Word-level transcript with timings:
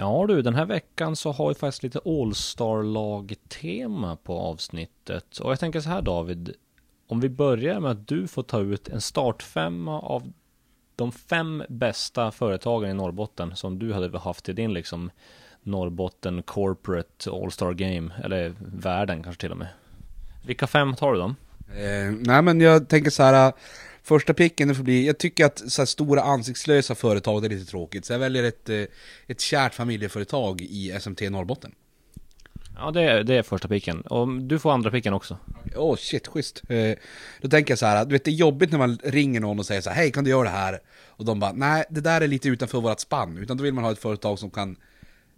Ja 0.00 0.24
du, 0.28 0.42
den 0.42 0.54
här 0.54 0.64
veckan 0.64 1.16
så 1.16 1.32
har 1.32 1.48
vi 1.48 1.54
faktiskt 1.54 1.82
lite 1.82 2.00
All-Star-lag-tema 2.04 4.16
på 4.16 4.38
avsnittet. 4.38 5.38
Och 5.38 5.50
jag 5.50 5.60
tänker 5.60 5.80
så 5.80 5.88
här 5.88 6.02
David, 6.02 6.54
om 7.06 7.20
vi 7.20 7.28
börjar 7.28 7.80
med 7.80 7.90
att 7.90 8.08
du 8.08 8.28
får 8.28 8.42
ta 8.42 8.60
ut 8.60 8.88
en 8.88 9.00
startfemma 9.00 10.00
av 10.00 10.32
de 10.96 11.12
fem 11.12 11.62
bästa 11.68 12.30
företagen 12.30 12.90
i 12.90 12.94
Norrbotten 12.94 13.56
som 13.56 13.78
du 13.78 13.92
hade 13.92 14.18
haft 14.18 14.48
i 14.48 14.52
din 14.52 14.74
liksom 14.74 15.10
Norrbotten 15.62 16.42
Corporate 16.42 17.30
All-Star 17.30 17.72
Game, 17.72 18.10
eller 18.24 18.54
världen 18.58 19.22
kanske 19.22 19.40
till 19.40 19.52
och 19.52 19.58
med. 19.58 19.68
Vilka 20.46 20.66
fem 20.66 20.94
tar 20.94 21.12
du 21.12 21.18
då? 21.18 21.34
Eh, 21.74 22.12
nej 22.18 22.42
men 22.42 22.60
jag 22.60 22.88
tänker 22.88 23.10
så 23.10 23.22
här. 23.22 23.52
Första 24.08 24.34
picken 24.34 24.74
får 24.74 24.84
bli, 24.84 25.06
jag 25.06 25.18
tycker 25.18 25.44
att 25.44 25.62
så 25.72 25.86
stora 25.86 26.22
ansiktslösa 26.22 26.94
företag 26.94 27.42
det 27.42 27.46
är 27.46 27.50
lite 27.50 27.70
tråkigt. 27.70 28.04
Så 28.04 28.12
jag 28.12 28.18
väljer 28.18 28.44
ett, 28.44 28.68
eh, 28.68 28.82
ett 29.26 29.40
kärt 29.40 29.74
familjeföretag 29.74 30.60
i 30.60 30.90
SMT 31.00 31.30
Norrbotten. 31.30 31.74
Ja, 32.76 32.90
det 32.90 33.02
är, 33.02 33.24
det 33.24 33.34
är 33.34 33.42
första 33.42 33.68
picken. 33.68 34.00
Och 34.00 34.42
du 34.42 34.58
får 34.58 34.72
andra 34.72 34.90
picken 34.90 35.14
också. 35.14 35.38
Åh 35.76 35.92
oh, 35.92 35.96
shit, 35.96 36.26
schysst. 36.26 36.62
Eh, 36.68 36.98
då 37.40 37.48
tänker 37.48 37.72
jag 37.72 37.78
så 37.78 37.86
här, 37.86 38.04
du 38.04 38.12
vet 38.12 38.24
det 38.24 38.30
är 38.30 38.32
jobbigt 38.32 38.70
när 38.70 38.78
man 38.78 38.98
ringer 39.04 39.40
någon 39.40 39.58
och 39.58 39.66
säger 39.66 39.80
så 39.80 39.90
här, 39.90 39.96
hej 39.96 40.12
kan 40.12 40.24
du 40.24 40.30
göra 40.30 40.44
det 40.44 40.48
här? 40.48 40.80
Och 41.06 41.24
de 41.24 41.40
bara, 41.40 41.52
nej 41.52 41.84
det 41.90 42.00
där 42.00 42.20
är 42.20 42.28
lite 42.28 42.48
utanför 42.48 42.80
vårt 42.80 43.00
spann. 43.00 43.38
Utan 43.38 43.56
då 43.56 43.64
vill 43.64 43.74
man 43.74 43.84
ha 43.84 43.92
ett 43.92 43.98
företag 43.98 44.38
som 44.38 44.50
kan 44.50 44.76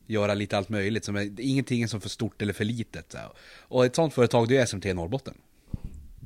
göra 0.06 0.34
lite 0.34 0.56
allt 0.56 0.68
möjligt. 0.68 1.04
Som 1.04 1.16
är, 1.16 1.40
ingenting 1.40 1.82
är 1.82 1.86
som 1.86 2.00
för 2.00 2.08
stort 2.08 2.42
eller 2.42 2.52
för 2.52 2.64
litet. 2.64 3.14
Och 3.58 3.84
ett 3.84 3.96
sånt 3.96 4.14
företag 4.14 4.48
det 4.48 4.56
är 4.56 4.66
SMT 4.66 4.84
Norrbotten. 4.94 5.34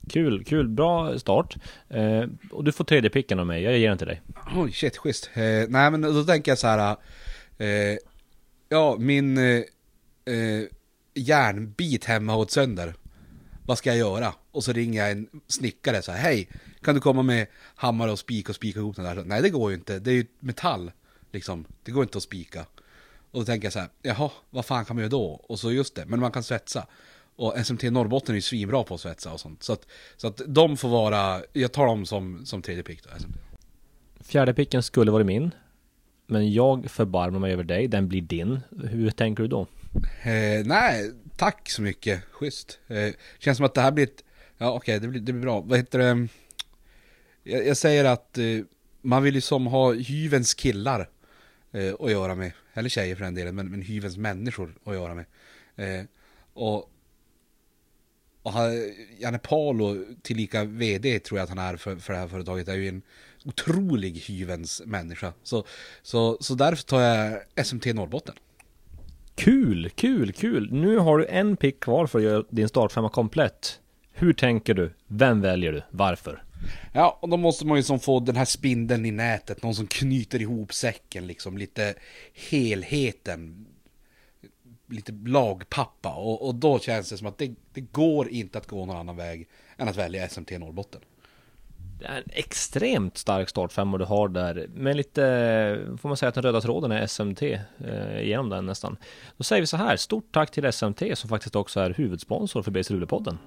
Kul, 0.08 0.44
kul, 0.44 0.68
bra 0.68 1.18
start. 1.18 1.56
Eh, 1.88 2.24
och 2.50 2.64
du 2.64 2.72
får 2.72 2.84
tredje 2.84 3.10
picken 3.10 3.38
av 3.38 3.46
mig, 3.46 3.62
jag 3.62 3.78
ger 3.78 3.88
den 3.88 3.98
till 3.98 4.06
dig. 4.06 4.22
Oj, 4.56 4.72
shit, 4.72 4.96
schysst. 4.96 5.30
Eh, 5.34 5.42
nej 5.68 5.90
men 5.90 6.00
då 6.00 6.24
tänker 6.24 6.50
jag 6.50 6.58
så 6.58 6.66
här. 6.66 6.96
Eh, 7.58 7.98
ja, 8.68 8.96
min 8.98 9.38
eh, 9.38 9.62
eh 10.34 10.64
järnbit 11.14 12.04
hemma 12.04 12.32
har 12.32 12.38
gått 12.38 12.50
sönder. 12.50 12.94
Vad 13.66 13.78
ska 13.78 13.90
jag 13.90 13.98
göra? 13.98 14.34
Och 14.50 14.64
så 14.64 14.72
ringer 14.72 15.02
jag 15.02 15.10
en 15.10 15.28
snickare 15.46 16.02
så 16.02 16.12
här, 16.12 16.18
hej, 16.18 16.48
kan 16.82 16.94
du 16.94 17.00
komma 17.00 17.22
med 17.22 17.46
hammare 17.74 18.12
och 18.12 18.18
spik 18.18 18.48
och 18.48 18.54
spika 18.54 18.78
ihop 18.78 18.96
den 18.96 19.04
där? 19.04 19.24
Nej, 19.24 19.42
det 19.42 19.50
går 19.50 19.70
ju 19.70 19.76
inte, 19.76 19.98
det 19.98 20.10
är 20.10 20.14
ju 20.14 20.26
metall, 20.40 20.92
liksom. 21.32 21.64
Det 21.82 21.92
går 21.92 22.02
inte 22.02 22.18
att 22.18 22.24
spika. 22.24 22.66
Och 23.30 23.40
då 23.40 23.44
tänker 23.44 23.66
jag 23.66 23.72
så 23.72 23.78
här, 23.78 23.88
jaha, 24.02 24.30
vad 24.50 24.64
fan 24.64 24.84
kan 24.84 24.96
man 24.96 25.00
göra 25.00 25.10
då? 25.10 25.24
Och 25.24 25.58
så 25.58 25.72
just 25.72 25.94
det, 25.94 26.06
men 26.06 26.20
man 26.20 26.32
kan 26.32 26.42
svetsa. 26.42 26.86
Och 27.36 27.66
SMT 27.66 27.82
Norrbotten 27.82 28.32
är 28.32 28.36
ju 28.36 28.42
svinbra 28.42 28.84
på 28.84 28.94
att 28.94 29.00
svetsa 29.00 29.32
och 29.32 29.40
sånt. 29.40 29.62
Så 29.62 29.72
att, 29.72 29.86
så 30.16 30.26
att 30.26 30.40
de 30.46 30.76
får 30.76 30.88
vara, 30.88 31.42
jag 31.52 31.72
tar 31.72 31.86
dem 31.86 32.06
som, 32.06 32.46
som 32.46 32.62
tredje 32.62 32.82
pick 32.82 33.02
då, 33.02 33.10
SMT. 33.18 33.36
Fjärde 34.20 34.54
picken 34.54 34.82
skulle 34.82 35.10
varit 35.10 35.26
min. 35.26 35.50
Men 36.26 36.52
jag 36.52 36.90
förbarmar 36.90 37.38
mig 37.38 37.52
över 37.52 37.64
dig, 37.64 37.88
den 37.88 38.08
blir 38.08 38.20
din. 38.20 38.60
Hur 38.90 39.10
tänker 39.10 39.42
du 39.42 39.48
då? 39.48 39.66
Eh, 40.22 40.66
nej, 40.66 41.12
tack 41.36 41.70
så 41.70 41.82
mycket, 41.82 42.24
schysst. 42.30 42.78
Eh, 42.86 43.14
känns 43.38 43.56
som 43.56 43.66
att 43.66 43.74
det 43.74 43.80
här 43.80 43.92
blir 43.92 44.04
ett, 44.04 44.24
ja 44.58 44.70
okej, 44.70 44.76
okay, 44.76 44.98
det, 44.98 45.08
blir, 45.08 45.20
det 45.20 45.32
blir 45.32 45.42
bra. 45.42 45.60
Vad 45.60 45.78
heter 45.78 45.98
det? 45.98 46.28
Jag, 47.42 47.66
jag 47.66 47.76
säger 47.76 48.04
att 48.04 48.38
eh, 48.38 48.44
man 49.00 49.22
vill 49.22 49.34
ju 49.34 49.40
som 49.40 49.66
ha 49.66 49.92
hyvens 49.92 50.54
killar 50.54 51.08
eh, 51.72 51.94
att 52.00 52.10
göra 52.10 52.34
med. 52.34 52.52
Eller 52.74 52.88
tjejer 52.88 53.16
för 53.16 53.24
den 53.24 53.34
delen, 53.34 53.54
men, 53.54 53.70
men 53.70 53.82
hyvens 53.82 54.16
människor 54.16 54.74
att 54.84 54.94
göra 54.94 55.14
med. 55.14 55.24
Eh, 55.76 56.04
och 56.52 56.90
och 58.44 58.52
han, 58.52 58.92
Janne 59.18 59.38
Palo, 59.38 60.04
tillika 60.22 60.64
VD 60.64 61.18
tror 61.18 61.38
jag 61.38 61.44
att 61.44 61.48
han 61.48 61.58
är 61.58 61.76
för, 61.76 61.96
för 61.96 62.12
det 62.12 62.18
här 62.18 62.28
företaget, 62.28 62.68
är 62.68 62.74
ju 62.74 62.88
en 62.88 63.02
otrolig 63.44 64.18
hyvens 64.18 64.82
människa. 64.86 65.32
Så, 65.42 65.64
så, 66.02 66.38
så 66.40 66.54
därför 66.54 66.84
tar 66.84 67.00
jag 67.00 67.66
SMT 67.66 67.86
Norrbotten. 67.86 68.34
Kul, 69.34 69.90
kul, 69.90 70.32
kul. 70.32 70.72
Nu 70.72 70.98
har 70.98 71.18
du 71.18 71.26
en 71.26 71.56
pick 71.56 71.80
kvar 71.80 72.06
för 72.06 72.18
att 72.18 72.24
göra 72.24 72.44
din 72.50 72.68
startfemma 72.68 73.08
komplett. 73.08 73.80
Hur 74.12 74.32
tänker 74.32 74.74
du? 74.74 74.92
Vem 75.06 75.40
väljer 75.40 75.72
du? 75.72 75.82
Varför? 75.90 76.42
Ja, 76.92 77.18
och 77.22 77.28
då 77.28 77.36
måste 77.36 77.66
man 77.66 77.76
ju 77.76 77.82
som 77.82 78.00
få 78.00 78.20
den 78.20 78.36
här 78.36 78.44
spindeln 78.44 79.06
i 79.06 79.10
nätet, 79.10 79.62
någon 79.62 79.74
som 79.74 79.86
knyter 79.86 80.40
ihop 80.42 80.74
säcken 80.74 81.26
liksom, 81.26 81.58
lite 81.58 81.94
helheten 82.50 83.66
lite 84.86 85.12
lagpappa 85.12 86.14
och, 86.14 86.46
och 86.46 86.54
då 86.54 86.78
känns 86.78 87.10
det 87.10 87.16
som 87.16 87.26
att 87.26 87.38
det, 87.38 87.54
det 87.72 87.80
går 87.80 88.28
inte 88.28 88.58
att 88.58 88.66
gå 88.66 88.86
någon 88.86 88.96
annan 88.96 89.16
väg 89.16 89.48
än 89.76 89.88
att 89.88 89.96
välja 89.96 90.28
SMT 90.28 90.50
Norrbotten. 90.58 91.00
Det 91.98 92.06
är 92.06 92.16
en 92.18 92.24
extremt 92.32 93.18
stark 93.18 93.48
startfemma 93.48 93.98
du 93.98 94.04
har 94.04 94.28
där 94.28 94.66
med 94.74 94.96
lite, 94.96 95.20
får 96.00 96.08
man 96.08 96.16
säga 96.16 96.28
att 96.28 96.34
den 96.34 96.44
röda 96.44 96.60
tråden 96.60 96.92
är 96.92 97.06
SMT 97.06 97.42
eh, 97.42 98.22
genom 98.22 98.48
den 98.48 98.66
nästan. 98.66 98.96
Då 99.36 99.44
säger 99.44 99.62
vi 99.62 99.66
så 99.66 99.76
här, 99.76 99.96
stort 99.96 100.32
tack 100.32 100.50
till 100.50 100.72
SMT 100.72 101.02
som 101.14 101.28
faktiskt 101.28 101.56
också 101.56 101.80
är 101.80 101.90
huvudsponsor 101.90 102.62
för 102.62 102.70
BC 102.70 102.94
Luleå-podden. 102.94 103.38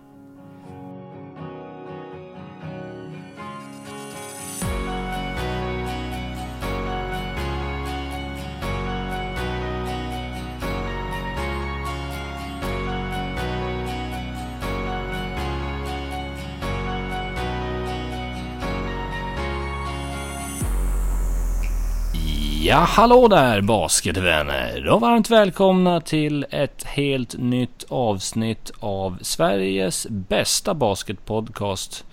Ja, 22.68 22.78
hallå 22.78 23.28
där 23.28 23.62
basketvänner 23.62 24.88
och 24.88 25.02
varmt 25.02 25.30
välkomna 25.30 26.02
till 26.02 26.46
ett 26.50 26.84
helt 26.84 27.38
nytt 27.38 27.86
avsnitt 27.90 28.72
av 28.80 29.18
Sveriges 29.22 30.08
bästa 30.10 30.74
basketpodcast. 30.74 32.06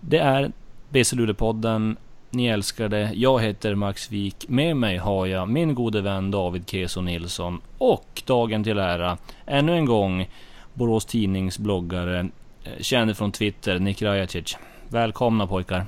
Det 0.00 0.18
är 0.18 0.52
BC 0.88 1.16
Luleå-podden. 1.16 1.96
Ni 2.30 2.46
älskar 2.46 2.88
det. 2.88 3.10
Jag 3.14 3.42
heter 3.42 3.74
Max 3.74 4.10
Wik. 4.10 4.48
Med 4.48 4.76
mig 4.76 4.96
har 4.96 5.26
jag 5.26 5.48
min 5.48 5.74
gode 5.74 6.00
vän 6.00 6.30
David 6.30 6.70
Keso 6.70 7.00
Nilsson 7.00 7.60
och 7.78 8.22
dagen 8.26 8.64
till 8.64 8.78
ära 8.78 9.18
ännu 9.46 9.76
en 9.76 9.84
gång 9.84 10.28
Borås 10.74 11.06
Tidnings 11.06 11.58
bloggare, 11.58 12.28
eh, 12.64 12.72
känd 12.80 13.16
från 13.16 13.32
Twitter, 13.32 13.78
Nick 13.78 14.02
Rajacic. 14.02 14.56
Välkomna 14.88 15.46
pojkar. 15.46 15.86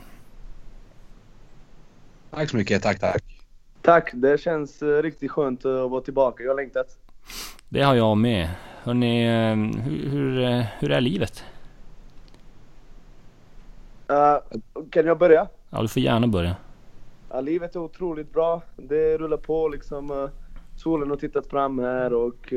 Tack 2.30 2.50
så 2.50 2.56
mycket, 2.56 2.82
tack 2.82 3.00
tack. 3.00 3.39
Tack, 3.82 4.10
det 4.12 4.40
känns 4.40 4.82
uh, 4.82 5.02
riktigt 5.02 5.30
skönt 5.30 5.64
att 5.64 5.90
vara 5.90 6.00
tillbaka. 6.00 6.42
Jag 6.42 6.50
har 6.50 6.56
längtat. 6.56 6.86
Det 7.68 7.82
har 7.82 7.94
jag 7.94 8.16
med. 8.16 8.48
Hörrni, 8.82 9.28
uh, 9.28 9.82
hur, 9.82 10.10
hur, 10.10 10.38
uh, 10.38 10.64
hur, 10.78 10.90
är 10.90 11.00
livet? 11.00 11.44
kan 14.90 15.06
jag 15.06 15.18
börja? 15.18 15.48
Ja, 15.70 15.82
du 15.82 15.88
får 15.88 16.02
gärna 16.02 16.26
börja. 16.26 16.56
Ja, 17.30 17.40
livet 17.40 17.76
är 17.76 17.80
otroligt 17.80 18.32
bra. 18.32 18.62
Det 18.76 19.18
rullar 19.18 19.36
på 19.36 19.68
liksom. 19.68 20.28
solen 20.76 21.10
har 21.10 21.16
tittat 21.16 21.46
fram 21.46 21.78
här 21.78 22.12
och 22.12 22.52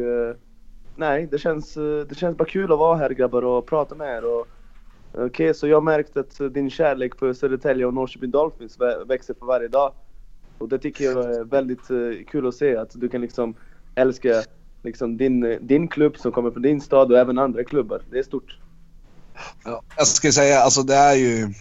nej, 0.96 1.28
det 1.32 1.38
känns, 1.38 1.74
det 2.10 2.18
känns 2.18 2.38
bara 2.38 2.50
kul 2.50 2.72
att 2.72 2.80
vara 2.80 2.98
här 2.98 3.10
grabbar 3.10 3.42
och 3.42 3.66
prata 3.66 3.96
med 3.96 4.18
er. 4.18 4.26
Och, 4.26 4.48
Okej, 5.12 5.26
okay, 5.26 5.54
så 5.54 5.68
jag 5.68 5.78
har 5.78 5.82
märkt 5.82 6.18
att 6.18 6.54
din 6.54 6.70
kärlek 6.70 7.16
för 7.16 7.34
Södertälje 7.34 7.86
och 7.86 7.94
Norrköping 7.94 8.32
Dolphins 8.32 8.78
växer 9.06 9.34
för 9.34 9.46
varje 9.46 9.68
dag. 9.68 9.94
Och 10.64 10.70
det 10.70 10.80
tycker 10.80 11.04
jag 11.04 11.36
är 11.36 11.44
väldigt 11.44 11.92
uh, 11.92 12.24
kul 12.32 12.48
att 12.48 12.56
se, 12.56 12.76
att 12.76 12.92
du 12.94 13.10
kan 13.10 13.22
liksom 13.22 13.56
älska 13.96 14.44
liksom 14.84 15.18
din, 15.18 15.58
din 15.62 15.88
klubb 15.88 16.18
som 16.18 16.32
kommer 16.32 16.52
från 16.52 16.62
din 16.62 16.82
stad 16.82 17.12
och 17.12 17.18
även 17.18 17.40
andra 17.40 17.64
klubbar. 17.64 18.02
Det 18.12 18.20
är 18.20 18.24
stort. 18.24 18.60
Ja, 19.64 19.82
jag 19.98 20.08
ska 20.08 20.32
säga, 20.32 20.60
alltså 20.60 20.84
det 20.84 20.96
är 20.96 21.16
ju... 21.16 21.54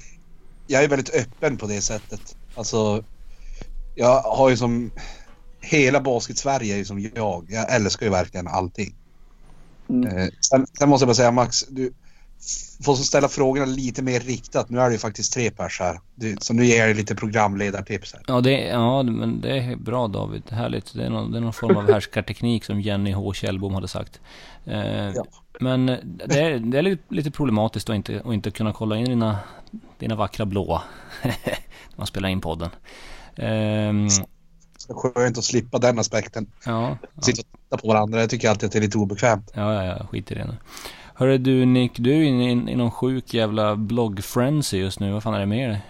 Jag 0.67 0.85
är 0.85 0.89
väldigt 0.89 1.15
öppen 1.15 1.57
på 1.57 1.67
det 1.67 1.81
sättet. 1.81 2.37
Alltså, 2.55 3.05
jag 3.95 4.21
har 4.21 4.51
ju 4.51 4.57
som... 4.57 4.91
Hela 5.61 6.01
basket-Sverige 6.01 6.75
är 6.75 6.79
ju 6.79 6.85
som 6.85 7.11
jag. 7.15 7.47
Jag 7.49 7.75
älskar 7.75 8.07
ju 8.07 8.13
verkligen 8.13 8.47
allting. 8.47 8.95
Mm. 9.89 10.19
Eh, 10.19 10.29
sen, 10.51 10.67
sen, 10.79 10.89
måste 10.89 11.03
jag 11.03 11.09
bara 11.09 11.15
säga 11.15 11.31
Max, 11.31 11.67
du, 11.69 11.93
får 12.85 12.95
ställa 12.95 13.29
frågorna 13.29 13.67
lite 13.67 14.03
mer 14.03 14.21
riktat. 14.21 14.71
Nu 14.71 14.81
är 14.81 14.87
det 14.87 14.93
ju 14.93 14.99
faktiskt 14.99 15.33
tre 15.33 15.51
pers 15.51 15.81
här. 15.81 16.01
Så 16.41 16.55
nu 16.55 16.67
ger 16.67 16.79
jag 16.79 16.89
dig 16.89 16.95
lite 16.95 17.15
programledartips 17.15 18.13
här. 18.13 18.23
Ja, 18.27 18.41
det, 18.41 18.61
ja, 18.61 19.03
men 19.03 19.41
det 19.41 19.59
är 19.59 19.77
bra 19.77 20.09
David. 20.09 20.43
Härligt. 20.51 20.95
Det 20.95 21.05
är 21.05 21.11
någon, 21.11 21.33
det 21.33 21.39
är 21.39 21.41
någon 21.41 21.53
form 21.53 21.77
av 21.77 21.87
härskarteknik 21.93 22.65
som 22.65 22.81
Jenny 22.81 23.13
H. 23.13 23.33
Kjellbom 23.33 23.75
hade 23.75 23.89
sagt. 23.89 24.21
Eh, 24.65 25.11
ja. 25.11 25.25
Men 25.61 25.87
det 26.27 26.41
är, 26.41 26.59
det 26.59 26.79
är 26.79 26.99
lite 27.09 27.31
problematiskt 27.31 27.91
att 27.91 27.97
inte, 27.97 28.23
att 28.25 28.35
inte 28.35 28.51
kunna 28.51 28.73
kolla 28.73 28.97
in 28.97 29.05
dina, 29.05 29.39
dina 29.99 30.15
vackra 30.15 30.47
blåa 30.47 30.83
när 31.23 31.97
man 31.97 32.07
spelar 32.07 32.29
in 32.29 32.41
podden. 32.41 32.71
Eh, 33.37 33.93
Skönt 34.89 35.39
att 35.39 35.45
slippa 35.45 35.79
den 35.79 35.99
aspekten. 35.99 36.47
Ja, 36.67 36.97
ja. 37.15 37.23
Sitta 37.23 37.41
och 37.41 37.47
titta 37.63 37.77
på 37.77 37.89
varandra, 37.89 38.21
jag 38.21 38.31
tycker 38.31 38.51
alltid 38.51 38.67
att 38.67 38.73
det 38.73 38.79
är 38.79 38.83
lite 38.83 38.99
obekvämt. 38.99 39.51
Ja, 39.55 39.75
ja, 39.75 39.85
ja, 39.85 40.07
skit 40.07 40.31
i 40.31 40.35
det 40.35 40.45
nu. 40.45 40.57
Hörru 41.23 41.39
du 41.39 41.67
Nick, 41.67 41.99
du 41.99 42.11
är 42.11 42.23
inne 42.23 42.73
i 42.73 42.77
någon 42.77 42.91
sjuk 42.91 43.35
jävla 43.35 43.77
blogg-frenzy 43.77 44.77
just 44.77 45.01
nu. 45.01 45.13
Vad 45.13 45.23
fan 45.23 45.35
är 45.35 45.41
det 45.41 45.47
med 45.47 45.71
dig? 45.71 45.81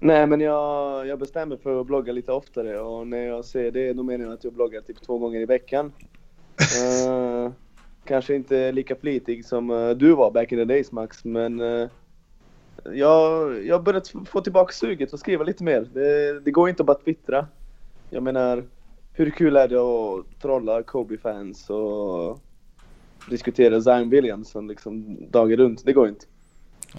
Nej 0.00 0.26
men 0.26 0.40
jag, 0.40 1.06
jag 1.06 1.18
bestämmer 1.18 1.56
för 1.56 1.80
att 1.80 1.86
blogga 1.86 2.12
lite 2.12 2.32
oftare 2.32 2.80
och 2.80 3.06
när 3.06 3.26
jag 3.26 3.44
ser 3.44 3.70
det 3.70 3.92
då 3.92 4.02
menar 4.02 4.24
jag 4.24 4.34
att 4.34 4.44
jag 4.44 4.52
bloggar 4.52 4.80
typ 4.80 5.02
två 5.02 5.18
gånger 5.18 5.40
i 5.40 5.46
veckan. 5.46 5.92
Eh, 6.58 7.52
kanske 8.04 8.34
inte 8.34 8.72
lika 8.72 8.96
flitig 8.96 9.44
som 9.44 9.70
eh, 9.70 9.90
du 9.90 10.14
var 10.14 10.30
back 10.30 10.52
in 10.52 10.58
the 10.58 10.64
days 10.64 10.92
Max 10.92 11.24
men 11.24 11.60
uh, 11.60 11.88
jag, 12.84 13.66
jag 13.66 13.74
har 13.74 13.82
börjat 13.82 14.12
få 14.26 14.40
tillbaka 14.40 14.72
suget 14.72 15.12
och 15.12 15.18
skriva 15.18 15.44
lite 15.44 15.64
mer. 15.64 15.88
Det, 15.92 16.40
det 16.40 16.50
går 16.50 16.68
inte 16.68 16.82
att 16.82 16.86
bara 16.86 16.98
twittra. 16.98 17.46
Jag 18.10 18.22
menar, 18.22 18.64
hur 19.12 19.30
kul 19.30 19.56
är 19.56 19.68
det 19.68 19.80
att 19.80 20.40
trolla 20.42 20.82
Kobe-fans 20.82 21.70
och 21.70 22.40
diskutera 23.30 23.80
Zion 23.80 24.10
Williamson 24.10 24.68
liksom 24.68 25.18
dagen 25.30 25.56
runt? 25.56 25.84
Det 25.84 25.92
går 25.92 26.08
inte. 26.08 26.26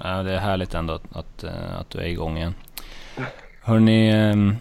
Ja, 0.04 0.24
det 0.24 0.32
är 0.32 0.40
härligt 0.40 0.74
ändå 0.74 0.94
att, 0.94 1.16
att, 1.16 1.44
eh, 1.44 1.80
att 1.80 1.90
du 1.90 2.00
är 2.00 2.06
igång 2.06 2.38
igen. 2.38 2.54
Hörni, 3.62 4.10
ehm, 4.10 4.56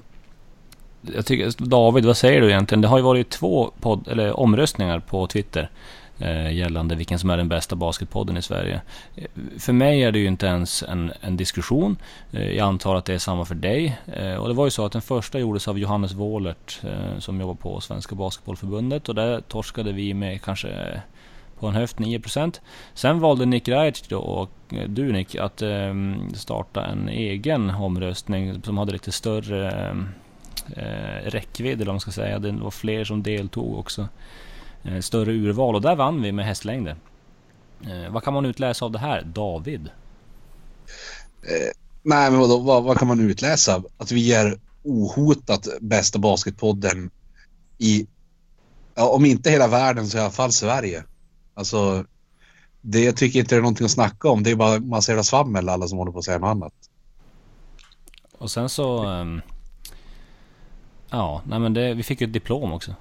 jag 1.14 1.26
tycker, 1.26 1.64
David, 1.64 2.05
vad 2.05 2.16
säger 2.16 2.40
du 2.40 2.50
egentligen? 2.50 2.82
Det 2.82 2.88
har 2.88 2.99
ju 2.99 3.05
varit 3.05 3.31
två 3.31 3.72
podd, 3.81 4.08
eller 4.08 4.40
omröstningar 4.40 4.99
på 4.99 5.26
Twitter 5.26 5.70
eh, 6.19 6.52
gällande 6.52 6.94
vilken 6.94 7.19
som 7.19 7.31
är 7.31 7.37
den 7.37 7.49
bästa 7.49 7.76
basketpodden 7.76 8.37
i 8.37 8.43
Sverige. 8.43 8.81
Eh, 9.16 9.25
för 9.58 9.72
mig 9.72 10.02
är 10.02 10.12
det 10.12 10.19
ju 10.19 10.26
inte 10.26 10.46
ens 10.46 10.82
en, 10.82 11.12
en 11.20 11.37
diskussion. 11.37 11.96
Jag 12.31 12.58
antar 12.58 12.96
att 12.96 13.05
det 13.05 13.14
är 13.14 13.19
samma 13.19 13.44
för 13.44 13.55
dig. 13.55 13.99
Och 14.38 14.49
det 14.49 14.55
var 14.55 14.64
ju 14.64 14.70
så 14.70 14.87
att 14.87 14.93
den 14.93 15.02
första 15.02 15.38
gjordes 15.38 15.69
av 15.69 15.78
Johannes 15.78 16.12
Wåhlert 16.12 16.81
som 17.19 17.40
jobbar 17.40 17.55
på 17.55 17.81
Svenska 17.81 18.14
Basketbollförbundet 18.14 19.08
och 19.08 19.14
där 19.14 19.40
torskade 19.40 19.93
vi 19.93 20.14
med 20.14 20.43
kanske 20.43 21.02
på 21.64 21.69
en 21.69 21.75
höft 21.75 21.96
9%. 21.96 22.61
Sen 22.94 23.20
valde 23.20 23.46
Nick 23.46 23.69
Rajic 23.69 24.02
då, 24.08 24.19
och 24.19 24.50
eh, 24.75 24.88
du 24.88 25.12
Nick, 25.12 25.34
att 25.34 25.62
ehm, 25.62 26.34
starta 26.34 26.87
en 26.87 27.08
egen 27.08 27.70
omröstning 27.70 28.62
som 28.62 28.78
hade 28.78 28.93
lite 28.93 29.12
större 29.12 29.70
eh, 29.70 29.96
eh, 30.76 31.31
räckvidd 31.31 31.75
eller 31.75 31.87
vad 31.87 31.94
man 31.94 32.00
ska 32.00 32.11
säga. 32.11 32.38
Det 32.38 32.52
var 32.52 32.70
fler 32.70 33.05
som 33.05 33.22
deltog 33.22 33.78
också. 33.78 34.08
Eh, 34.82 35.00
större 35.00 35.32
urval 35.32 35.75
och 35.75 35.81
där 35.81 35.96
vann 35.96 36.22
vi 36.22 36.32
med 36.32 36.46
hästlängder. 36.46 36.96
Vad 38.11 38.22
kan 38.22 38.34
man 38.34 38.46
utläsa 38.46 38.84
av 38.84 38.90
det 38.90 38.99
här, 38.99 39.22
David? 39.22 39.90
Eh, 41.43 41.72
nej, 42.02 42.31
men 42.31 42.40
vadå, 42.40 42.58
vad, 42.58 42.84
vad 42.84 42.99
kan 42.99 43.08
man 43.08 43.20
utläsa? 43.20 43.82
Att 43.99 44.12
vi 44.12 44.32
är 44.32 44.58
ohotat 44.82 45.69
bästa 45.81 46.19
basketpodden 46.19 47.11
i, 47.78 48.06
ja, 48.94 49.08
om 49.08 49.25
inte 49.25 49.50
hela 49.50 49.69
världen 49.69 50.06
så 50.06 50.19
i 50.19 50.20
alla 50.20 50.31
fall 50.31 50.52
Sverige. 50.52 51.05
Alltså, 51.55 52.05
det 52.81 53.12
tycker 53.12 53.39
jag 53.39 53.45
inte 53.45 53.56
är 53.56 53.61
någonting 53.61 53.85
att 53.85 53.91
snacka 53.91 54.29
om. 54.29 54.43
Det 54.43 54.51
är 54.51 54.56
bara 54.56 54.81
massa 54.81 55.12
jävla 55.12 55.23
svammel 55.23 55.69
alla 55.69 55.89
som 55.89 55.99
håller 55.99 56.12
på 56.12 56.19
att 56.19 56.25
säga 56.25 56.39
något 56.39 56.49
annat. 56.49 56.75
Och 58.39 58.51
sen 58.51 58.69
så... 58.69 59.05
Um, 59.05 59.41
ja, 61.11 61.43
nej 61.47 61.59
men 61.59 61.75
det, 61.75 61.95
vi 61.95 62.03
fick 62.03 62.21
ju 62.21 62.27
ett 62.27 62.33
diplom 62.33 62.73
också. 62.73 62.95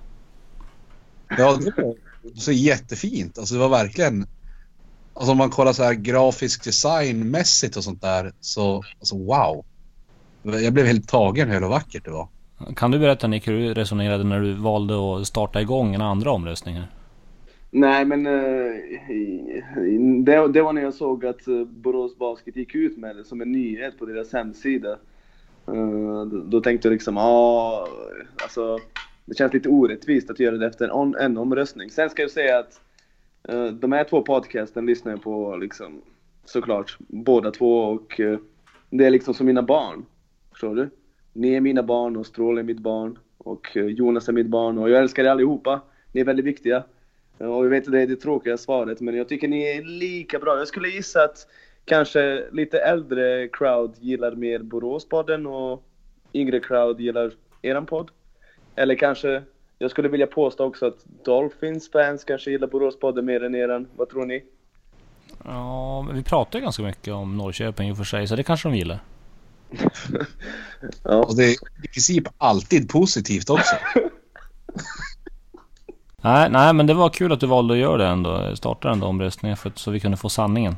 Ja, 1.29 1.57
det 1.57 1.73
var 1.77 1.95
så 2.35 2.51
jättefint. 2.51 3.37
Alltså 3.37 3.53
det 3.53 3.59
var 3.59 3.69
verkligen... 3.69 4.27
Alltså 5.13 5.31
om 5.31 5.37
man 5.37 5.49
kollar 5.49 5.73
så 5.73 5.83
här 5.83 5.93
grafisk 5.93 6.63
designmässigt 6.63 7.77
och 7.77 7.83
sånt 7.83 8.01
där 8.01 8.33
så, 8.39 8.83
alltså 8.99 9.17
wow. 9.17 9.65
Jag 10.43 10.73
blev 10.73 10.85
helt 10.85 11.07
tagen 11.07 11.49
hur 11.49 11.59
vackert 11.59 12.05
det 12.05 12.11
var. 12.11 12.27
Kan 12.75 12.91
du 12.91 12.99
berätta 12.99 13.27
Nick 13.27 13.47
hur 13.47 13.53
du 13.53 13.73
resonerade 13.73 14.23
när 14.23 14.39
du 14.39 14.53
valde 14.53 14.93
att 14.93 15.27
starta 15.27 15.61
igång 15.61 15.95
en 15.95 16.01
andra 16.01 16.31
omröstning 16.31 16.75
här? 16.75 16.91
Nej 17.75 18.05
men 18.05 18.25
eh, 18.25 18.73
det, 20.23 20.47
det, 20.47 20.61
var 20.61 20.73
när 20.73 20.81
jag 20.81 20.93
såg 20.93 21.25
att 21.25 21.47
eh, 21.47 21.63
Borås 21.63 22.17
Basket 22.17 22.55
gick 22.55 22.75
ut 22.75 22.97
med 22.97 23.15
det 23.15 23.23
som 23.23 23.41
en 23.41 23.51
nyhet 23.51 23.99
på 23.99 24.05
deras 24.05 24.33
hemsida. 24.33 24.91
Eh, 25.67 26.25
då, 26.25 26.61
tänkte 26.61 26.87
jag 26.87 26.93
liksom, 26.93 27.17
ja, 27.17 27.23
ah, 27.23 27.87
alltså 28.43 28.79
det 29.25 29.37
känns 29.37 29.53
lite 29.53 29.69
orättvist 29.69 30.29
att 30.29 30.39
göra 30.39 30.57
det 30.57 30.67
efter 30.67 31.01
en, 31.03 31.15
en 31.15 31.37
omröstning. 31.37 31.89
Sen 31.89 32.09
ska 32.09 32.21
jag 32.21 32.31
säga 32.31 32.59
att 32.59 32.81
de 33.79 33.91
här 33.91 34.03
två 34.03 34.21
podcasten 34.21 34.85
lyssnar 34.85 35.11
jag 35.11 35.21
på 35.21 35.55
liksom 35.55 36.01
såklart 36.45 36.97
båda 36.99 37.51
två 37.51 37.79
och 37.79 38.21
det 38.89 39.05
är 39.05 39.11
liksom 39.11 39.33
som 39.33 39.45
mina 39.45 39.61
barn. 39.63 40.05
Förstår 40.51 40.75
du? 40.75 40.89
Ni 41.33 41.53
är 41.53 41.61
mina 41.61 41.83
barn 41.83 42.17
och 42.17 42.25
Stråle 42.25 42.61
är 42.61 42.63
mitt 42.63 42.79
barn 42.79 43.17
och 43.37 43.67
Jonas 43.75 44.29
är 44.29 44.33
mitt 44.33 44.47
barn 44.47 44.77
och 44.77 44.89
jag 44.89 45.01
älskar 45.01 45.23
er 45.23 45.29
allihopa. 45.29 45.81
Ni 46.11 46.21
är 46.21 46.25
väldigt 46.25 46.45
viktiga. 46.45 46.83
Och 47.37 47.65
jag 47.65 47.69
vet 47.69 47.85
att 47.85 47.91
det 47.91 48.01
är 48.01 48.07
det 48.07 48.15
tråkiga 48.15 48.57
svaret, 48.57 49.01
men 49.01 49.15
jag 49.15 49.29
tycker 49.29 49.47
ni 49.47 49.63
är 49.63 49.83
lika 49.83 50.39
bra. 50.39 50.57
Jag 50.57 50.67
skulle 50.67 50.87
gissa 50.87 51.23
att 51.23 51.47
kanske 51.85 52.43
lite 52.51 52.79
äldre 52.79 53.47
crowd 53.47 53.95
gillar 53.99 54.35
mer 54.35 54.59
Boråspodden 54.59 55.45
och 55.45 55.83
yngre 56.33 56.59
crowd 56.59 56.99
gillar 56.99 57.33
eran 57.61 57.85
podd. 57.85 58.11
Eller 58.75 58.95
kanske, 58.95 59.43
jag 59.79 59.91
skulle 59.91 60.09
vilja 60.09 60.27
påstå 60.27 60.65
också 60.65 60.85
att 60.85 61.05
Dolphins 61.25 61.91
fans 61.91 62.23
kanske 62.23 62.51
gillar 62.51 62.67
Boråspodden 62.67 63.25
mer 63.25 63.43
än 63.43 63.55
eran. 63.55 63.87
Vad 63.95 64.09
tror 64.09 64.25
ni? 64.25 64.43
Ja, 65.43 66.07
vi 66.13 66.23
pratar 66.23 66.59
ju 66.59 66.63
ganska 66.63 66.83
mycket 66.83 67.13
om 67.13 67.37
Norrköping 67.37 67.89
i 67.89 67.91
och 67.91 67.97
för 67.97 68.03
sig, 68.03 68.27
så 68.27 68.35
det 68.35 68.43
kanske 68.43 68.69
de 68.69 68.75
gillar. 68.75 68.99
ja. 71.03 71.23
Och 71.23 71.35
det 71.35 71.43
är 71.43 71.51
i 71.85 71.87
princip 71.93 72.23
alltid 72.37 72.89
positivt 72.89 73.49
också. 73.49 73.75
Nej, 76.23 76.49
nej, 76.49 76.73
men 76.73 76.87
det 76.87 76.93
var 76.93 77.09
kul 77.09 77.31
att 77.31 77.39
du 77.39 77.47
valde 77.47 77.73
att 77.73 77.79
göra 77.79 77.97
det 77.97 78.05
ändå. 78.05 78.55
Starta 78.55 78.89
den 78.89 78.99
där 78.99 79.07
omröstningen 79.07 79.57
för 79.57 79.71
så 79.75 79.91
vi 79.91 79.99
kunde 79.99 80.17
få 80.17 80.29
sanningen. 80.29 80.75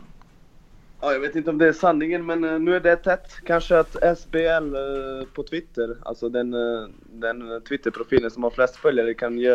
Ja, 1.01 1.11
jag 1.11 1.19
vet 1.19 1.35
inte 1.35 1.49
om 1.49 1.57
det 1.57 1.67
är 1.67 1.73
sanningen, 1.73 2.25
men 2.25 2.43
uh, 2.43 2.59
nu 2.59 2.75
är 2.75 2.79
det 2.79 2.95
tätt. 2.95 3.31
Kanske 3.45 3.79
att 3.79 3.95
SBL 4.17 4.75
eh, 4.75 5.27
på 5.33 5.43
Twitter, 5.43 5.97
alltså 6.05 6.29
den, 6.29 6.53
uh, 6.53 6.89
den 7.11 7.61
Twitter-profilen 7.69 8.31
som 8.31 8.43
har 8.43 8.49
flest 8.49 8.75
följare, 8.75 9.13
kan 9.13 9.37
ge, 9.37 9.51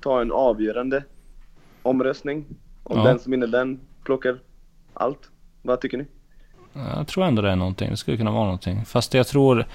ta 0.00 0.20
en 0.20 0.32
avgörande 0.32 1.04
omröstning. 1.82 2.44
Om 2.82 2.98
ja. 2.98 3.04
den 3.04 3.18
som 3.18 3.30
vinner 3.30 3.46
den 3.46 3.80
plockar 4.04 4.38
allt. 4.94 5.30
Vad 5.62 5.80
tycker 5.80 5.98
ni? 5.98 6.06
Jag 6.96 7.06
tror 7.08 7.24
ändå 7.24 7.42
det 7.42 7.50
är 7.50 7.56
någonting. 7.56 7.90
Det 7.90 7.96
skulle 7.96 8.16
kunna 8.16 8.30
vara 8.30 8.44
någonting. 8.44 8.84
Fast 8.84 9.14
jag 9.14 9.26
tror... 9.26 9.66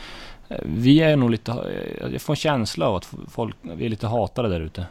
Vi 0.66 1.02
är 1.02 1.16
nog 1.16 1.30
lite... 1.30 1.52
Jag 2.12 2.22
får 2.22 2.34
en 2.34 2.38
känsla 2.38 2.88
av 2.88 2.96
att 2.96 3.14
folk... 3.28 3.56
Vi 3.62 3.86
är 3.86 3.90
lite 3.90 4.08
hatade 4.08 4.50
där 4.50 4.62
ute. 4.62 4.86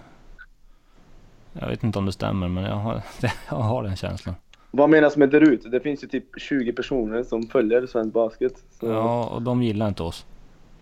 Jag 1.52 1.68
vet 1.68 1.84
inte 1.84 1.98
om 1.98 2.06
det 2.06 2.12
stämmer 2.12 2.48
men 2.48 2.64
jag 2.64 2.76
har, 2.76 3.02
jag 3.48 3.56
har 3.56 3.82
den 3.82 3.96
känslan. 3.96 4.34
Vad 4.70 4.90
menas 4.90 5.16
med 5.16 5.30
där 5.30 5.40
ute? 5.40 5.68
Det 5.68 5.80
finns 5.80 6.04
ju 6.04 6.08
typ 6.08 6.24
20 6.36 6.72
personer 6.72 7.22
som 7.22 7.42
följer 7.42 7.86
svensk 7.86 8.14
basket. 8.14 8.52
Så... 8.80 8.86
Ja, 8.86 9.24
och 9.24 9.42
de 9.42 9.62
gillar 9.62 9.88
inte 9.88 10.02
oss. 10.02 10.26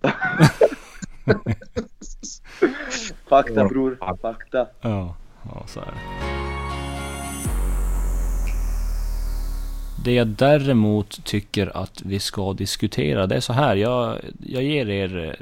Fakta 3.29 3.65
bror, 3.65 3.97
fakta. 4.21 4.67
Ja, 4.81 5.15
ja 5.43 5.63
så 5.67 5.79
är 5.79 5.85
det. 5.85 6.37
Det 10.05 10.13
jag 10.13 10.27
däremot 10.27 11.25
tycker 11.25 11.77
att 11.77 12.01
vi 12.01 12.19
ska 12.19 12.53
diskutera, 12.53 13.27
det 13.27 13.35
är 13.35 13.39
så 13.39 13.53
här. 13.53 13.75
Jag, 13.75 14.17
jag 14.39 14.63
ger 14.63 14.89
er 14.89 15.39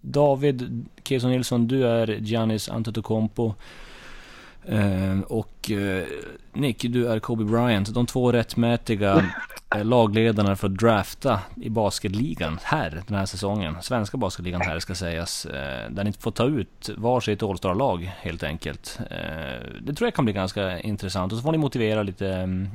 David 0.00 0.86
Keson 1.04 1.30
Nilsson, 1.30 1.68
du 1.68 1.86
är 1.86 2.06
Giannis 2.06 2.68
Antetokounmpo. 2.68 3.54
Uh, 4.70 5.20
och 5.20 5.70
uh, 5.70 6.02
Nick, 6.52 6.82
du 6.82 7.06
är 7.06 7.18
Kobe 7.18 7.44
Bryant. 7.44 7.94
De 7.94 8.06
två 8.06 8.32
rättmätiga 8.32 9.16
uh, 9.16 9.84
lagledarna 9.84 10.56
för 10.56 10.66
att 10.66 10.74
drafta 10.74 11.40
i 11.56 11.70
basketligan 11.70 12.58
här 12.62 13.02
den 13.06 13.16
här 13.16 13.26
säsongen. 13.26 13.76
Svenska 13.82 14.16
basketligan 14.16 14.60
här 14.60 14.78
ska 14.78 14.94
sägas. 14.94 15.46
där 15.90 16.04
ni 16.04 16.12
får 16.12 16.30
ta 16.30 16.46
ut 16.46 16.90
varsitt 16.96 17.42
All-star-lag 17.42 18.12
helt 18.16 18.42
enkelt. 18.42 18.98
det 19.82 19.94
tror 19.94 20.06
jag 20.06 20.14
kan 20.14 20.24
bli 20.24 20.34
ganska 20.34 20.78
intressant. 20.78 21.32
Och 21.32 21.38
så 21.38 21.42
får 21.42 21.52
ni 21.52 21.58
motivera 21.58 22.02
lite 22.02 22.26
um, 22.26 22.68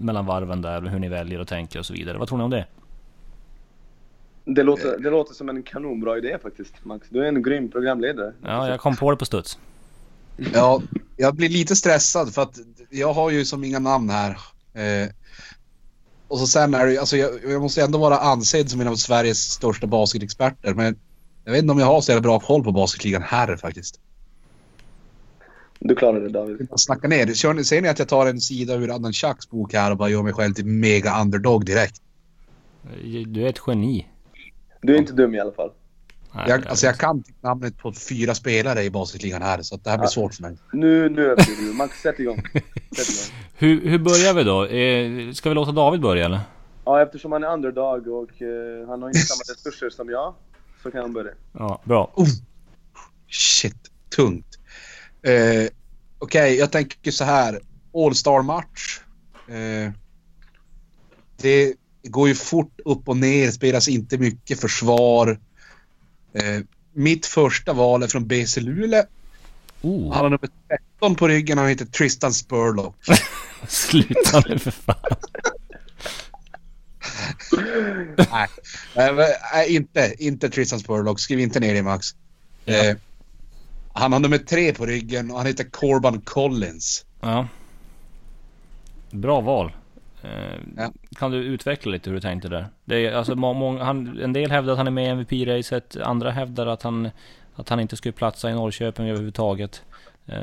mellan 0.00 0.26
varven 0.26 0.62
där, 0.62 0.82
hur 0.82 0.98
ni 0.98 1.08
väljer 1.08 1.40
och 1.40 1.48
tänker 1.48 1.78
och 1.78 1.86
så 1.86 1.92
vidare. 1.92 2.18
Vad 2.18 2.28
tror 2.28 2.38
ni 2.38 2.44
om 2.44 2.50
det? 2.50 2.66
Det 4.44 4.62
låter, 4.62 4.98
det 4.98 5.10
låter 5.10 5.34
som 5.34 5.48
en 5.48 5.62
kanonbra 5.62 6.18
idé 6.18 6.38
faktiskt, 6.42 6.84
Max. 6.84 7.08
Du 7.10 7.20
är 7.24 7.28
en 7.28 7.42
grym 7.42 7.70
programledare. 7.70 8.32
Ja, 8.42 8.68
jag 8.68 8.80
kom 8.80 8.96
på 8.96 9.10
det 9.10 9.16
på 9.16 9.24
studs. 9.24 9.58
Ja, 10.54 10.82
jag 11.16 11.34
blir 11.36 11.48
lite 11.48 11.76
stressad 11.76 12.34
för 12.34 12.42
att 12.42 12.58
jag 12.90 13.12
har 13.12 13.30
ju 13.30 13.44
som 13.44 13.64
inga 13.64 13.78
namn 13.78 14.10
här. 14.10 14.30
Eh, 14.74 15.08
och 16.28 16.38
så 16.38 16.46
sen 16.46 16.74
är 16.74 16.86
det 16.86 16.98
alltså 16.98 17.16
jag, 17.16 17.30
jag 17.48 17.62
måste 17.62 17.82
ändå 17.82 17.98
vara 17.98 18.18
ansedd 18.18 18.70
som 18.70 18.80
en 18.80 18.88
av 18.88 18.96
Sveriges 18.96 19.38
största 19.38 19.86
basketexperter. 19.86 20.74
Men 20.74 20.98
jag 21.44 21.52
vet 21.52 21.62
inte 21.62 21.72
om 21.72 21.78
jag 21.78 21.86
har 21.86 22.00
så 22.00 22.10
jävla 22.10 22.22
bra 22.22 22.40
koll 22.40 22.64
på 22.64 22.72
basketligan 22.72 23.22
här 23.22 23.56
faktiskt. 23.56 24.00
Du 25.78 25.94
klarar 25.94 26.20
det 26.20 26.28
David. 26.28 26.68
Snacka 26.76 27.08
ner. 27.08 27.34
Kör, 27.34 27.62
ser 27.62 27.82
ni 27.82 27.88
att 27.88 27.98
jag 27.98 28.08
tar 28.08 28.26
en 28.26 28.40
sida 28.40 28.74
ur 28.74 28.94
Adnan 28.94 29.12
Chucks 29.12 29.50
bok 29.50 29.74
här 29.74 29.90
och 29.90 29.96
bara 29.96 30.08
gör 30.08 30.22
mig 30.22 30.32
själv 30.32 30.54
till 30.54 30.66
mega 30.66 31.20
underdog 31.20 31.64
direkt? 31.64 32.02
Du 33.26 33.44
är 33.44 33.48
ett 33.48 33.60
geni. 33.66 34.06
Du 34.82 34.94
är 34.94 34.98
inte 34.98 35.12
dum 35.12 35.34
i 35.34 35.40
alla 35.40 35.52
fall. 35.52 35.70
Jag, 36.48 36.66
alltså 36.66 36.86
jag 36.86 36.98
kan 36.98 37.24
namnet 37.40 37.78
på 37.78 37.92
fyra 37.92 38.34
spelare 38.34 38.82
i 38.82 38.90
basketligan 38.90 39.42
här 39.42 39.62
så 39.62 39.76
det 39.76 39.90
här 39.90 39.98
blir 39.98 40.06
ja. 40.06 40.10
svårt 40.10 40.34
för 40.34 40.42
mig. 40.42 40.56
Nu, 40.72 41.08
nu 41.08 41.30
öppnar 41.30 41.66
du. 41.66 41.72
Max, 41.72 42.02
sätt 42.02 42.20
igång. 42.20 42.42
Sätt 42.96 43.08
igång. 43.08 43.40
hur, 43.56 43.90
hur 43.90 43.98
börjar 43.98 44.34
vi 44.34 44.44
då? 44.44 44.64
Eh, 44.64 45.32
ska 45.32 45.48
vi 45.48 45.54
låta 45.54 45.72
David 45.72 46.00
börja 46.00 46.24
eller? 46.24 46.40
Ja, 46.84 47.02
eftersom 47.02 47.32
han 47.32 47.44
är 47.44 47.52
underdog 47.52 48.06
och 48.08 48.42
eh, 48.42 48.88
han 48.88 49.02
har 49.02 49.08
inte 49.08 49.20
samma 49.20 49.42
resurser 49.54 49.90
som 49.90 50.10
jag, 50.10 50.34
så 50.82 50.90
kan 50.90 51.00
han 51.00 51.12
börja. 51.12 51.32
Ja, 51.52 51.80
bra. 51.84 52.12
Shit, 53.30 53.90
tungt. 54.16 54.58
Eh, 55.22 55.70
Okej, 56.18 56.56
jag 56.56 56.72
tänker 56.72 57.10
så 57.10 57.24
här. 57.24 57.60
All-star-match. 57.94 59.00
Eh, 59.48 59.92
det 61.36 61.74
går 62.02 62.28
ju 62.28 62.34
fort 62.34 62.80
upp 62.84 63.08
och 63.08 63.16
ner, 63.16 63.50
spelas 63.50 63.88
inte 63.88 64.18
mycket 64.18 64.60
försvar. 64.60 65.40
Eh, 66.36 66.60
mitt 66.92 67.26
första 67.26 67.72
val 67.72 68.02
är 68.02 68.06
från 68.06 68.26
BC 68.26 68.60
Luleå. 68.60 69.02
Oh, 69.82 70.12
Han 70.12 70.22
har 70.22 70.30
nummer 70.30 70.48
13 70.98 71.14
på 71.14 71.28
ryggen, 71.28 71.58
han 71.58 71.68
heter 71.68 71.86
Tristan 71.86 72.32
Spurlock. 72.32 72.96
sluta 73.68 74.42
nu 74.48 74.58
för 74.58 74.70
fan. 74.70 74.96
nej, 78.96 79.12
nej, 79.52 79.74
inte, 79.74 80.14
inte 80.18 80.50
Tristan 80.50 80.80
Spurlock. 80.80 81.20
Skriv 81.20 81.40
inte 81.40 81.60
ner 81.60 81.74
det 81.74 81.82
Max. 81.82 82.06
Ja. 82.64 82.74
Eh, 82.74 82.96
han 83.92 84.12
har 84.12 84.20
nummer 84.20 84.38
tre 84.38 84.72
på 84.72 84.86
ryggen 84.86 85.30
och 85.30 85.36
han 85.36 85.46
heter 85.46 85.64
Corban 85.64 86.20
Collins. 86.20 87.04
Ja. 87.20 87.48
Bra 89.10 89.40
val. 89.40 89.72
Eh, 90.26 90.60
Ja. 90.76 90.92
Kan 91.16 91.30
du 91.30 91.38
utveckla 91.38 91.92
lite 91.92 92.10
hur 92.10 92.14
du 92.14 92.20
tänkte 92.20 92.48
där? 92.48 92.68
Det 92.84 93.06
är, 93.06 93.12
alltså, 93.12 93.34
må, 93.34 93.52
må, 93.54 93.78
han, 93.78 94.20
en 94.20 94.32
del 94.32 94.50
hävdar 94.50 94.72
att 94.72 94.78
han 94.78 94.86
är 94.86 94.90
med 94.90 95.06
i 95.06 95.10
MVP-racet, 95.10 95.96
andra 95.96 96.30
hävdar 96.30 96.66
att 96.66 96.82
han, 96.82 97.10
att 97.54 97.68
han 97.68 97.80
inte 97.80 97.96
skulle 97.96 98.12
platsa 98.12 98.50
i 98.50 98.54
Norrköping 98.54 99.08
överhuvudtaget. 99.08 99.82
Eh, 100.26 100.36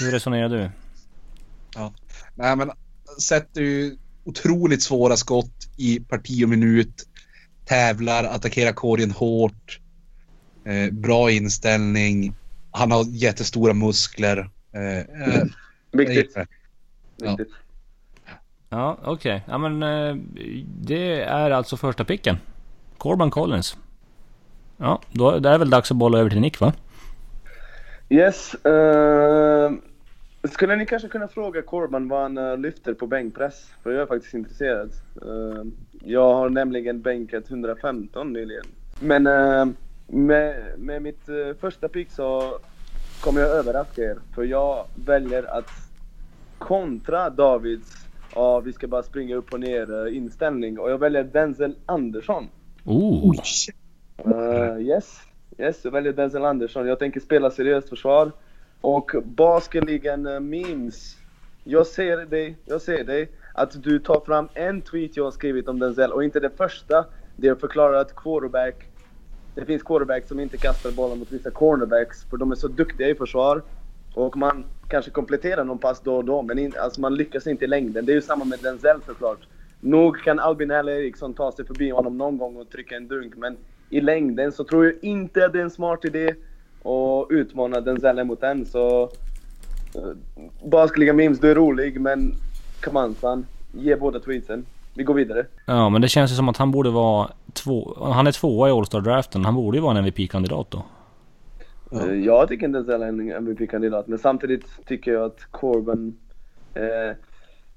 hur 0.00 0.10
resonerar 0.10 0.48
du? 0.48 0.70
Nej, 2.34 2.56
men 2.56 2.70
sätter 3.20 3.60
ju 3.60 3.96
otroligt 4.24 4.82
svåra 4.82 5.16
skott 5.16 5.68
i 5.76 6.00
parti 6.00 6.44
och 6.44 6.48
minut. 6.48 7.08
Tävlar, 7.64 8.24
attackerar 8.24 8.72
korgen 8.72 9.10
hårt. 9.10 9.80
Eh, 10.64 10.92
bra 10.92 11.30
inställning. 11.30 12.34
Han 12.70 12.90
har 12.90 13.04
jättestora 13.08 13.72
muskler. 13.72 14.50
Eh, 14.72 14.98
eh, 14.98 15.44
Viktigt. 15.92 16.34
det. 16.34 16.46
Viktigt. 17.16 17.48
Ja, 18.68 18.98
okej. 19.04 19.44
Ja 19.48 19.58
men 19.58 19.82
eh, 19.82 20.16
det 20.66 21.22
är 21.22 21.50
alltså 21.50 21.76
första 21.76 22.04
picken. 22.04 22.36
Corban 22.98 23.30
Collins. 23.30 23.76
Ja, 24.76 25.00
då 25.12 25.38
det 25.38 25.48
är 25.48 25.58
väl 25.58 25.70
dags 25.70 25.90
att 25.90 25.96
bolla 25.96 26.18
över 26.18 26.30
till 26.30 26.40
Nick 26.40 26.60
va? 26.60 26.72
Yes. 28.08 28.54
Uh, 28.66 29.72
skulle 30.50 30.76
ni 30.76 30.86
kanske 30.86 31.08
kunna 31.08 31.28
fråga 31.28 31.62
Corban 31.62 32.08
vad 32.08 32.22
han 32.22 32.38
eh, 32.38 32.58
lyfter 32.58 32.94
på 32.94 33.06
bänkpress? 33.06 33.70
För 33.82 33.90
jag 33.90 34.02
är 34.02 34.06
faktiskt 34.06 34.34
intresserad. 34.34 34.90
Uh, 35.26 35.64
jag 36.04 36.34
har 36.34 36.48
nämligen 36.48 37.02
bänkat 37.02 37.50
115 37.50 38.32
nyligen. 38.32 38.64
Men 39.00 39.26
uh, 39.26 39.66
med, 40.06 40.78
med 40.78 41.02
mitt 41.02 41.28
första 41.60 41.88
pick 41.88 42.10
så 42.10 42.58
kommer 43.20 43.40
jag 43.40 43.50
överraska 43.50 44.02
er. 44.02 44.16
För 44.34 44.44
jag 44.44 44.84
väljer 44.94 45.58
att 45.58 45.70
kontra 46.58 47.30
Davids 47.30 48.05
Ja, 48.36 48.60
vi 48.60 48.72
ska 48.72 48.86
bara 48.86 49.02
springa 49.02 49.36
upp 49.36 49.52
och 49.52 49.60
ner 49.60 50.06
eh, 50.06 50.16
inställning. 50.16 50.78
Och 50.78 50.90
jag 50.90 50.98
väljer 50.98 51.24
Denzel 51.24 51.76
Andersson. 51.86 52.48
Oh! 52.84 53.34
Uh, 54.26 54.80
yes, 54.80 55.20
yes, 55.58 55.84
jag 55.84 55.90
väljer 55.90 56.12
Denzel 56.12 56.44
Andersson. 56.44 56.86
Jag 56.86 56.98
tänker 56.98 57.20
spela 57.20 57.50
seriöst 57.50 57.88
försvar. 57.88 58.32
Och 58.80 59.10
basketligan 59.24 60.26
uh, 60.26 60.40
memes. 60.40 61.16
Jag 61.64 61.86
ser 61.86 62.16
dig, 62.16 62.56
jag 62.64 62.82
ser 62.82 63.04
dig. 63.04 63.28
Att 63.54 63.82
du 63.82 63.98
tar 63.98 64.20
fram 64.20 64.48
en 64.54 64.82
tweet 64.82 65.16
jag 65.16 65.24
har 65.24 65.30
skrivit 65.30 65.68
om 65.68 65.78
Denzel 65.78 66.12
och 66.12 66.24
inte 66.24 66.40
den 66.40 66.56
första. 66.56 67.04
Jag 67.36 67.60
förklarar 67.60 67.94
att 67.94 68.16
quarterback, 68.16 68.86
det 69.54 69.64
finns 69.64 69.82
quarterbacks 69.82 70.28
som 70.28 70.40
inte 70.40 70.56
kastar 70.56 70.90
bollen 70.90 71.18
mot 71.18 71.32
vissa 71.32 71.50
cornerbacks 71.50 72.24
för 72.24 72.36
de 72.36 72.50
är 72.52 72.56
så 72.56 72.68
duktiga 72.68 73.08
i 73.08 73.14
försvar. 73.14 73.62
Och 74.14 74.36
man 74.36 74.64
kanske 74.88 75.10
komplettera 75.10 75.64
någon 75.64 75.78
pass 75.78 76.00
då 76.00 76.16
och 76.16 76.24
då 76.24 76.42
men 76.42 76.58
in, 76.58 76.72
alltså 76.82 77.00
man 77.00 77.14
lyckas 77.14 77.46
inte 77.46 77.64
i 77.64 77.68
längden. 77.68 78.06
Det 78.06 78.12
är 78.12 78.14
ju 78.14 78.22
samma 78.22 78.44
med 78.44 78.58
Denzel 78.62 79.00
såklart. 79.06 79.38
Nog 79.80 80.22
kan 80.22 80.38
Albin 80.38 80.70
eller 80.70 80.92
Eriksson 80.92 81.34
ta 81.34 81.52
sig 81.52 81.66
förbi 81.66 81.90
honom 81.90 82.18
någon 82.18 82.38
gång 82.38 82.56
och 82.56 82.70
trycka 82.70 82.96
en 82.96 83.08
dunk 83.08 83.36
men 83.36 83.56
i 83.90 84.00
längden 84.00 84.52
så 84.52 84.64
tror 84.64 84.84
jag 84.84 84.94
inte 85.02 85.46
att 85.46 85.52
det 85.52 85.58
är 85.58 85.62
en 85.62 85.70
smart 85.70 86.04
idé 86.04 86.34
att 86.84 87.30
utmana 87.30 87.80
Denzel 87.80 88.24
mot 88.24 88.42
en 88.42 88.66
så... 88.66 89.02
Eh, 89.94 90.02
uh, 90.02 90.14
Basketliga 90.64 91.12
memes, 91.12 91.40
du 91.40 91.50
är 91.50 91.54
rolig 91.54 92.00
men 92.00 92.34
come 92.80 93.00
on 93.00 93.14
son. 93.20 93.46
Ge 93.72 93.96
båda 93.96 94.20
tweetsen. 94.20 94.66
Vi 94.94 95.04
går 95.04 95.14
vidare. 95.14 95.46
Ja 95.66 95.88
men 95.88 96.02
det 96.02 96.08
känns 96.08 96.32
ju 96.32 96.34
som 96.34 96.48
att 96.48 96.56
han 96.56 96.70
borde 96.70 96.90
vara 96.90 97.30
två... 97.52 97.96
Han 98.00 98.26
är 98.26 98.32
tvåa 98.32 98.68
i 98.68 98.72
All-Star-draften. 98.72 99.44
Han 99.44 99.54
borde 99.54 99.76
ju 99.76 99.82
vara 99.82 99.98
en 99.98 100.04
MVP-kandidat 100.04 100.70
då. 100.70 100.82
Ja. 101.90 102.08
Eh, 102.08 102.14
Jag 102.14 102.48
tycker 102.48 102.66
inte 102.66 102.78
Denzel 102.78 103.02
är 103.02 103.08
en 103.08 103.30
MVP-kandidat, 103.30 104.06
men 104.06 104.18
samtidigt 104.18 104.86
tycker 104.86 105.12
jag 105.12 105.24
att 105.24 105.44
Corbin 105.50 106.16
är 106.74 107.16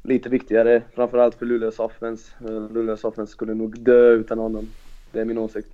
lite 0.04 0.30
viktigare, 0.30 0.82
framförallt 0.96 1.36
för 1.36 1.46
Luleås 1.46 1.80
offense. 1.80 2.32
Eh, 2.46 2.72
Luleås 2.72 3.04
offense 3.04 3.32
skulle 3.32 3.54
nog 3.54 3.80
dö 3.80 4.12
utan 4.12 4.40
honom. 4.40 4.70
Det 5.12 5.22
är 5.22 5.26
min 5.26 5.38
åsikt. 5.38 5.70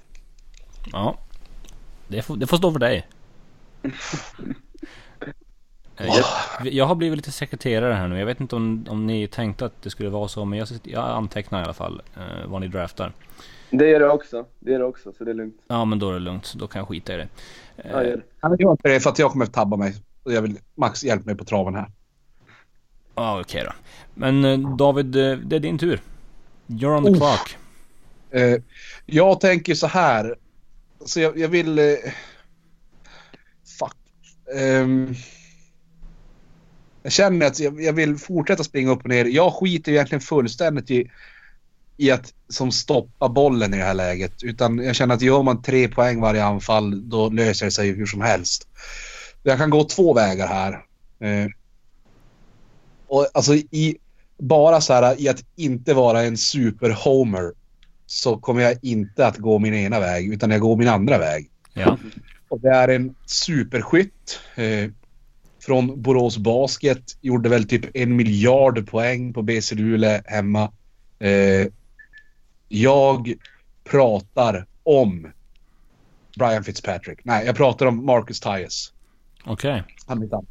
Ja. 0.91 1.17
Det 2.07 2.21
får, 2.21 2.37
det 2.37 2.47
får 2.47 2.57
stå 2.57 2.71
för 2.71 2.79
dig. 2.79 3.07
Eh, 5.97 6.07
jag, 6.07 6.73
jag 6.73 6.85
har 6.85 6.95
blivit 6.95 7.17
lite 7.17 7.31
sekreterare 7.31 7.93
här 7.93 8.07
nu. 8.07 8.19
Jag 8.19 8.25
vet 8.25 8.39
inte 8.39 8.55
om, 8.55 8.85
om 8.89 9.07
ni 9.07 9.27
tänkte 9.27 9.65
att 9.65 9.81
det 9.81 9.89
skulle 9.89 10.09
vara 10.09 10.27
så, 10.27 10.45
men 10.45 10.59
jag, 10.59 10.67
jag 10.83 11.03
antecknar 11.09 11.61
i 11.61 11.63
alla 11.63 11.73
fall 11.73 12.01
eh, 12.15 12.47
vad 12.47 12.61
ni 12.61 12.67
draftar. 12.67 13.13
Det 13.69 13.87
gör 13.89 14.01
jag 14.01 14.15
också. 14.15 14.45
Det 14.59 14.71
gör 14.71 14.79
jag 14.79 14.89
också, 14.89 15.13
så 15.17 15.23
det 15.23 15.31
är 15.31 15.35
lugnt. 15.35 15.61
Ja, 15.67 15.85
men 15.85 15.99
då 15.99 16.09
är 16.09 16.13
det 16.13 16.19
lugnt. 16.19 16.53
Då 16.53 16.67
kan 16.67 16.79
jag 16.79 16.87
skita 16.87 17.13
i 17.13 17.17
det. 17.17 17.27
Eh, 17.77 17.91
Jag 17.91 18.05
gör. 18.05 18.23
Han 18.39 18.57
gör 18.59 18.71
inte 18.71 18.89
det 18.89 18.99
för 18.99 19.09
att 19.09 19.19
jag 19.19 19.31
kommer 19.31 19.45
att 19.45 19.53
tabba 19.53 19.77
mig. 19.77 19.95
Och 20.23 20.33
jag 20.33 20.41
vill 20.41 20.59
Max 20.75 21.03
hjälp 21.03 21.25
mig 21.25 21.35
på 21.35 21.45
traven 21.45 21.75
här. 21.75 21.91
Ja, 23.15 23.41
okej 23.41 23.63
då. 23.65 23.71
Men 24.13 24.45
eh, 24.45 24.75
David, 24.75 25.15
eh, 25.15 25.37
det 25.37 25.55
är 25.55 25.59
din 25.59 25.77
tur. 25.77 26.01
You're 26.67 26.97
on 26.97 27.03
the 27.03 27.09
Uff. 27.11 27.17
clock. 27.17 27.57
Eh, 28.31 28.61
jag 29.05 29.39
tänker 29.39 29.73
så 29.75 29.87
här. 29.87 30.35
Så 31.05 31.19
jag, 31.19 31.37
jag 31.37 31.47
vill... 31.47 31.79
Eh, 31.79 31.85
fuck. 33.79 33.95
Ehm, 34.57 35.13
jag 37.03 37.11
känner 37.11 37.45
att 37.45 37.59
jag, 37.59 37.81
jag 37.81 37.93
vill 37.93 38.17
fortsätta 38.17 38.63
springa 38.63 38.91
upp 38.91 39.03
och 39.03 39.09
ner. 39.09 39.25
Jag 39.25 39.53
skiter 39.53 39.91
egentligen 39.91 40.21
fullständigt 40.21 40.91
i, 40.91 41.11
i 41.97 42.11
att 42.11 42.33
som 42.49 42.71
stoppa 42.71 43.29
bollen 43.29 43.73
i 43.73 43.77
det 43.77 43.83
här 43.83 43.93
läget. 43.93 44.43
Utan 44.43 44.77
jag 44.77 44.95
känner 44.95 45.15
att 45.15 45.21
gör 45.21 45.43
man 45.43 45.61
tre 45.61 45.87
poäng 45.87 46.21
varje 46.21 46.45
anfall 46.45 47.09
då 47.09 47.29
löser 47.29 47.65
det 47.65 47.71
sig 47.71 47.91
hur 47.91 48.05
som 48.05 48.21
helst. 48.21 48.67
Jag 49.43 49.57
kan 49.57 49.69
gå 49.69 49.83
två 49.83 50.13
vägar 50.13 50.47
här. 50.47 50.71
Eh, 51.19 51.49
och 53.07 53.27
alltså 53.33 53.55
i 53.55 53.97
bara 54.37 54.81
så 54.81 54.93
här 54.93 55.21
i 55.21 55.29
att 55.29 55.43
inte 55.55 55.93
vara 55.93 56.23
en 56.23 56.37
super-homer 56.37 57.53
så 58.05 58.37
kommer 58.37 58.61
jag 58.61 58.77
inte 58.81 59.27
att 59.27 59.37
gå 59.37 59.59
min 59.59 59.73
ena 59.73 59.99
väg 59.99 60.33
utan 60.33 60.51
jag 60.51 60.61
går 60.61 60.75
min 60.75 60.87
andra 60.87 61.17
väg. 61.17 61.49
Ja. 61.73 61.97
Och 62.49 62.59
det 62.59 62.69
är 62.69 62.87
en 62.87 63.15
superskytt 63.25 64.39
eh, 64.55 64.89
från 65.59 66.01
Borås 66.01 66.37
Basket. 66.37 67.17
Gjorde 67.21 67.49
väl 67.49 67.67
typ 67.67 67.85
en 67.93 68.15
miljard 68.15 68.89
poäng 68.89 69.33
på 69.33 69.41
BC 69.41 69.75
Luleå 69.75 70.21
hemma. 70.25 70.71
Eh, 71.19 71.67
jag 72.67 73.33
pratar 73.83 74.65
om 74.83 75.31
Brian 76.37 76.63
Fitzpatrick. 76.63 77.19
Nej, 77.23 77.45
jag 77.45 77.55
pratar 77.55 77.85
om 77.85 78.05
Marcus 78.05 78.39
Tyus. 78.39 78.93
Okej. 79.45 79.83
Andra. 80.05 80.41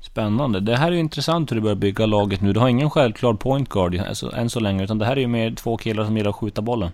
Spännande. 0.00 0.60
Det 0.60 0.76
här 0.76 0.88
är 0.88 0.92
ju 0.92 1.00
intressant 1.00 1.50
hur 1.50 1.56
du 1.56 1.62
börjar 1.62 1.76
bygga 1.76 2.06
laget 2.06 2.40
nu. 2.40 2.52
Du 2.52 2.60
har 2.60 2.68
ingen 2.68 2.90
självklar 2.90 3.34
point 3.34 3.68
guard 3.68 3.96
alltså, 3.96 4.32
än 4.32 4.50
så 4.50 4.60
länge. 4.60 4.84
Utan 4.84 4.98
det 4.98 5.06
här 5.06 5.16
är 5.16 5.20
ju 5.20 5.26
mer 5.26 5.54
två 5.54 5.76
killar 5.76 6.04
som 6.04 6.16
gillar 6.16 6.30
att 6.30 6.36
skjuta 6.36 6.62
bollen. 6.62 6.90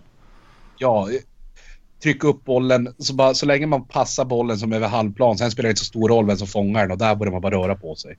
Ja, 0.79 1.09
trycka 2.03 2.29
upp 2.29 2.45
bollen. 2.45 2.95
Så, 2.99 3.15
bara, 3.15 3.35
så 3.35 3.47
länge 3.47 3.67
man 3.67 3.85
passar 3.85 4.25
bollen 4.25 4.59
som 4.59 4.73
över 4.73 4.89
halvplan. 4.89 5.39
Sen 5.39 5.51
spelar 5.51 5.67
det 5.67 5.71
inte 5.71 5.81
så 5.81 5.85
stor 5.85 6.09
roll 6.09 6.27
vem 6.27 6.37
som 6.37 6.47
fångar 6.47 6.83
den 6.83 6.91
och 6.91 6.99
där 6.99 7.15
borde 7.15 7.31
man 7.31 7.41
bara 7.41 7.55
röra 7.55 7.75
på 7.75 7.95
sig. 7.95 8.17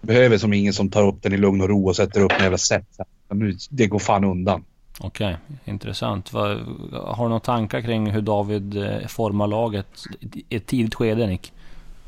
Behöver 0.00 0.38
som 0.38 0.52
ingen 0.52 0.72
som 0.72 0.90
tar 0.90 1.06
upp 1.06 1.22
den 1.22 1.32
i 1.32 1.36
lugn 1.36 1.60
och 1.60 1.68
ro 1.68 1.88
och 1.88 1.96
sätter 1.96 2.20
upp 2.20 2.32
en 2.32 2.42
jävla 2.42 2.58
set. 2.58 2.86
Nu, 3.30 3.56
det 3.70 3.86
går 3.86 3.98
fan 3.98 4.24
undan. 4.24 4.64
Okej, 5.04 5.36
intressant. 5.64 6.32
Vad, 6.32 6.58
har 6.92 7.24
du 7.24 7.28
några 7.28 7.40
tankar 7.40 7.80
kring 7.80 8.10
hur 8.10 8.20
David 8.22 8.76
eh, 8.76 9.06
formar 9.08 9.46
laget 9.46 9.86
i 10.48 10.56
ett 10.56 10.66
tidigt 10.66 10.94
skede 10.94 11.26
Nick? 11.26 11.52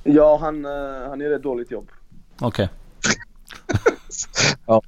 Ja, 0.05 0.39
han, 0.41 0.65
eh, 0.65 1.09
han 1.09 1.21
gör 1.21 1.31
ett 1.31 1.43
dåligt 1.43 1.71
jobb. 1.71 1.89
Okej. 2.41 2.69
Ja. 4.67 4.83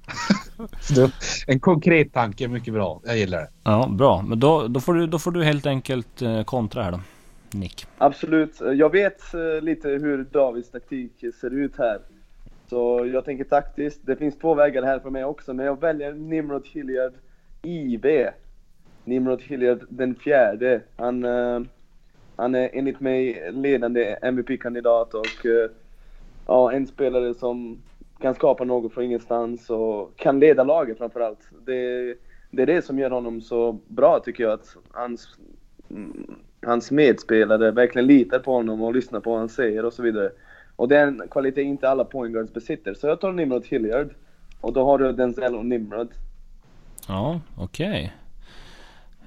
Det- 0.94 1.12
en 1.46 1.60
konkret 1.60 2.12
tanke 2.12 2.44
är 2.44 2.48
mycket 2.48 2.74
bra. 2.74 3.00
Jag 3.04 3.18
gillar 3.18 3.38
det. 3.38 3.48
Ja, 3.64 3.88
bra. 3.90 4.22
Men 4.22 4.40
då, 4.40 4.68
då, 4.68 4.80
får 4.80 4.94
du, 4.94 5.06
då 5.06 5.18
får 5.18 5.30
du 5.30 5.44
helt 5.44 5.66
enkelt 5.66 6.22
eh, 6.22 6.42
kontra 6.42 6.82
här 6.82 6.92
då. 6.92 7.00
Nick. 7.50 7.86
Absolut. 7.98 8.60
Jag 8.74 8.92
vet 8.92 9.20
lite 9.62 9.88
hur 9.88 10.24
Davids 10.24 10.70
taktik 10.70 11.12
ser 11.40 11.50
ut 11.54 11.72
här. 11.78 11.98
Så 12.70 13.10
jag 13.12 13.24
tänker 13.24 13.44
taktiskt. 13.44 14.00
Det 14.06 14.16
finns 14.16 14.38
två 14.38 14.54
vägar 14.54 14.82
här 14.82 14.98
för 14.98 15.10
mig 15.10 15.24
också, 15.24 15.54
men 15.54 15.66
jag 15.66 15.80
väljer 15.80 16.12
Nimrod 16.12 16.66
Hilliard 16.66 17.12
IB. 17.66 18.06
Nimrod 19.04 19.42
Hilliard 19.42 19.84
den 19.88 20.14
fjärde. 20.14 20.80
Han, 20.96 21.24
uh, 21.24 21.62
han 22.36 22.54
är 22.54 22.70
enligt 22.72 23.00
mig 23.00 23.50
ledande 23.52 24.16
MVP-kandidat 24.22 25.14
och 25.14 25.44
uh, 25.44 25.70
ja, 26.46 26.72
en 26.72 26.86
spelare 26.86 27.34
som 27.34 27.82
kan 28.20 28.34
skapa 28.34 28.64
något 28.64 28.92
från 28.94 29.04
ingenstans 29.04 29.70
och 29.70 30.16
kan 30.16 30.40
leda 30.40 30.64
laget 30.64 30.98
framförallt. 30.98 31.48
Det, 31.66 32.14
det 32.50 32.62
är 32.62 32.66
det 32.66 32.82
som 32.84 32.98
gör 32.98 33.10
honom 33.10 33.40
så 33.40 33.78
bra 33.88 34.20
tycker 34.24 34.44
jag, 34.44 34.52
att 34.52 34.76
hans, 34.90 35.38
mm, 35.90 36.34
hans 36.62 36.90
medspelare 36.90 37.70
verkligen 37.70 38.06
litar 38.06 38.38
på 38.38 38.52
honom 38.52 38.82
och 38.82 38.94
lyssnar 38.94 39.20
på 39.20 39.30
vad 39.30 39.38
han 39.38 39.48
säger 39.48 39.84
och 39.84 39.92
så 39.92 40.02
vidare. 40.02 40.30
Och 40.76 40.88
det 40.88 40.96
är 40.96 41.06
en 41.06 41.22
kvalitet 41.30 41.62
inte 41.62 41.88
alla 41.88 42.04
pointguards 42.04 42.52
besitter. 42.52 42.94
Så 42.94 43.06
jag 43.06 43.20
tar 43.20 43.32
Nimrod 43.32 43.66
Hilliard. 43.66 44.14
Och 44.60 44.72
då 44.72 44.84
har 44.84 44.98
du 44.98 45.12
Denzel 45.12 45.54
och 45.54 45.66
Nimrod. 45.66 46.08
Ja, 47.06 47.40
okej. 47.58 48.12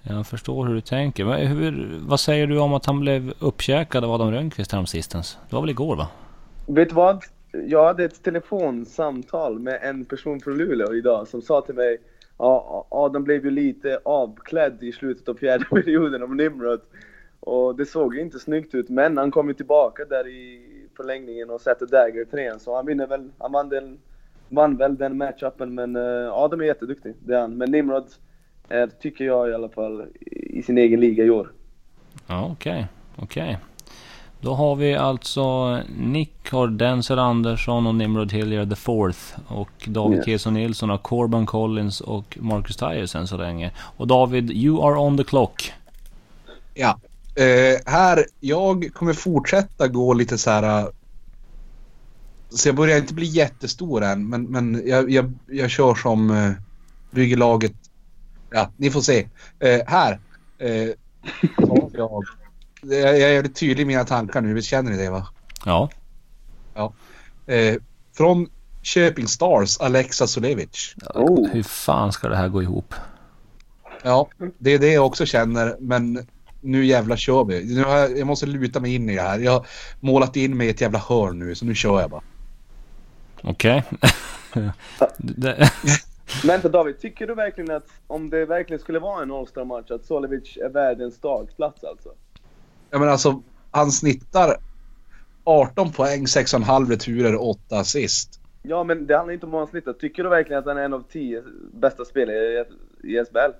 Jag 0.03 0.27
förstår 0.27 0.65
hur 0.65 0.75
du 0.75 0.81
tänker. 0.81 1.23
Vad, 1.23 1.39
hur, 1.39 1.99
vad 2.07 2.19
säger 2.19 2.47
du 2.47 2.59
om 2.59 2.73
att 2.73 2.85
han 2.85 2.99
blev 2.99 3.33
uppkäkad 3.39 4.03
av 4.03 4.11
Adam 4.11 4.31
Rönnqvist 4.31 4.71
häromsistens? 4.71 5.37
Det 5.49 5.55
var 5.55 5.61
väl 5.61 5.69
igår 5.69 5.95
va? 5.95 6.07
Vet 6.67 6.89
du 6.89 6.95
vad? 6.95 7.23
Jag 7.51 7.85
hade 7.85 8.03
ett 8.03 8.23
telefonsamtal 8.23 9.59
med 9.59 9.79
en 9.83 10.05
person 10.05 10.39
från 10.39 10.57
Luleå 10.57 10.93
idag 10.93 11.27
som 11.27 11.41
sa 11.41 11.61
till 11.61 11.75
mig 11.75 11.97
Ja, 12.39 12.87
Adam 12.89 13.23
blev 13.23 13.45
ju 13.45 13.51
lite 13.51 13.99
avklädd 14.03 14.83
i 14.83 14.91
slutet 14.91 15.29
av 15.29 15.33
fjärde 15.35 15.65
perioden 15.69 16.23
av 16.23 16.35
Nimrod. 16.35 16.81
Och 17.39 17.75
det 17.75 17.85
såg 17.85 18.15
ju 18.15 18.21
inte 18.21 18.39
snyggt 18.39 18.75
ut, 18.75 18.89
men 18.89 19.17
han 19.17 19.31
kom 19.31 19.47
ju 19.47 19.53
tillbaka 19.53 20.05
där 20.05 20.27
i 20.27 20.61
förlängningen 20.97 21.49
och 21.49 21.61
sätter 21.61 21.85
dagger 21.85 22.25
trean. 22.25 22.59
Så 22.59 22.75
han 22.75 22.85
vinner 22.85 23.07
väl, 23.07 23.31
han 23.37 23.51
vann, 23.51 23.69
den, 23.69 23.99
vann 24.49 24.77
väl 24.77 24.97
den 24.97 25.17
matchupen, 25.17 25.75
men 25.75 25.95
uh, 25.95 26.33
Adam 26.33 26.61
är 26.61 26.65
jätteduktig, 26.65 27.13
det 27.19 27.35
är 27.35 27.41
han. 27.41 27.57
Men 27.57 27.71
Nimrod 27.71 28.07
är, 28.69 28.87
tycker 28.87 29.25
jag 29.25 29.49
i 29.49 29.53
alla 29.53 29.69
fall, 29.69 30.05
i 30.31 30.63
sin 30.63 30.77
egen 30.77 30.99
liga 30.99 31.23
i 31.23 31.29
år. 31.29 31.51
Ja, 32.27 32.49
okej. 32.51 32.71
Okay. 32.71 32.85
Okej. 33.15 33.43
Okay. 33.43 33.55
Då 34.41 34.53
har 34.53 34.75
vi 34.75 34.95
alltså 34.95 35.77
Nick 35.97 36.51
har 36.51 36.67
Denzel 36.67 37.19
Andersson 37.19 37.87
och 37.87 37.95
Nimrod 37.95 38.31
Hilliard 38.31 38.69
the 38.69 38.75
fourth. 38.75 39.19
Och 39.47 39.69
David 39.85 40.17
yes. 40.17 40.25
Keson 40.25 40.53
Nilsson 40.53 40.89
har 40.89 40.97
Corban 40.97 41.45
Collins 41.45 42.01
och 42.01 42.37
Marcus 42.41 42.77
Tyres 42.77 43.15
än 43.15 43.27
så 43.27 43.37
länge. 43.37 43.71
Och 43.97 44.07
David, 44.07 44.51
you 44.51 44.87
are 44.87 44.99
on 44.99 45.17
the 45.17 45.23
clock. 45.23 45.73
Ja. 46.73 46.99
Uh, 47.39 47.77
här, 47.85 48.25
jag 48.39 48.89
kommer 48.93 49.13
fortsätta 49.13 49.87
gå 49.87 50.13
lite 50.13 50.37
så 50.37 50.51
här... 50.51 50.91
Så 52.49 52.67
jag 52.67 52.75
börjar 52.75 52.97
inte 52.97 53.13
bli 53.13 53.25
jättestor 53.25 54.03
än, 54.03 54.29
men, 54.29 54.43
men 54.43 54.81
jag, 54.85 55.11
jag, 55.11 55.33
jag 55.47 55.69
kör 55.69 55.95
som 55.95 56.29
uh, 56.29 56.51
bygger 57.11 57.37
laget. 57.37 57.73
Ja, 58.49 58.71
ni 58.77 58.91
får 58.91 59.01
se. 59.01 59.21
Uh, 59.63 59.81
här. 59.87 60.19
Uh, 60.61 60.93
jag 61.93 62.23
jag 62.81 63.19
är 63.19 63.33
väldigt 63.33 63.55
tydlig 63.55 63.83
i 63.83 63.85
mina 63.85 64.03
tankar 64.03 64.41
nu, 64.41 64.53
visst 64.53 64.67
känner 64.67 64.91
ni 64.91 64.97
det 64.97 65.09
va? 65.09 65.27
Ja. 65.65 65.89
Ja. 66.73 66.93
Eh, 67.53 67.75
från 68.13 68.47
Köping 68.81 69.27
Stars, 69.27 69.79
Alexa 69.79 70.27
Solevic. 70.27 70.95
Oh. 71.13 71.47
Hur 71.47 71.63
fan 71.63 72.11
ska 72.11 72.29
det 72.29 72.35
här 72.35 72.47
gå 72.47 72.63
ihop? 72.63 72.93
Ja, 74.03 74.29
det 74.57 74.71
är 74.71 74.79
det 74.79 74.93
jag 74.93 75.05
också 75.05 75.25
känner, 75.25 75.75
men 75.79 76.27
nu 76.61 76.85
jävla 76.85 77.17
kör 77.17 77.43
vi. 77.43 77.75
Nu 77.75 77.83
har 77.83 77.97
jag, 77.97 78.17
jag 78.17 78.27
måste 78.27 78.45
luta 78.45 78.79
mig 78.79 78.95
in 78.95 79.09
i 79.09 79.15
det 79.15 79.21
här. 79.21 79.39
Jag 79.39 79.51
har 79.51 79.65
målat 79.99 80.35
in 80.35 80.57
mig 80.57 80.67
i 80.67 80.69
ett 80.69 80.81
jävla 80.81 80.99
hörn 80.99 81.39
nu, 81.39 81.55
så 81.55 81.65
nu 81.65 81.75
kör 81.75 82.01
jag 82.01 82.09
bara. 82.09 82.21
Okej. 83.43 83.83
Okay. 84.51 85.67
Vänta 86.43 86.69
David, 86.69 86.99
tycker 86.99 87.27
du 87.27 87.35
verkligen 87.35 87.71
att 87.71 87.87
om 88.07 88.29
det 88.29 88.45
verkligen 88.45 88.79
skulle 88.79 88.99
vara 88.99 89.23
en 89.23 89.31
All-Star-match 89.31 89.91
att 89.91 90.05
Solevic 90.05 90.57
är 90.57 90.69
värd 90.69 91.01
en 91.01 91.11
startplats 91.11 91.83
alltså? 91.83 92.09
Jag 92.89 92.99
menar 92.99 93.11
alltså, 93.11 93.41
han 93.71 93.91
snittar 93.91 94.57
18 95.43 95.91
poäng, 95.91 96.25
6,5 96.25 96.89
returer, 96.89 97.41
8 97.41 97.79
assist. 97.79 98.39
Ja, 98.61 98.83
men 98.83 99.07
det 99.07 99.17
handlar 99.17 99.33
inte 99.33 99.45
om 99.45 99.51
vad 99.51 99.61
han 99.61 99.67
snittar. 99.67 99.93
Tycker 99.93 100.23
du 100.23 100.29
verkligen 100.29 100.59
att 100.59 100.65
han 100.65 100.77
är 100.77 100.81
en 100.81 100.93
av 100.93 101.03
10 101.11 101.43
bästa 101.73 102.05
spelare 102.05 102.65
i 103.03 103.25
SBL? 103.25 103.51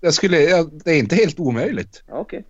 Jag 0.00 0.14
skulle, 0.14 0.40
jag, 0.40 0.80
det 0.84 0.90
är 0.90 0.98
inte 0.98 1.16
helt 1.16 1.40
omöjligt. 1.40 2.02
Okej, 2.08 2.44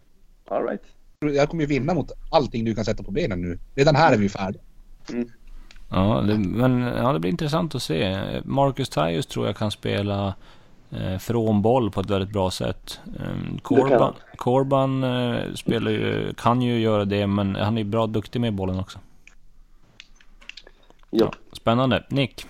okay. 0.45 0.59
alright. 0.59 0.83
Jag 1.21 1.49
kommer 1.49 1.63
ju 1.63 1.69
vinna 1.69 1.95
mot 1.95 2.13
allting 2.31 2.65
du 2.65 2.75
kan 2.75 2.85
sätta 2.85 3.03
på 3.03 3.11
benen 3.11 3.41
nu. 3.41 3.59
Redan 3.75 3.97
här 3.97 4.13
är 4.13 4.17
vi 4.17 4.29
färdiga. 4.29 4.63
Mm. 5.13 5.31
Ja, 5.91 6.25
det, 6.29 6.39
men 6.39 6.81
ja, 6.81 7.13
det 7.13 7.19
blir 7.19 7.31
intressant 7.31 7.75
att 7.75 7.83
se. 7.83 8.19
Marcus 8.45 8.89
Tyus 8.89 9.27
tror 9.27 9.47
jag 9.47 9.57
kan 9.57 9.71
spela 9.71 10.35
eh, 10.91 11.19
från 11.19 11.63
boll 11.63 11.91
på 11.91 12.01
ett 12.01 12.11
väldigt 12.11 12.31
bra 12.31 12.51
sätt. 12.51 13.01
Eh, 13.21 13.59
Corban, 13.63 14.15
Corban 14.37 15.05
eh, 15.05 15.53
spelar 15.55 15.91
ju, 15.91 16.33
kan 16.37 16.63
ju 16.63 16.81
göra 16.81 17.05
det, 17.05 17.27
men 17.27 17.57
han 17.57 17.79
är 17.79 17.85
bra 17.85 18.07
duktig 18.07 18.41
med 18.41 18.53
bollen 18.53 18.79
också. 18.79 18.99
Ja. 21.11 21.19
ja 21.25 21.33
spännande. 21.53 22.05
Nick? 22.09 22.47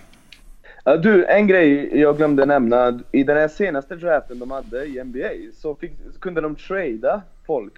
Du, 1.03 1.25
en 1.25 1.47
grej 1.47 1.99
jag 1.99 2.17
glömde 2.17 2.45
nämna. 2.45 2.99
I 3.11 3.23
den 3.23 3.37
här 3.37 3.47
senaste 3.47 3.95
draften 3.95 4.39
de 4.39 4.51
hade 4.51 4.85
i 4.85 5.03
NBA 5.03 5.51
så, 5.61 5.75
fick, 5.75 5.91
så 6.13 6.19
kunde 6.19 6.41
de 6.41 6.55
trada 6.55 7.21
folk. 7.45 7.73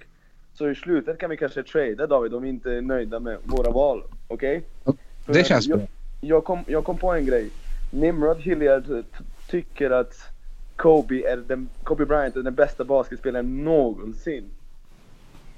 Så 0.60 0.70
i 0.70 0.74
slutet 0.74 1.18
kan 1.18 1.30
vi 1.30 1.36
kanske 1.36 1.62
trada 1.62 2.06
David 2.06 2.34
om 2.34 2.42
vi 2.42 2.48
inte 2.48 2.72
är 2.72 2.82
nöjda 2.82 3.20
med 3.20 3.38
våra 3.44 3.70
val. 3.70 4.02
Okej? 4.28 4.62
Okay? 4.84 4.98
Det 5.26 5.44
känns 5.44 5.68
bra. 5.68 5.78
Jag, 6.20 6.44
kom, 6.44 6.64
jag 6.66 6.84
kom 6.84 6.98
på 6.98 7.12
en 7.12 7.26
grej. 7.26 7.50
Nimrod 7.90 8.40
Hilliard 8.40 8.84
tycker 9.48 9.90
att 9.90 10.14
Kobe, 10.76 11.14
är 11.14 11.36
den, 11.36 11.68
Kobe 11.82 12.06
Bryant 12.06 12.36
är 12.36 12.42
den 12.42 12.54
bästa 12.54 12.84
basketspelaren 12.84 13.64
någonsin. 13.64 14.44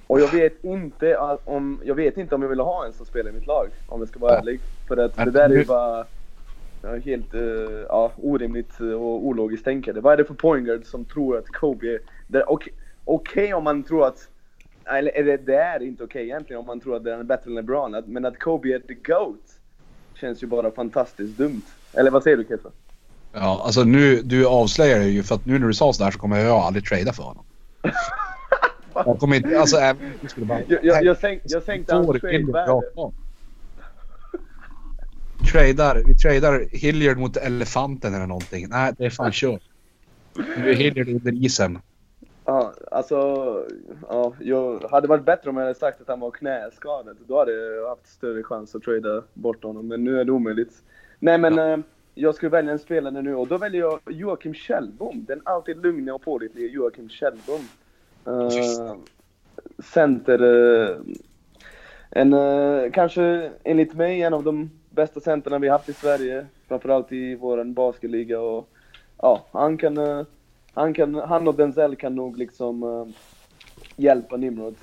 Och 0.07 0.21
jag 0.21 0.33
vet 0.33 0.65
inte 0.65 1.17
om 1.45 1.81
jag 1.85 1.95
vet 1.95 2.17
inte 2.17 2.35
om 2.35 2.43
jag 2.43 2.49
vill 2.49 2.61
ha 2.61 2.87
en 2.87 2.93
som 2.93 3.07
spelar 3.07 3.31
i 3.31 3.33
mitt 3.33 3.47
lag, 3.47 3.69
om 3.87 4.01
jag 4.01 4.09
ska 4.09 4.19
vara 4.19 4.33
ja. 4.33 4.39
ärlig. 4.39 4.61
För 4.89 4.97
att 4.97 5.17
det 5.17 5.31
där 5.31 5.51
är 5.51 5.57
ju 5.57 5.65
bara 5.65 6.07
helt 7.05 7.35
uh, 7.35 7.85
ja, 7.89 8.13
orimligt 8.17 8.81
och 8.81 9.27
ologiskt 9.27 9.65
tänkande. 9.65 10.01
Vad 10.01 10.13
är 10.13 10.17
det 10.17 10.25
för 10.25 10.35
pointguard 10.35 10.85
som 10.85 11.05
tror 11.05 11.39
att 11.39 11.47
Kobe 11.47 11.87
är... 11.87 12.01
Okej 12.31 12.43
okay, 12.47 12.73
okay, 13.05 13.53
om 13.53 13.65
man 13.65 13.83
tror 13.83 14.07
att... 14.07 14.29
Eller 14.85 15.37
det, 15.39 15.57
är 15.57 15.83
inte 15.83 16.05
okej 16.05 16.21
okay, 16.21 16.25
egentligen 16.25 16.61
om 16.61 16.67
man 16.67 16.81
tror 16.81 16.97
att 16.97 17.05
den 17.05 17.21
är 17.21 17.25
bättre 17.25 17.51
än 17.51 17.55
LeBron. 17.55 18.03
Men 18.07 18.25
att 18.25 18.39
Kobe 18.39 18.69
är 18.69 18.79
the 18.79 18.95
GOAT 18.95 19.59
känns 20.15 20.43
ju 20.43 20.47
bara 20.47 20.71
fantastiskt 20.71 21.39
dumt. 21.39 21.63
Eller 21.93 22.11
vad 22.11 22.23
säger 22.23 22.37
du 22.37 22.45
Kefa? 22.45 22.69
Ja, 23.33 23.63
alltså 23.65 23.85
nu, 23.85 24.23
du 24.23 24.47
avslöjar 24.47 24.99
det 24.99 25.09
ju 25.09 25.23
för 25.23 25.35
att 25.35 25.47
nu 25.47 25.59
när 25.59 25.67
du 25.67 25.75
sa 25.75 25.93
sådär 25.93 26.11
så 26.11 26.19
kommer 26.19 26.39
jag 26.39 26.57
aldrig 26.57 26.85
trada 26.85 27.13
för 27.13 27.23
honom. 27.23 27.45
jag 28.95 29.19
kommer 29.19 29.37
inte, 29.37 29.61
alltså 29.61 29.77
även 29.77 30.13
jag 30.21 30.31
skulle 30.31 30.47
bara... 30.47 30.61
Jag, 30.69 30.85
jag, 30.85 31.05
jag, 31.05 31.17
sänk, 31.17 31.43
jag 31.45 31.63
sänkte 31.63 31.95
hans 31.95 32.07
trade-värde. 32.07 32.83
Tradar, 35.53 36.03
vi 36.07 36.15
tradar 36.15 36.67
Hilliard 36.73 37.19
mot 37.19 37.37
elefanten 37.37 38.15
eller 38.15 38.27
någonting. 38.27 38.69
Nej, 38.69 38.93
det 38.99 39.05
är 39.05 39.11
fan 39.11 39.33
kört. 39.33 39.63
Nu 40.57 40.71
är 40.71 40.75
Hilliard 40.75 41.09
under 41.09 41.45
isen. 41.45 41.79
Ja, 42.45 42.75
alltså, 42.91 43.17
ja, 44.09 44.33
jag 44.41 44.81
hade 44.91 45.09
varit 45.09 45.25
bättre 45.25 45.51
om 45.51 45.57
jag 45.57 45.65
hade 45.65 45.79
sagt 45.79 46.01
att 46.01 46.09
han 46.09 46.21
var 46.21 46.31
knäskadad. 46.31 47.17
Då 47.27 47.39
hade 47.39 47.53
jag 47.53 47.89
haft 47.89 48.07
större 48.07 48.43
chans 48.43 48.75
att 48.75 48.83
trada 48.83 49.23
bort 49.35 49.65
honom, 49.65 49.89
men 49.89 50.05
nu 50.05 50.21
är 50.21 50.25
det 50.25 50.33
omöjligt. 50.33 50.83
Nej 51.19 51.39
men, 51.39 51.57
ja. 51.57 51.73
äh, 51.73 51.79
jag 52.15 52.35
skulle 52.35 52.51
välja 52.51 52.73
en 52.73 52.79
spelare 52.79 53.23
nu 53.23 53.35
och 53.35 53.49
då 53.49 53.59
väljer 53.59 53.81
jag 53.81 54.01
Joakim 54.07 54.55
Kjellbom. 54.55 55.25
Den 55.29 55.41
alltid 55.45 55.83
lugna 55.83 56.15
och 56.15 56.23
pålitliga 56.23 56.73
Joakim 56.73 57.09
Kjellbom. 57.09 57.61
Uh, 58.27 58.95
center. 59.79 60.43
Uh, 60.43 60.97
en, 62.11 62.33
uh, 62.33 62.91
kanske 62.91 63.51
enligt 63.65 63.95
mig 63.95 64.23
en 64.23 64.35
av 64.35 64.45
de 64.45 64.71
bästa 64.91 65.21
centerna 65.21 65.59
vi 65.59 65.69
haft 65.69 65.89
i 65.89 65.93
Sverige. 65.93 66.47
Framförallt 66.69 67.13
i 67.13 67.35
våran 67.35 67.75
basketliga 67.75 68.41
och 68.41 68.69
ja, 69.19 69.47
han 69.53 69.79
kan, 69.79 70.27
han 70.75 70.95
kan, 70.95 71.15
han 71.15 71.49
och 71.49 71.55
Denzel 71.55 71.97
kan 71.97 72.15
nog 72.15 72.39
liksom 72.39 73.13
hjälpa 73.97 74.37
Nimrod 74.37 74.75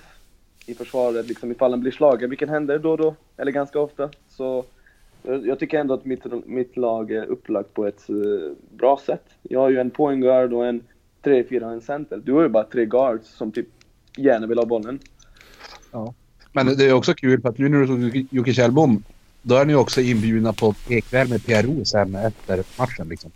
i 0.65 0.73
försvaret 0.73 1.27
liksom 1.27 1.51
ifall 1.51 1.71
han 1.71 1.79
blir 1.79 1.91
slagen, 1.91 2.29
vilket 2.29 2.49
händer 2.49 2.79
då 2.79 2.91
och 2.91 2.97
då, 2.97 3.15
eller 3.37 3.51
ganska 3.51 3.79
ofta. 3.79 4.09
Så 4.29 4.65
jag 5.23 5.59
tycker 5.59 5.79
ändå 5.79 5.93
att 5.93 6.05
mitt, 6.05 6.45
mitt 6.45 6.77
lag 6.77 7.11
är 7.11 7.25
upplagt 7.25 7.73
på 7.73 7.85
ett 7.85 8.09
uh, 8.09 8.51
bra 8.69 8.99
sätt. 9.05 9.23
Jag 9.41 9.59
har 9.59 9.69
ju 9.69 9.79
en 9.79 9.89
point 9.89 10.21
guard 10.21 10.53
och 10.53 10.65
en 10.65 10.83
3-4 11.23 11.63
och 11.63 11.71
en 11.71 11.81
center. 11.81 12.21
Du 12.23 12.33
har 12.33 12.41
ju 12.41 12.49
bara 12.49 12.63
tre 12.63 12.85
guards 12.85 13.37
som 13.37 13.51
typ 13.51 13.67
gärna 14.17 14.47
vill 14.47 14.57
ha 14.57 14.65
bollen. 14.65 14.99
Ja. 15.91 16.13
Men 16.51 16.65
det 16.65 16.85
är 16.85 16.93
också 16.93 17.13
kul 17.13 17.41
för 17.41 17.49
att 17.49 17.57
nu 17.57 17.69
när 17.69 17.79
du 17.79 17.87
tog 17.87 18.27
Jocke 18.31 18.53
Kjellbom, 18.53 19.03
då 19.41 19.55
är 19.55 19.65
ni 19.65 19.75
också 19.75 20.01
inbjudna 20.01 20.53
på 20.53 20.75
ekväll 20.89 21.29
med 21.29 21.45
PRO 21.45 21.85
sen 21.85 22.15
efter 22.15 22.63
matchen 22.79 23.09
liksom. 23.09 23.31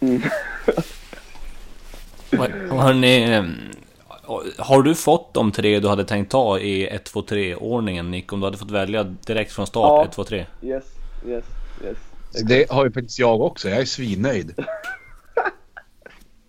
Mm. 0.00 0.22
Hörni, 2.70 3.22
ehm, 3.24 3.54
har 4.58 4.82
du 4.82 4.94
fått 4.94 5.34
de 5.34 5.52
tre 5.52 5.80
du 5.80 5.88
hade 5.88 6.04
tänkt 6.04 6.30
ta 6.30 6.58
i 6.58 6.88
1-2-3 6.88 7.54
ordningen 7.54 8.10
Nick? 8.10 8.32
Om 8.32 8.40
du 8.40 8.46
hade 8.46 8.58
fått 8.58 8.70
välja 8.70 9.04
direkt 9.04 9.52
från 9.52 9.66
start 9.66 10.10
ja. 10.16 10.22
1-2-3? 10.24 10.44
Yes 10.62 10.84
yes, 11.26 11.44
yes. 11.84 11.96
Det 12.44 12.70
har 12.70 12.84
ju 12.84 12.92
faktiskt 12.92 13.18
jag 13.18 13.40
också. 13.40 13.68
Jag 13.68 13.80
är 13.80 13.84
svinnöjd. 13.84 14.54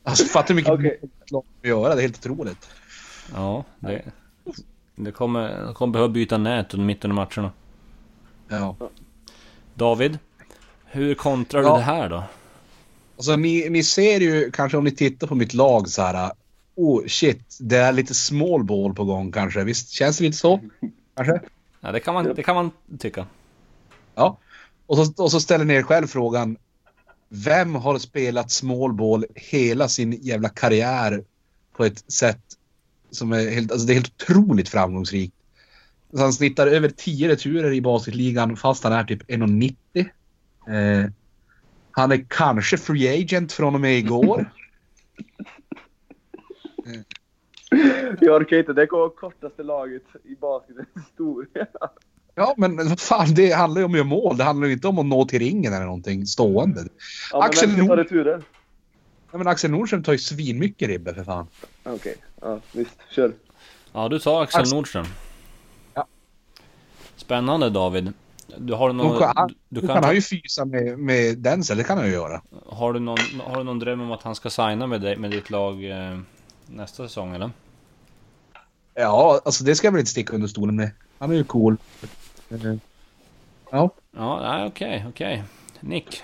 Alltså 0.05 0.25
fattar 0.25 0.47
du 0.47 0.53
hur 0.53 0.55
mycket 0.55 0.73
Okej. 0.73 0.99
mål 1.31 1.43
de 1.61 1.67
göra? 1.69 1.95
Det 1.95 2.01
är 2.01 2.01
helt 2.01 2.25
otroligt. 2.25 2.69
Ja, 3.33 3.63
det... 3.79 4.01
Det 4.95 5.11
kommer, 5.11 5.67
det 5.67 5.73
kommer 5.73 5.93
behöva 5.93 6.09
byta 6.09 6.37
nät 6.37 6.73
under 6.73 6.85
mitten 6.85 7.11
av 7.11 7.15
matcherna. 7.15 7.51
Ja. 8.49 8.75
David, 9.73 10.19
hur 10.85 11.15
kontrar 11.15 11.61
Ja. 11.63 11.69
du 11.69 11.75
det 11.75 11.83
här 11.83 12.09
då? 12.09 12.23
Alltså 13.23 13.35
ni, 13.35 13.69
ni 13.69 13.83
ser 13.83 14.19
ju 14.19 14.51
kanske 14.51 14.77
om 14.77 14.83
ni 14.83 14.91
tittar 14.91 15.27
på 15.27 15.35
mitt 15.35 15.53
lag 15.53 15.89
så 15.89 16.01
här. 16.01 16.31
Oh 16.75 17.07
shit, 17.07 17.57
det 17.59 17.77
är 17.77 17.91
lite 17.91 18.13
small 18.13 18.63
ball 18.63 18.93
på 18.93 19.03
gång 19.03 19.31
kanske. 19.31 19.63
Visst 19.63 19.89
känns 19.89 20.17
det 20.17 20.23
lite 20.23 20.37
så? 20.37 20.59
Kanske? 21.15 21.41
Ja, 21.81 21.91
det, 21.91 21.99
kan 21.99 22.13
man, 22.13 22.33
det 22.35 22.43
kan 22.43 22.55
man 22.55 22.71
tycka. 22.99 23.27
Ja. 24.15 24.37
Och 24.85 24.97
så, 24.97 25.23
och 25.23 25.31
så 25.31 25.39
ställer 25.39 25.65
ni 25.65 25.73
er 25.73 25.83
själv 25.83 26.07
frågan. 26.07 26.57
Vem 27.29 27.75
har 27.75 27.97
spelat 27.97 28.51
small 28.51 28.93
ball 28.93 29.25
hela 29.35 29.89
sin 29.89 30.11
jävla 30.21 30.49
karriär 30.49 31.23
på 31.77 31.85
ett 31.85 32.11
sätt 32.11 32.43
som 33.11 33.31
är 33.31 33.49
helt, 33.49 33.71
alltså 33.71 33.87
det 33.87 33.93
är 33.93 33.95
helt 33.95 34.23
otroligt 34.23 34.69
framgångsrikt. 34.69 35.35
Så 36.13 36.21
han 36.21 36.33
snittar 36.33 36.67
över 36.67 36.89
10 36.89 37.29
returer 37.29 37.73
i 37.73 37.81
basketligan 37.81 38.57
fast 38.57 38.83
han 38.83 38.93
är 38.93 39.03
typ 39.03 39.29
1,90. 39.29 39.75
Eh, 40.67 41.09
han 41.93 42.11
är 42.11 42.25
kanske 42.29 42.77
free 42.77 43.21
agent 43.21 43.51
från 43.51 43.75
och 43.75 43.81
med 43.81 43.97
igår. 43.97 44.51
Jag 48.19 48.35
orkar 48.35 48.57
inte, 48.57 48.73
det 48.73 48.87
vara 48.91 49.09
kortaste 49.09 49.63
laget 49.63 50.03
i 50.23 50.35
basketens 50.35 50.87
historia. 50.95 51.67
Ja, 52.35 52.53
men 52.57 52.77
vad 52.77 52.99
fan, 52.99 53.33
det 53.35 53.51
handlar 53.51 53.81
ju 53.81 53.85
om 53.85 53.91
att 53.91 53.97
göra 53.97 54.07
mål. 54.07 54.37
Det 54.37 54.43
handlar 54.43 54.67
ju 54.67 54.73
inte 54.73 54.87
om 54.87 54.99
att 54.99 55.05
nå 55.05 55.25
till 55.25 55.39
ringen 55.39 55.73
eller 55.73 55.85
någonting 55.85 56.25
stående. 56.25 56.87
Ja, 57.31 57.39
men 57.39 57.49
Axel 57.49 57.77
Nord-? 57.77 58.43
Ja, 59.31 59.37
men 59.37 59.47
Axel 59.47 59.71
Nordström 59.71 60.03
tar 60.03 60.11
ju 60.11 60.19
svinmycket 60.19 60.87
ribbe 60.87 61.13
för 61.13 61.23
fan. 61.23 61.47
Okej, 61.83 62.15
ja 62.41 62.59
visst, 62.71 62.97
kör. 63.09 63.33
Ja, 63.93 64.09
du 64.09 64.19
tar 64.19 64.43
Axel 64.43 64.61
Axel- 64.61 64.75
Nordström. 64.75 65.05
Ja. 65.93 66.07
Spännande 67.15 67.69
David. 67.69 68.13
Du 68.57 68.73
har 68.73 68.87
du 68.87 68.93
någon, 68.93 69.19
kan, 69.19 69.49
du 69.69 69.79
kan, 69.79 69.89
kan 69.89 70.03
han 70.03 70.15
ju 70.15 70.21
fysa 70.21 70.65
med, 70.65 70.99
med 70.99 71.37
Denzel, 71.37 71.77
det 71.77 71.83
kan 71.83 71.97
han 71.97 72.07
ju 72.07 72.13
göra. 72.13 72.41
har, 72.65 72.93
du 72.93 72.99
någon, 72.99 73.17
har 73.45 73.57
du 73.57 73.63
någon 73.63 73.79
dröm 73.79 74.01
om 74.01 74.11
att 74.11 74.23
han 74.23 74.35
ska 74.35 74.49
signa 74.49 74.87
med, 74.87 75.01
dig, 75.01 75.17
med 75.17 75.31
ditt 75.31 75.49
lag 75.49 75.89
eh, 75.89 76.19
nästa 76.65 77.03
säsong 77.07 77.35
eller? 77.35 77.51
Ja, 78.93 79.41
alltså 79.45 79.63
det 79.63 79.75
ska 79.75 79.87
jag 79.87 79.91
väl 79.91 79.99
inte 79.99 80.11
sticka 80.11 80.35
under 80.35 80.47
stolen 80.47 80.75
med. 80.75 80.91
Han 81.17 81.31
är 81.31 81.35
ju 81.35 81.43
cool. 81.43 81.77
Eh, 82.49 82.75
Ja. 83.73 83.89
Ja, 84.11 84.65
okej, 84.65 85.05
okej. 85.09 85.43
Nick, 85.79 86.23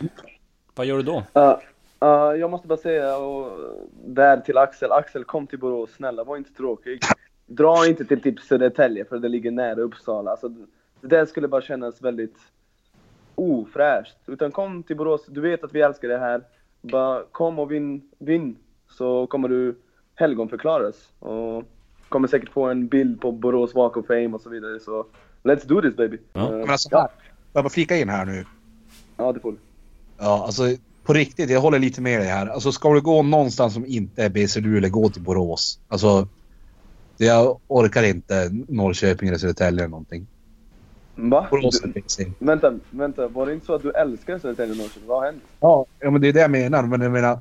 vad 0.76 0.86
gör 0.86 0.98
du 0.98 1.04
då? 1.04 1.24
Ja, 1.34 1.62
ja, 2.00 2.36
jag 2.36 2.50
måste 2.52 2.68
bara 2.68 2.78
säga 2.78 3.18
och 3.18 3.60
där 4.06 4.38
till 4.38 4.58
Axel. 4.58 4.92
Axel, 4.92 5.24
kom 5.24 5.48
till 5.48 5.60
Borås. 5.60 5.90
Snälla, 5.96 6.24
var 6.24 6.38
inte 6.38 6.54
tråkig. 6.54 7.00
Dra 7.46 7.88
inte 7.88 8.06
till 8.06 8.22
typ 8.22 8.40
Södertälje 8.40 9.06
för 9.06 9.20
det 9.20 9.30
ligger 9.30 9.52
nära 9.52 9.82
Uppsala. 9.82 10.32
Alltså, 10.32 10.52
det 11.02 11.08
där 11.08 11.26
skulle 11.26 11.48
bara 11.48 11.62
kännas 11.62 12.02
väldigt 12.02 12.36
ofräscht. 13.36 14.18
Utan 14.28 14.52
kom 14.52 14.84
till 14.84 14.98
Borås. 14.98 15.26
Du 15.28 15.42
vet 15.42 15.64
att 15.64 15.76
vi 15.76 15.82
älskar 15.82 16.08
det 16.08 16.20
här. 16.20 16.44
Bara 16.82 17.24
kom 17.32 17.60
och 17.60 17.72
vinn, 17.72 18.02
vinn. 18.20 18.56
Så 18.98 19.28
kommer 19.28 19.48
du 19.50 19.76
helgonförklaras. 20.16 20.96
Och 21.20 21.64
kommer 22.10 22.28
säkert 22.28 22.50
få 22.50 22.64
en 22.66 22.88
bild 22.88 23.22
på 23.22 23.32
Borås 23.32 23.76
Walk 23.76 23.98
of 23.98 24.06
Fame 24.08 24.28
och 24.30 24.42
så 24.42 24.50
vidare. 24.50 24.80
Så 24.80 25.06
let's 25.44 25.68
do 25.68 25.82
this 25.82 25.96
baby. 25.96 26.18
Ja. 26.34 26.46
Eh, 26.46 26.58
Men 26.60 26.70
alltså, 26.70 26.90
får 26.90 27.10
jag 27.54 27.64
bara 27.64 27.70
flika 27.70 27.98
in 27.98 28.10
här 28.10 28.26
nu. 28.26 28.46
ja, 29.18 29.32
det 29.34 29.40
får 29.40 29.52
du. 29.52 29.58
Ja, 30.18 30.46
alltså 30.46 30.64
på 31.04 31.14
riktigt, 31.14 31.50
jag 31.50 31.62
håller 31.62 31.80
lite 31.80 32.02
med 32.02 32.20
dig 32.20 32.28
här. 32.28 32.48
Alltså 32.48 32.72
ska 32.72 32.94
du 32.94 33.02
gå 33.02 33.24
någonstans 33.24 33.74
som 33.74 33.86
inte 33.86 34.24
är 34.24 34.30
BC 34.30 34.60
Luleå, 34.62 34.90
gå 34.90 35.10
till 35.10 35.22
Borås. 35.22 35.80
Alltså, 35.88 36.28
jag 37.18 37.60
orkar 37.68 38.04
inte 38.04 38.50
Norrköping 38.68 39.28
eller 39.30 39.38
Södertälje 39.38 39.80
eller 39.80 39.88
någonting. 39.88 40.28
Va? 41.22 41.48
Borås 41.52 41.82
vänta, 42.40 42.74
vänta. 42.90 43.28
Var 43.28 43.46
det 43.46 43.54
inte 43.54 43.66
så 43.66 43.74
att 43.74 43.82
du 43.82 43.92
älskar 43.92 44.40
Södertälje 44.40 44.72
och 44.72 44.78
Norrköping? 44.78 45.08
Vad 45.08 45.18
har 45.18 45.26
hänt? 45.26 45.44
Ja, 45.60 45.86
ja, 46.00 46.12
men 46.12 46.22
det 46.22 46.28
är 46.28 46.34
det 46.34 46.40
jag 46.40 46.52
menar. 46.52 46.84
Men 46.84 47.02
jag 47.02 47.12
menar, 47.12 47.40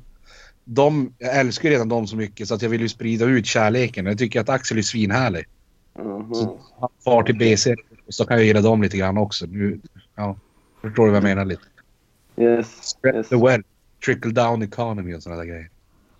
de, 0.63 1.13
jag 1.17 1.37
älskar 1.37 1.69
ju 1.69 1.75
redan 1.75 1.89
dem 1.89 2.07
så 2.07 2.15
mycket 2.15 2.47
så 2.47 2.55
att 2.55 2.61
jag 2.61 2.69
vill 2.69 2.81
ju 2.81 2.89
sprida 2.89 3.25
ut 3.25 3.45
kärleken. 3.45 4.05
Jag 4.05 4.17
tycker 4.17 4.41
att 4.41 4.49
Axel 4.49 4.77
är 4.77 4.81
svinhärlig. 4.81 5.45
Mhm. 5.99 6.33
Så 6.33 6.59
han 6.79 6.89
far 7.05 7.23
till 7.23 7.37
BC 7.37 7.75
och 8.07 8.13
så 8.13 8.25
kan 8.25 8.37
jag 8.37 8.45
gilla 8.45 8.61
dem 8.61 8.81
lite 8.81 8.97
grann 8.97 9.17
också. 9.17 9.45
Nu, 9.45 9.79
ja, 10.15 10.35
förstår 10.81 11.05
du 11.05 11.11
vad 11.11 11.17
jag 11.17 11.23
menar 11.23 11.45
lite? 11.45 11.61
Yes. 12.37 12.83
Spread 12.87 13.15
Yes. 13.15 13.29
the 13.29 13.35
wealth, 13.35 13.67
trickle 14.05 14.31
down 14.31 14.61
economy 14.63 15.13
och 15.15 15.23
sådana 15.23 15.41
där 15.41 15.47
grejer. 15.47 15.69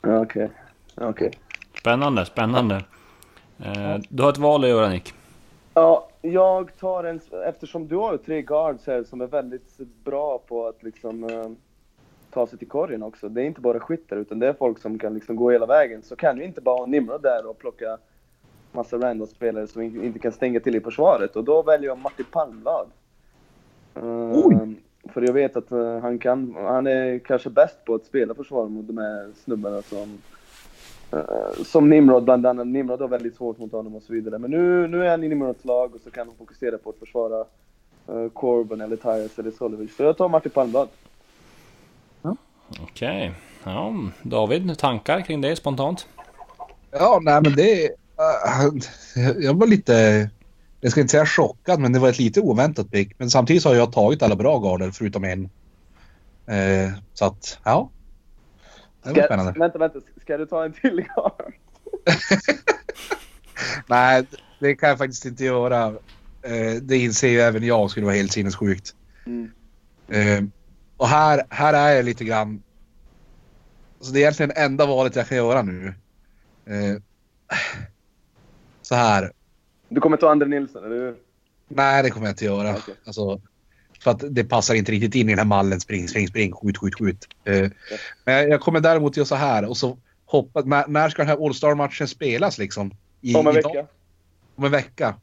Okej. 0.02 0.50
Okej. 0.95 1.32
Spännande, 1.80 2.26
spännande. 2.26 2.76
Eh, 3.63 3.98
du 4.10 4.24
har 4.24 4.30
ett 4.30 4.38
val 4.38 4.63
att 4.63 4.69
göra 4.69 4.89
Nick. 4.89 5.13
Ja, 5.74 6.09
jag 6.21 6.77
tar 6.77 7.03
en... 7.03 7.19
Eftersom 7.45 7.88
du 7.88 7.95
har 7.95 8.12
ju 8.12 8.17
tre 8.17 8.41
guards 8.41 8.88
här 8.88 9.03
som 9.03 9.21
är 9.21 9.27
väldigt 9.27 9.77
bra 10.03 10.38
på 10.47 10.67
att 10.67 10.84
liksom 10.84 11.23
eh, 11.23 11.49
ta 12.32 12.47
sig 12.47 12.60
till 12.60 12.67
korgen 12.67 13.03
också. 13.03 13.29
Det 13.29 13.41
är 13.41 13.45
inte 13.45 13.62
bara 13.62 13.79
skyttar 13.79 14.17
utan 14.17 14.39
det 14.39 14.47
är 14.47 14.53
folk 14.53 14.79
som 14.79 14.99
kan 14.99 15.13
liksom 15.13 15.36
gå 15.36 15.51
hela 15.51 15.65
vägen. 15.65 16.03
Så 16.03 16.15
kan 16.15 16.38
du 16.38 16.43
inte 16.43 16.62
bara 16.62 16.77
ha 16.77 16.86
Nimrod 16.86 17.21
där 17.21 17.45
och 17.49 17.58
plocka 17.58 17.97
massa 18.71 18.97
random 18.97 19.27
spelare 19.27 19.67
som 19.67 19.82
in- 19.82 20.03
inte 20.03 20.19
kan 20.19 20.32
stänga 20.32 20.60
till 20.60 20.75
i 20.75 20.82
försvaret. 20.82 21.36
Och 21.36 21.43
då 21.43 21.62
väljer 21.62 21.89
jag 21.89 21.97
Martin 21.97 22.25
Palmblad. 22.32 22.88
Oj. 24.34 24.75
för 25.13 25.21
jag 25.21 25.34
vet 25.34 25.55
att 25.55 25.71
eh, 25.71 25.99
han 25.99 26.19
kan, 26.19 26.55
han 26.55 26.88
är 26.88 27.19
kanske 27.19 27.49
bäst 27.49 27.86
på 27.86 27.95
att 27.95 28.05
spela 28.05 28.34
försvar 28.34 28.67
mot 28.67 28.88
de 28.88 28.97
här 28.97 29.32
snubbarna 29.36 29.82
som 29.82 30.17
som 31.65 31.89
Nimrod 31.89 32.24
bland 32.24 32.45
annat. 32.45 32.67
Nimrod 32.67 33.02
har 33.02 33.08
väldigt 33.08 33.36
svårt 33.36 33.58
mot 33.58 33.72
honom 33.72 33.95
och 33.95 34.04
så 34.04 34.13
vidare. 34.13 34.38
Men 34.38 34.52
nu, 34.52 34.88
nu 34.88 35.06
är 35.06 35.10
han 35.10 35.24
i 35.24 35.28
Nimrods 35.28 35.65
lag 35.65 35.95
och 35.95 36.02
så 36.02 36.12
kan 36.12 36.28
han 36.28 36.36
fokusera 36.38 36.78
på 36.78 36.89
att 36.89 37.00
försvara 37.00 37.45
uh, 38.10 38.30
Corbin 38.30 38.82
eller 38.82 38.95
Tyres 38.95 39.39
eller 39.39 39.52
Solovich. 39.52 39.95
Så 39.95 40.04
jag 40.04 40.17
tar 40.17 40.30
Martin 40.30 40.52
Palmblad. 40.52 40.88
Okej. 42.82 43.32
Ja, 43.63 43.93
David, 44.24 44.78
tankar 44.78 45.22
kring 45.22 45.41
det 45.41 45.56
spontant? 45.56 46.08
Ja, 46.91 47.19
nej 47.22 47.41
men 47.41 47.56
det... 47.56 47.86
äh, 47.86 49.30
jag 49.39 49.54
var 49.54 49.67
lite... 49.67 50.30
Jag 50.82 50.91
ska 50.91 51.02
inte 51.02 51.12
säga 51.12 51.26
chockad, 51.26 51.80
men 51.80 51.93
det 51.93 52.00
var 52.00 52.10
ett 52.10 52.19
lite 52.19 52.41
oväntat 52.41 52.91
pick. 52.91 53.19
Men 53.19 53.30
samtidigt 53.30 53.63
så 53.63 53.69
har 53.69 53.76
jag 53.76 53.91
tagit 53.91 54.24
alla 54.24 54.36
bra 54.36 54.60
garder 54.60 54.91
förutom 54.91 55.24
en. 55.24 55.50
Eh, 56.45 56.91
så 57.13 57.26
att, 57.26 57.60
ja. 57.63 57.89
Det 59.04 59.10
var 59.10 59.24
Ska, 59.24 59.54
vänta, 59.60 59.80
vänta. 59.80 60.00
Ska 60.22 60.38
du 60.38 60.46
ta 60.46 60.66
en 60.66 60.74
till? 60.74 61.06
Nej, 63.88 64.26
det 64.60 64.76
kan 64.76 64.90
jag 64.90 64.98
faktiskt 64.98 65.26
inte 65.26 65.46
göra. 65.46 65.86
Eh, 66.42 66.74
det 66.82 66.98
inser 66.98 67.28
ju 67.28 67.40
även 67.40 67.64
jag 67.64 67.92
skulle 67.92 68.06
vara 68.06 68.16
helt 68.16 68.32
sinnessjukt. 68.32 68.96
Mm. 69.26 69.52
Eh, 70.08 70.44
och 70.98 71.08
här, 71.08 71.44
här 71.50 71.74
är 71.74 71.96
jag 71.96 72.06
lite 72.06 72.26
grann... 72.26 72.64
Så 74.00 74.14
det 74.14 74.20
är 74.20 74.22
egentligen 74.22 74.52
enda 74.56 74.86
valet 74.86 75.16
jag 75.16 75.28
kan 75.28 75.38
göra 75.38 75.62
nu. 75.62 75.94
Eh, 76.66 77.02
så 78.82 78.96
här. 78.96 79.32
Du 79.90 80.02
kommer 80.02 80.18
ta 80.18 80.32
André 80.32 80.48
Nilsson, 80.48 80.86
eller 80.86 80.96
hur? 80.96 81.16
Nej, 81.68 82.04
det 82.04 82.10
kommer 82.10 82.28
jag 82.28 82.34
inte 82.34 82.46
göra. 82.46 82.72
Okej. 82.72 82.96
Alltså, 83.06 83.42
för 84.00 84.12
att 84.12 84.24
det 84.30 84.44
passar 84.44 84.76
inte 84.76 84.92
riktigt 84.92 85.16
in 85.16 85.28
i 85.30 85.32
den 85.32 85.40
här 85.40 85.46
mallen. 85.46 85.80
Spring, 85.80 86.08
spring, 86.08 86.28
spring, 86.28 86.52
skjut, 86.54 86.78
skjut, 86.78 86.96
skjut. 86.96 87.28
Eh, 87.46 87.70
men 88.26 88.50
jag- 88.50 88.62
kommer 88.62 88.80
däremot 88.80 89.18
göra 89.18 89.26
så 89.26 89.36
här 89.36 89.66
och 89.70 89.78
så 89.78 89.98
hoppas... 90.26 90.66
När, 90.66 90.88
när 90.88 91.10
ska 91.10 91.22
den 91.22 91.30
här 91.30 91.46
All 91.46 91.54
Star-matchen 91.56 92.08
spelas 92.08 92.58
liksom? 92.58 92.92
I, 93.22 93.36
Om 93.36 93.48
en 93.48 93.58
idag? 93.58 93.70
vecka. 93.76 93.88
Om 94.56 94.66
en 94.66 94.72
vecka? 94.72 95.16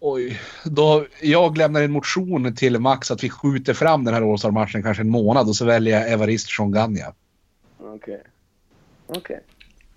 Oj. 0.00 0.40
Då, 0.64 1.06
jag 1.22 1.58
lämnar 1.58 1.82
en 1.82 1.92
motion 1.92 2.54
till 2.54 2.78
Max 2.80 3.10
att 3.10 3.24
vi 3.24 3.30
skjuter 3.30 3.74
fram 3.74 4.04
den 4.04 4.14
här 4.14 4.32
All 4.32 4.38
Star-matchen 4.38 4.82
kanske 4.82 5.02
en 5.02 5.10
månad 5.10 5.48
och 5.48 5.56
så 5.56 5.64
väljer 5.64 6.00
jag 6.00 6.10
Evarist 6.12 6.50
Shonganya. 6.50 7.12
Okej. 7.78 8.22
Okej. 9.06 9.40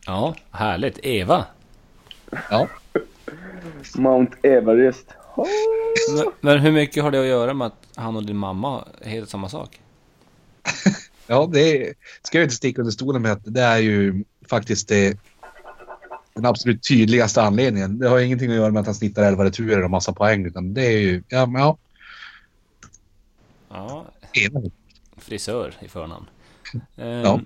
Ja, 0.05 0.35
härligt. 0.51 0.99
Eva? 1.03 1.45
Ja. 2.49 2.67
Mount 3.95 4.37
Everest. 4.43 5.13
Men, 6.15 6.31
men 6.41 6.59
hur 6.59 6.71
mycket 6.71 7.03
har 7.03 7.11
det 7.11 7.19
att 7.19 7.25
göra 7.25 7.53
med 7.53 7.67
att 7.67 7.87
han 7.95 8.15
och 8.15 8.25
din 8.25 8.37
mamma 8.37 8.87
heter 9.01 9.27
samma 9.27 9.49
sak? 9.49 9.81
Ja, 11.29 11.49
det 11.53 11.93
ska 12.23 12.37
jag 12.37 12.45
inte 12.45 12.55
sticka 12.55 12.81
under 12.81 12.91
stolen 12.91 13.21
med 13.21 13.31
att 13.31 13.41
det 13.43 13.61
är 13.61 13.77
ju 13.77 14.23
faktiskt 14.49 14.87
det, 14.87 15.19
den 16.33 16.45
absolut 16.45 16.83
tydligaste 16.87 17.41
anledningen. 17.41 17.99
Det 17.99 18.09
har 18.09 18.19
ingenting 18.19 18.49
att 18.49 18.55
göra 18.55 18.71
med 18.71 18.79
att 18.79 18.85
han 18.85 18.95
snittar 18.95 19.23
11 19.23 19.43
returer 19.45 19.83
och 19.83 19.89
massa 19.89 20.13
poäng 20.13 20.45
utan 20.45 20.73
det 20.73 20.85
är 20.85 20.99
ju, 20.99 21.23
ja, 21.27 21.45
men 21.45 21.61
ja. 21.61 21.77
Ja, 23.69 24.05
frisör 25.17 25.73
i 25.79 25.87
förnamn. 25.87 26.25
Eh, 26.97 27.07
Ja. 27.07 27.41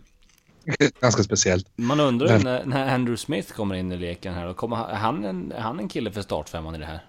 Ganska 1.01 1.23
speciellt. 1.23 1.67
Man 1.75 1.99
undrar 1.99 2.38
ju 2.38 2.43
när, 2.43 2.65
när 2.65 2.95
Andrew 2.95 3.17
Smith 3.17 3.54
kommer 3.54 3.75
in 3.75 3.91
i 3.91 3.97
leken 3.97 4.34
här. 4.34 4.54
Kommer 4.54 4.75
han, 4.75 4.89
är, 4.89 4.95
han 4.95 5.25
en, 5.25 5.51
är 5.51 5.62
han 5.62 5.80
en 5.80 5.89
kille 5.89 6.12
för 6.12 6.21
startfemman 6.21 6.75
i 6.75 6.77
det 6.77 6.86
här? 6.86 6.99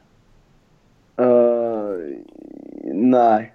Eh, 3.02 3.08
nej. 3.08 3.54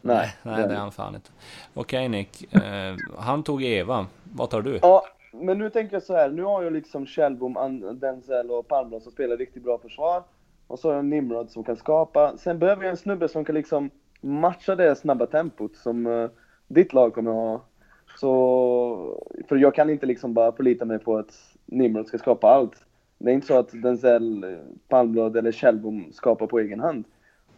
Nej, 0.00 0.34
nej 0.42 0.68
det 0.68 0.74
är 0.74 0.78
han 0.78 0.92
fan 0.92 1.14
inte. 1.14 1.30
Okej 1.74 2.08
Nick, 2.08 2.54
eh, 2.54 2.96
han 3.18 3.42
tog 3.42 3.62
Eva. 3.62 4.06
Vad 4.32 4.50
tar 4.50 4.62
du? 4.62 4.78
Ja, 4.82 5.04
men 5.32 5.58
nu 5.58 5.70
tänker 5.70 5.94
jag 5.94 6.02
så 6.02 6.14
här. 6.14 6.28
Nu 6.28 6.42
har 6.42 6.62
jag 6.62 6.72
liksom 6.72 7.06
Kjellbom, 7.06 7.98
Denzel 8.00 8.50
och 8.50 8.68
Palmblad 8.68 9.02
som 9.02 9.12
spelar 9.12 9.36
riktigt 9.36 9.62
bra 9.62 9.78
försvar. 9.78 10.22
Och 10.66 10.78
så 10.78 10.88
har 10.88 10.94
jag 10.94 11.04
Nimrod 11.04 11.50
som 11.50 11.64
kan 11.64 11.76
skapa. 11.76 12.36
Sen 12.36 12.58
behöver 12.58 12.82
jag 12.82 12.90
en 12.90 12.96
snubbe 12.96 13.28
som 13.28 13.44
kan 13.44 13.54
liksom 13.54 13.90
matcha 14.20 14.76
det 14.76 14.96
snabba 14.96 15.26
tempot 15.26 15.76
som 15.76 16.06
eh, 16.06 16.30
ditt 16.68 16.92
lag 16.92 17.14
kommer 17.14 17.30
ha. 17.30 17.62
Så, 18.20 19.22
för 19.48 19.56
jag 19.56 19.74
kan 19.74 19.90
inte 19.90 20.06
liksom 20.06 20.34
bara 20.34 20.52
förlita 20.52 20.84
mig 20.84 20.98
på 20.98 21.18
att 21.18 21.34
Nimrod 21.66 22.06
ska 22.06 22.18
skapa 22.18 22.48
allt. 22.48 22.84
Det 23.18 23.30
är 23.30 23.34
inte 23.34 23.46
så 23.46 23.58
att 23.58 23.82
Denzel, 23.82 24.44
eh, 24.44 24.50
Palmblad 24.88 25.36
eller 25.36 25.52
Kjellbom 25.52 26.12
skapar 26.12 26.46
på 26.46 26.58
egen 26.58 26.80
hand. 26.80 27.04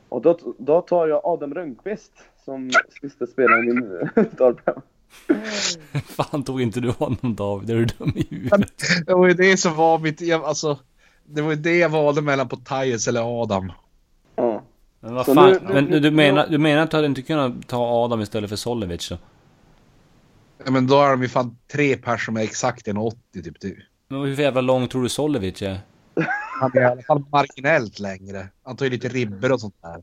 Och 0.09 0.23
då, 0.23 0.38
då 0.59 0.81
tar 0.81 1.07
jag 1.09 1.21
Adam 1.25 1.55
Rönnqvist 1.55 2.12
som 2.45 2.71
sista 3.01 3.27
spelare 3.27 3.61
i 3.61 3.62
min 3.62 4.09
startprogram. 4.35 4.83
Fan 6.05 6.42
tog 6.45 6.62
inte 6.62 6.81
du 6.81 6.90
honom 6.90 7.35
David? 7.37 7.71
Är 7.71 7.75
du 7.75 7.85
dum 7.85 8.12
i 8.16 8.27
huvudet? 8.31 8.83
Det 9.07 9.14
var 9.14 9.27
ju 9.29 9.35
det 9.35 9.57
som 9.57 9.75
var 9.77 9.99
mitt, 9.99 10.21
jag, 10.21 10.45
alltså. 10.45 10.79
Det 11.25 11.42
var 11.42 11.51
ju 11.51 11.57
det 11.57 11.77
jag 11.77 11.88
valde 11.88 12.23
mellan 12.23 12.49
på 12.49 12.57
Tyres 12.57 13.09
eller 13.09 13.42
Adam. 13.42 13.73
Ja. 14.37 14.62
Men 15.01 15.14
vad 15.14 15.27
fan, 15.27 15.51
nu- 15.53 15.59
nu- 15.66 15.73
men 15.75 15.85
nu- 15.85 16.01
du, 16.01 16.11
menar, 16.11 16.47
du 16.51 16.59
menar 16.59 16.83
att 16.83 16.90
du 16.90 16.97
hade 16.97 17.07
inte 17.07 17.23
kunnat 17.23 17.69
ta 17.69 18.05
Adam 18.05 18.21
istället 18.21 18.51
för 18.51 18.57
Solevic 18.57 19.09
då? 19.09 19.19
Ja, 20.64 20.71
men 20.71 20.87
då 20.87 21.01
är 21.03 21.11
de 21.11 21.23
ju 21.23 21.29
fan 21.29 21.57
tre 21.73 21.97
personer 21.97 22.16
som 22.19 22.37
är 22.37 22.40
exakt 22.40 22.87
1,80 22.87 23.42
typ. 23.45 23.61
du. 23.61 23.83
Men 24.09 24.21
hur 24.21 24.35
jävla 24.40 24.61
lång 24.61 24.88
tror 24.88 25.03
du 25.03 25.09
Solevic 25.09 25.62
är? 25.62 25.79
Han 26.61 26.71
är 26.75 26.81
i 26.81 26.85
alla 26.85 27.03
fall 27.03 27.25
marginellt 27.33 27.99
längre. 27.99 28.49
Han 28.62 28.77
tar 28.77 28.85
ju 28.87 28.90
lite 28.90 29.09
ribbor 29.09 29.53
och 29.53 29.61
sånt 29.61 29.75
där. 29.83 30.03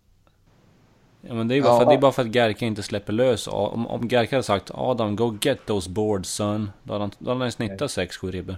Ja 1.21 1.33
men 1.33 1.47
det 1.47 1.55
är, 1.57 1.61
bara 1.61 1.73
Ja. 1.73 1.79
för, 1.79 1.85
det 1.85 1.93
är 1.93 1.97
bara 2.01 2.11
för 2.11 2.21
att 2.21 2.35
Gerka 2.35 2.65
inte 2.65 2.83
släpper 2.83 3.13
lös. 3.13 3.47
Om, 3.47 3.87
om 3.87 4.07
Gerka 4.07 4.35
hade 4.35 4.43
sagt 4.43 4.71
Adam, 4.73 5.15
go 5.15 5.37
get 5.41 5.65
those 5.65 5.89
boards 5.89 6.29
son. 6.29 6.71
Då 6.83 6.93
hade 6.93 7.03
han, 7.03 7.11
då 7.19 7.29
hade 7.31 7.43
han 7.43 7.51
snittat 7.51 7.89
6-7 7.91 8.31
ribbor. 8.31 8.55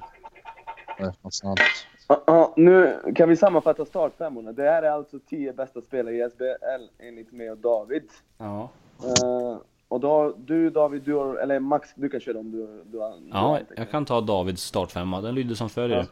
Ja, 2.08 2.24
ja, 2.28 2.54
nu 2.56 3.00
kan 3.16 3.30
vi 3.30 3.36
sammanfatta 3.36 3.86
startfemmorna. 3.86 4.52
Det 4.52 4.64
här 4.64 4.84
är 4.84 4.90
alltså 4.92 5.20
10 5.30 5.54
bästa 5.54 5.82
spelare 5.82 6.16
i 6.16 6.30
SBL 6.30 7.06
enligt 7.08 7.32
mig 7.32 7.52
och 7.52 7.58
David. 7.58 8.04
Ja. 8.38 8.70
Eh, 9.04 9.58
och 9.88 10.00
då, 10.00 10.34
du 10.38 10.70
David, 10.70 11.02
du 11.02 11.14
har, 11.14 11.36
eller 11.36 11.60
Max, 11.60 11.90
du 11.96 12.10
kan 12.10 12.20
köra 12.20 12.40
om 12.40 12.52
du, 12.52 12.84
du 12.92 12.98
har... 13.00 13.10
du 13.20 13.32
har 13.32 13.60
Ja, 13.60 13.60
jag 13.78 13.92
kan 13.92 14.06
ta 14.06 14.22
Davids 14.22 14.62
startfemma. 14.64 15.22
Den 15.22 15.36
lyder 15.36 15.56
som 15.56 15.70
följer. 15.70 15.98
Ja. 15.98 16.06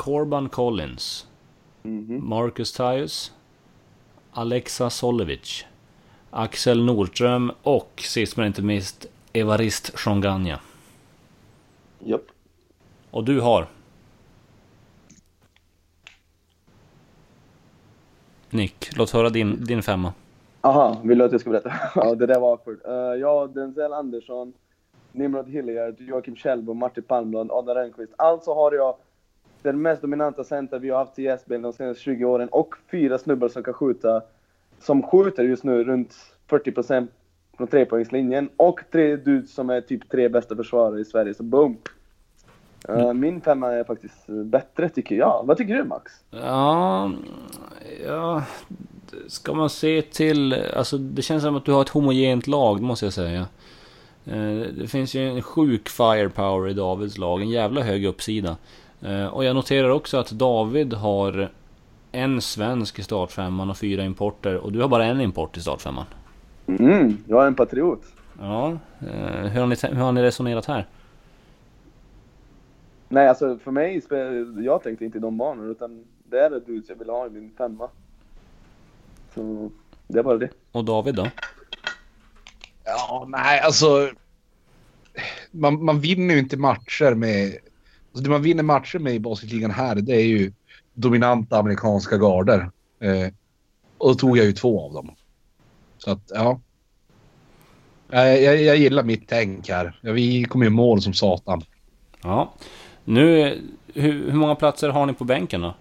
Corban 0.00 0.48
Collins. 0.48 1.26
Mhm. 1.82 2.28
Marcus 2.28 2.72
Tyus. 2.72 3.32
Alexa 4.32 4.90
Solevic. 4.90 5.64
Axel 6.30 6.84
Nordström 6.84 7.52
och 7.62 8.02
sist 8.04 8.36
men 8.36 8.46
inte 8.46 8.62
minst 8.62 9.06
Evarist 9.32 9.98
Shonganya. 9.98 10.60
Japp. 11.98 12.22
Och 13.10 13.24
du 13.24 13.40
har? 13.40 13.66
Nick, 18.50 18.96
låt 18.96 19.10
höra 19.10 19.30
din, 19.30 19.64
din 19.64 19.82
femma. 19.82 20.12
Aha, 20.60 21.00
vill 21.04 21.18
du 21.18 21.24
att 21.24 21.32
jag 21.32 21.40
ska 21.40 21.50
berätta? 21.50 21.72
ja, 21.94 22.14
det 22.14 22.26
där 22.26 22.40
var 22.40 22.52
awkward. 22.52 22.78
Uh, 22.88 23.20
jag, 23.20 23.54
Denzel 23.54 23.92
Andersson, 23.92 24.52
Nimrod 25.12 25.48
Hilliard, 25.48 26.00
Joakim 26.00 26.36
Kjellbo, 26.36 26.74
Martin 26.74 27.02
Palmblad, 27.02 27.50
Adam 27.50 27.74
Rönnqvist. 27.74 28.12
Alltså 28.18 28.54
har 28.54 28.72
jag 28.72 28.96
den 29.62 29.82
mest 29.82 30.02
dominanta 30.02 30.44
center 30.44 30.78
vi 30.78 30.90
har 30.90 30.98
haft 30.98 31.18
i 31.18 31.36
SBL 31.40 31.62
de 31.62 31.72
senaste 31.72 32.02
20 32.02 32.24
åren 32.24 32.48
och 32.48 32.74
fyra 32.90 33.18
snubbar 33.18 33.48
som 33.48 33.62
kan 33.62 33.74
skjuta, 33.74 34.22
som 34.80 35.02
skjuter 35.02 35.42
just 35.44 35.64
nu 35.64 35.84
runt 35.84 36.14
40% 36.48 37.06
från 37.56 37.66
trepoängslinjen 37.68 38.48
och 38.56 38.80
tre 38.92 39.16
dudes 39.16 39.54
som 39.54 39.70
är 39.70 39.80
typ 39.80 40.10
tre 40.10 40.28
bästa 40.28 40.56
försvarare 40.56 41.00
i 41.00 41.04
Sverige, 41.04 41.34
så 41.34 41.42
boom! 41.42 41.76
Eh, 42.88 43.12
min 43.12 43.40
femma 43.40 43.72
är 43.72 43.84
faktiskt 43.84 44.26
bättre 44.26 44.88
tycker 44.88 45.14
jag. 45.14 45.42
Vad 45.46 45.56
tycker 45.56 45.74
du 45.74 45.84
Max? 45.84 46.12
Ja, 46.30 47.10
ja, 48.06 48.42
ska 49.26 49.54
man 49.54 49.70
se 49.70 50.02
till, 50.02 50.54
alltså 50.76 50.98
det 50.98 51.22
känns 51.22 51.42
som 51.42 51.56
att 51.56 51.64
du 51.64 51.72
har 51.72 51.82
ett 51.82 51.88
homogent 51.88 52.46
lag, 52.46 52.80
måste 52.80 53.06
jag 53.06 53.12
säga. 53.12 53.46
Eh, 54.24 54.60
Det 54.78 54.90
finns 54.90 55.14
ju 55.14 55.28
en 55.28 55.42
sjuk 55.42 55.88
firepower 55.88 56.68
i 56.68 56.72
Davids 56.74 57.18
lag, 57.18 57.42
en 57.42 57.50
jävla 57.50 57.80
hög 57.82 58.04
uppsida. 58.04 58.56
Eh, 59.02 59.26
Och 59.26 59.44
jag 59.44 59.56
noterar 59.56 59.88
också 59.88 60.18
att 60.18 60.30
David 60.30 60.94
har 60.94 61.50
en 62.12 62.40
svensk 62.40 62.98
i 62.98 63.02
startfemman 63.02 63.70
och 63.70 63.76
fyra 63.76 64.04
importer 64.04 64.56
och 64.56 64.72
du 64.72 64.80
har 64.80 64.88
bara 64.88 65.04
en 65.04 65.20
import 65.20 65.56
i 65.56 65.60
startfemman. 65.60 66.04
Mm, 66.66 67.16
jag 67.28 67.42
är 67.42 67.46
en 67.46 67.54
patriot. 67.54 68.02
Ja, 68.40 68.68
eh, 69.00 69.46
hur 69.50 69.60
har 69.60 69.66
ni, 69.66 69.76
hur 69.96 70.02
har 70.02 70.12
ni 70.12 70.22
resonerat 70.22 70.66
här? 70.66 70.86
Nej, 73.08 73.28
alltså 73.28 73.58
för 73.58 73.70
mig, 73.70 74.02
jag 74.64 74.82
tänkte 74.82 75.04
inte 75.04 75.18
i 75.18 75.20
de 75.20 75.38
banorna 75.38 75.70
utan 75.70 76.04
det 76.24 76.40
är 76.40 76.50
det 76.50 76.60
dudes 76.60 76.88
jag 76.88 76.96
vill 76.96 77.08
ha 77.10 77.26
i 77.26 77.30
min 77.30 77.50
femma. 77.58 77.88
Så 79.34 79.70
det 80.08 80.18
är 80.18 80.22
bara 80.22 80.38
det. 80.38 80.48
Och 80.72 80.84
David 80.84 81.14
då? 81.14 81.26
Ja, 82.84 83.24
nej 83.28 83.60
alltså. 83.60 84.10
Man, 85.50 85.84
man 85.84 86.00
vinner 86.00 86.34
ju 86.34 86.40
inte 86.40 86.56
matcher 86.56 87.14
med... 87.14 87.56
Alltså 88.12 88.24
det 88.24 88.30
man 88.30 88.42
vinner 88.42 88.62
matcher 88.62 88.98
med 88.98 89.14
i 89.14 89.20
basketligan 89.20 89.70
här, 89.70 89.94
det 89.94 90.14
är 90.14 90.26
ju 90.26 90.52
dominanta 90.94 91.58
amerikanska 91.58 92.16
garder. 92.16 92.70
Eh, 93.00 93.32
och 93.98 94.08
då 94.08 94.14
tog 94.14 94.38
jag 94.38 94.46
ju 94.46 94.52
två 94.52 94.84
av 94.84 94.92
dem. 94.92 95.14
Så 95.98 96.10
att, 96.10 96.30
ja. 96.34 96.60
Jag, 98.10 98.42
jag, 98.42 98.62
jag 98.62 98.76
gillar 98.76 99.02
mitt 99.02 99.28
tänk 99.28 99.68
här. 99.68 99.98
Ja, 100.00 100.12
vi 100.12 100.44
kommer 100.44 100.64
ju 100.64 100.70
i 100.70 100.74
mål 100.74 101.02
som 101.02 101.14
satan. 101.14 101.62
Ja. 102.22 102.52
Nu, 103.04 103.58
hur, 103.94 104.30
hur 104.30 104.38
många 104.38 104.54
platser 104.54 104.88
har 104.88 105.06
ni 105.06 105.12
på 105.12 105.24
bänken 105.24 105.60
då? 105.60 105.74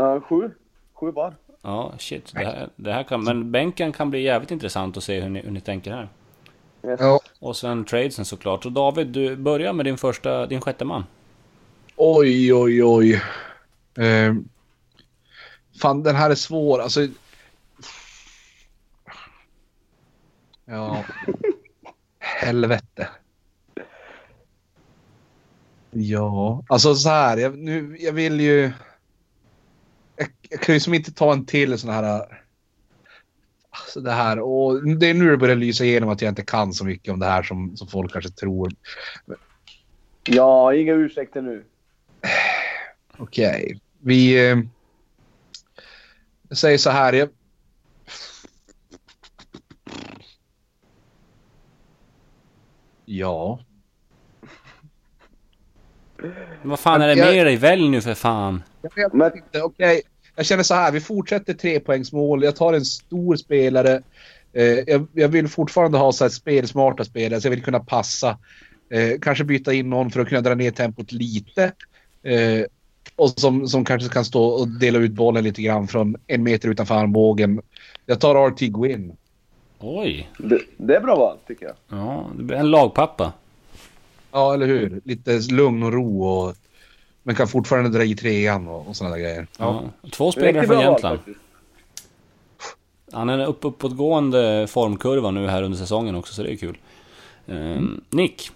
Uh, 0.00 0.20
sju. 0.20 0.50
Sju 0.94 1.10
var. 1.10 1.34
Ja, 1.62 1.92
shit. 1.98 2.32
Det 2.34 2.44
här, 2.44 2.68
det 2.76 2.92
här 2.92 3.02
kan, 3.02 3.24
men 3.24 3.52
bänken 3.52 3.92
kan 3.92 4.10
bli 4.10 4.22
jävligt 4.22 4.50
intressant 4.50 4.96
att 4.96 5.04
se 5.04 5.20
hur 5.20 5.28
ni, 5.28 5.40
hur 5.40 5.50
ni 5.50 5.60
tänker 5.60 5.92
här. 5.92 6.08
Yes. 6.86 7.00
Ja. 7.00 7.20
Och 7.40 7.56
sen 7.56 7.84
tradesen 7.84 8.24
såklart. 8.24 8.62
Så 8.62 8.68
David, 8.68 9.06
du 9.06 9.36
börjar 9.36 9.72
med 9.72 9.86
din 9.86 9.96
första, 9.96 10.46
din 10.46 10.60
sjätte 10.60 10.84
man. 10.84 11.04
Oj, 11.96 12.54
oj, 12.54 12.84
oj. 12.84 13.22
Eh, 14.04 14.34
fan, 15.80 16.02
den 16.02 16.16
här 16.16 16.30
är 16.30 16.34
svår. 16.34 16.80
Alltså... 16.80 17.08
Ja. 20.64 21.04
Helvete. 22.18 23.08
Ja, 25.90 26.64
alltså 26.68 26.94
så 26.94 27.08
här. 27.08 27.36
Jag, 27.36 27.58
nu, 27.58 27.96
jag 28.00 28.12
vill 28.12 28.40
ju... 28.40 28.72
Jag, 30.16 30.28
jag 30.50 30.60
kan 30.60 30.74
ju 30.74 30.80
som 30.80 30.94
inte 30.94 31.12
ta 31.12 31.32
en 31.32 31.46
till 31.46 31.78
sån 31.78 31.90
här... 31.90 32.26
Alltså 33.70 34.00
det 34.00 34.12
här. 34.12 34.38
Och 34.38 34.88
det 34.98 35.10
är 35.10 35.14
nu 35.14 35.30
det 35.30 35.36
börjar 35.36 35.56
lysa 35.56 35.84
igenom 35.84 36.08
att 36.08 36.22
jag 36.22 36.28
inte 36.28 36.44
kan 36.44 36.72
så 36.72 36.84
mycket 36.84 37.12
om 37.12 37.20
det 37.20 37.26
här 37.26 37.42
som, 37.42 37.76
som 37.76 37.88
folk 37.88 38.12
kanske 38.12 38.30
tror. 38.30 38.72
Ja, 40.24 40.74
inga 40.74 40.92
ursäkter 40.92 41.42
nu. 41.42 41.64
Okej. 43.18 43.80
Vi... 44.00 44.48
Eh, 44.50 44.56
säger 46.52 46.78
så 46.78 46.90
här. 46.90 47.12
Jag, 47.12 47.28
ja. 53.04 53.60
Men 56.16 56.70
vad 56.70 56.80
fan 56.80 57.02
är 57.02 57.08
det 57.08 57.14
Jag- 57.14 57.34
med 57.34 57.46
dig? 57.46 57.56
Välj 57.56 57.88
nu 57.88 58.00
för 58.00 58.14
fan! 58.14 58.62
Jag 58.82 58.94
vet 58.96 59.12
Men- 59.12 59.36
inte. 59.36 59.62
Okej. 59.62 60.02
Jag 60.36 60.46
känner 60.46 60.62
så 60.62 60.74
här. 60.74 60.92
Vi 60.92 61.00
fortsätter 61.00 61.54
trepoängsmål. 61.54 62.44
Jag 62.44 62.56
tar 62.56 62.72
en 62.72 62.84
stor 62.84 63.36
spelare. 63.36 64.02
Eh, 64.52 64.64
jag, 64.64 65.06
jag 65.12 65.28
vill 65.28 65.48
fortfarande 65.48 65.98
ha 65.98 66.12
så 66.12 66.24
här 66.24 66.28
spelsmarta 66.28 67.04
spelare. 67.04 67.40
Så 67.40 67.46
jag 67.46 67.50
vill 67.50 67.62
kunna 67.64 67.80
passa. 67.80 68.38
Eh, 68.90 69.18
kanske 69.20 69.44
byta 69.44 69.72
in 69.72 69.90
någon 69.90 70.10
för 70.10 70.20
att 70.20 70.28
kunna 70.28 70.40
dra 70.40 70.54
ner 70.54 70.70
tempot 70.70 71.12
lite. 71.12 71.72
Eh, 72.22 72.64
och 73.16 73.30
som, 73.30 73.68
som 73.68 73.84
kanske 73.84 74.08
kan 74.08 74.24
stå 74.24 74.44
och 74.44 74.68
dela 74.68 74.98
ut 74.98 75.12
bollen 75.12 75.44
lite 75.44 75.62
grann 75.62 75.88
från 75.88 76.16
en 76.26 76.42
meter 76.42 76.68
utanför 76.68 76.94
armbågen. 76.94 77.62
Jag 78.06 78.20
tar 78.20 78.50
RT 78.50 78.60
Gwyn. 78.60 79.16
Oj! 79.78 80.30
Det, 80.38 80.60
det 80.76 80.96
är 80.96 81.00
bra 81.00 81.16
val, 81.16 81.36
tycker 81.46 81.66
jag. 81.66 81.74
Ja, 81.88 82.30
det 82.36 82.42
blir 82.42 82.56
en 82.56 82.70
lagpappa. 82.70 83.32
Ja, 84.32 84.54
eller 84.54 84.66
hur? 84.66 85.00
Lite 85.04 85.38
lugn 85.38 85.82
och 85.82 85.92
ro 85.92 86.24
och... 86.24 86.54
Men 87.22 87.34
kan 87.34 87.48
fortfarande 87.48 87.90
dra 87.90 88.04
i 88.04 88.14
trean 88.14 88.68
och, 88.68 88.88
och 88.88 88.96
sådana 88.96 89.16
där 89.16 89.22
grejer. 89.22 89.46
Ja. 89.58 89.82
Två 90.12 90.32
spelare 90.32 90.66
från 90.66 90.76
val, 90.76 90.84
Jämtland. 90.84 91.18
faktiskt. 91.18 91.40
Han 93.12 93.28
är 93.28 93.34
en 93.34 93.40
upp, 93.40 93.58
uppåtgående 93.64 94.66
formkurva 94.66 95.30
nu 95.30 95.46
här 95.46 95.62
under 95.62 95.78
säsongen 95.78 96.14
också, 96.14 96.34
så 96.34 96.42
det 96.42 96.52
är 96.52 96.56
kul. 96.56 96.78
Ehm, 97.46 98.04
Nick. 98.10 98.50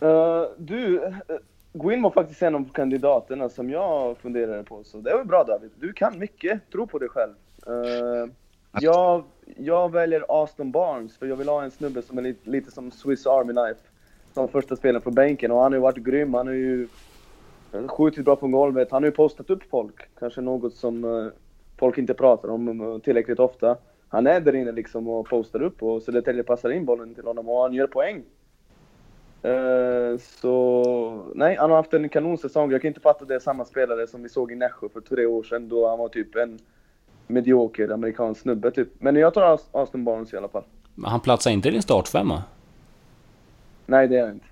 Eh, 0.00 0.42
du, 0.58 0.98
uh, 0.98 1.14
Gwyn 1.76 2.02
var 2.02 2.10
faktiskt 2.10 2.42
en 2.42 2.54
av 2.54 2.72
kandidaterna 2.72 3.48
som 3.48 3.70
jag 3.70 4.18
funderade 4.18 4.62
på, 4.62 4.84
så 4.84 4.98
det 4.98 5.14
var 5.14 5.24
bra 5.24 5.44
David. 5.44 5.70
Du 5.80 5.92
kan 5.92 6.18
mycket, 6.18 6.70
tro 6.72 6.86
på 6.86 6.98
dig 6.98 7.08
själv. 7.08 7.32
Uh, 7.68 8.30
jag, 8.80 9.24
jag 9.56 9.92
väljer 9.92 10.42
Aston 10.42 10.70
Barnes 10.70 11.18
för 11.18 11.26
jag 11.26 11.36
vill 11.36 11.48
ha 11.48 11.64
en 11.64 11.70
snubbe 11.70 12.02
som 12.02 12.18
är 12.18 12.22
lite, 12.22 12.50
lite 12.50 12.70
som 12.70 12.90
Swiss 12.90 13.26
Army 13.26 13.52
Knife. 13.52 13.80
Som 14.34 14.48
första 14.48 14.76
spelaren 14.76 15.02
på 15.02 15.10
bänken 15.10 15.50
och 15.50 15.62
han 15.62 15.72
har 15.72 15.76
ju 15.76 15.82
varit 15.82 16.04
grym. 16.04 16.34
Han 16.34 16.46
har 16.46 16.54
ju 16.54 16.88
skjutit 17.88 18.24
bra 18.24 18.36
från 18.36 18.52
golvet. 18.52 18.90
Han 18.90 19.02
har 19.02 19.08
ju 19.08 19.16
postat 19.16 19.50
upp 19.50 19.62
folk. 19.70 20.08
Kanske 20.18 20.40
något 20.40 20.74
som 20.74 21.04
uh, 21.04 21.30
folk 21.78 21.98
inte 21.98 22.14
pratar 22.14 22.48
om 22.48 22.80
eh, 22.80 22.98
tillräckligt 22.98 23.38
ofta. 23.38 23.76
Han 24.08 24.26
är 24.26 24.40
där 24.40 24.54
inne 24.54 24.72
liksom 24.72 25.08
och 25.08 25.28
postar 25.28 25.62
upp 25.62 25.82
och 25.82 26.02
Södertälje 26.02 26.42
passar 26.42 26.70
in 26.70 26.84
bollen 26.84 27.14
till 27.14 27.24
honom 27.24 27.48
och 27.48 27.62
han 27.62 27.72
gör 27.72 27.86
poäng. 27.86 28.22
Uh, 29.44 30.18
så 30.18 31.32
nej, 31.34 31.56
han 31.56 31.70
har 31.70 31.76
haft 31.76 31.94
en 31.94 32.08
kanonsäsong. 32.08 32.70
Jag 32.70 32.82
kan 32.82 32.88
inte 32.88 33.00
fatta 33.00 33.24
det 33.24 33.34
är 33.34 33.38
samma 33.38 33.64
spelare 33.64 34.06
som 34.06 34.22
vi 34.22 34.28
såg 34.28 34.52
i 34.52 34.54
Nässjö 34.54 34.88
för 34.88 35.00
tre 35.00 35.26
år 35.26 35.42
sedan 35.42 35.68
då 35.68 35.88
han 35.88 35.98
var 35.98 36.08
typ 36.08 36.36
en 36.36 36.58
medioker 37.26 37.88
amerikansk 37.88 38.40
snubbe 38.40 38.70
typ. 38.70 38.88
Men 38.98 39.16
jag 39.16 39.34
tar 39.34 39.60
Austin 39.72 40.04
Barnes 40.04 40.32
i 40.32 40.36
alla 40.36 40.48
fall. 40.48 40.64
Men 40.94 41.10
han 41.10 41.20
platsar 41.20 41.50
inte 41.50 41.68
i 41.68 41.72
din 41.72 41.82
startfemma? 41.82 42.42
Nej, 43.86 44.08
det 44.08 44.16
är 44.16 44.22
han 44.22 44.34
inte. 44.34 44.46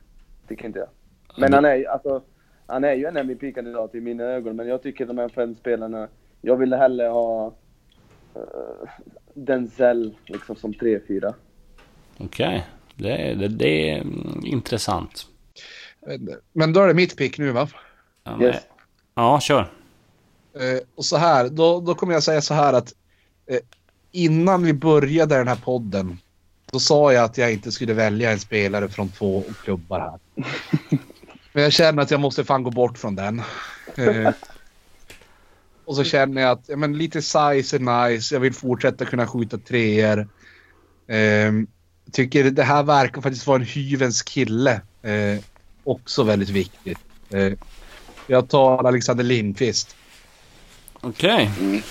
Tycker 0.48 0.66
inte 0.66 0.78
jag. 0.78 0.88
Men 1.36 1.52
han 1.52 1.64
är, 1.64 1.84
alltså, 1.84 2.22
han 2.66 2.84
är 2.84 2.94
ju 2.94 3.06
en 3.06 3.16
MVP-kandidat 3.16 3.94
i 3.94 4.00
mina 4.00 4.24
ögon, 4.24 4.56
men 4.56 4.68
jag 4.68 4.82
tycker 4.82 5.06
de 5.06 5.18
här 5.18 5.28
fem 5.28 5.54
spelarna... 5.54 6.08
Jag 6.40 6.56
ville 6.56 6.76
hellre 6.76 7.06
ha 7.06 7.46
uh, 8.36 8.42
Denzel 9.34 10.14
liksom 10.26 10.56
som 10.56 10.72
3-4. 10.72 11.34
Okej, 12.18 12.26
okay. 12.26 12.60
Det, 12.96 13.34
det, 13.34 13.48
det, 13.48 13.90
är 13.90 14.04
intressant. 14.46 15.26
Men 16.52 16.72
då 16.72 16.80
är 16.80 16.86
det 16.86 16.94
mitt 16.94 17.16
pick 17.16 17.38
nu 17.38 17.50
va? 17.50 17.68
Ja, 18.24 18.42
yes. 18.42 18.56
ja 19.14 19.40
kör. 19.40 19.72
Uh, 20.60 20.80
och 20.94 21.04
så 21.04 21.16
här, 21.16 21.48
då, 21.48 21.80
då 21.80 21.94
kommer 21.94 22.12
jag 22.12 22.22
säga 22.22 22.40
så 22.40 22.54
här 22.54 22.72
att 22.72 22.92
uh, 23.52 23.58
innan 24.12 24.62
vi 24.62 24.72
började 24.72 25.36
den 25.36 25.48
här 25.48 25.56
podden 25.56 26.18
då 26.72 26.80
sa 26.80 27.12
jag 27.12 27.24
att 27.24 27.38
jag 27.38 27.52
inte 27.52 27.72
skulle 27.72 27.94
välja 27.94 28.30
en 28.30 28.40
spelare 28.40 28.88
från 28.88 29.08
två 29.08 29.44
klubbar 29.64 30.00
här. 30.00 30.44
Men 31.52 31.62
jag 31.62 31.72
känner 31.72 32.02
att 32.02 32.10
jag 32.10 32.20
måste 32.20 32.44
fan 32.44 32.62
gå 32.62 32.70
bort 32.70 32.98
från 32.98 33.14
den. 33.14 33.42
Uh, 33.98 34.30
och 35.84 35.96
så 35.96 36.04
känner 36.04 36.42
jag 36.42 36.50
att 36.50 36.68
ja, 36.68 36.76
men 36.76 36.98
lite 36.98 37.22
size 37.22 37.76
är 37.76 38.08
nice. 38.08 38.34
Jag 38.34 38.40
vill 38.40 38.54
fortsätta 38.54 39.04
kunna 39.04 39.26
skjuta 39.26 39.58
treor. 39.58 40.28
Eh, 42.06 42.10
tycker 42.12 42.50
det 42.50 42.62
här 42.62 42.82
verkar 42.82 43.22
faktiskt 43.22 43.46
vara 43.46 43.56
en 43.56 43.66
hyvens 43.66 44.22
kille. 44.22 44.80
Eh, 45.02 45.44
också 45.84 46.22
väldigt 46.22 46.50
viktigt. 46.50 46.98
Eh, 47.30 47.52
jag 48.26 48.48
tar 48.48 48.84
Alexander 48.84 49.24
Lindqvist. 49.24 49.96
Okej. 51.00 51.50
Okay. 51.56 51.82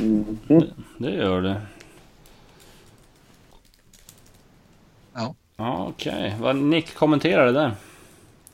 Mm. 0.00 0.38
Det, 0.48 0.66
det, 0.98 1.10
gör 1.10 1.42
det. 1.42 1.62
Ja. 5.14 5.34
Ja, 5.56 5.86
okej. 5.88 6.12
Okay. 6.12 6.40
Vad 6.40 6.56
Nick 6.56 6.94
kommenterar 6.94 7.46
det 7.46 7.52
där? 7.52 7.74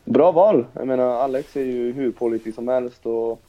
Bra 0.05 0.33
val. 0.33 0.67
Jag 0.73 0.87
menar, 0.87 1.05
Alex 1.05 1.57
är 1.57 1.65
ju 1.65 1.93
hur 1.93 2.13
pålitlig 2.13 2.55
som 2.55 2.69
helst 2.69 3.07
och 3.07 3.43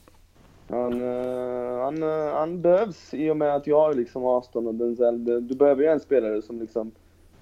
han, 0.70 1.02
uh, 1.02 1.80
han, 1.80 2.04
uh, 2.04 2.34
han 2.34 2.62
behövs 2.62 3.14
i 3.14 3.30
och 3.30 3.38
med 3.38 3.56
att 3.56 3.68
jag 3.68 3.80
har 3.80 3.94
liksom 3.94 4.26
Aston 4.26 4.68
och 4.68 4.76
Denzel. 4.76 5.48
Du 5.48 5.56
behöver 5.56 5.84
ju 5.84 5.90
en 5.90 6.00
spelare 6.00 6.42
som 6.42 6.60
liksom 6.60 6.92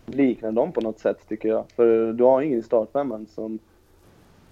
liknar 0.07 0.51
dem 0.51 0.71
på 0.71 0.81
något 0.81 0.99
sätt 0.99 1.17
tycker 1.29 1.49
jag. 1.49 1.65
För 1.75 2.13
du 2.13 2.23
har 2.23 2.41
ingen 2.41 2.59
i 2.59 2.63
startfemman 2.63 3.27
som... 3.35 3.59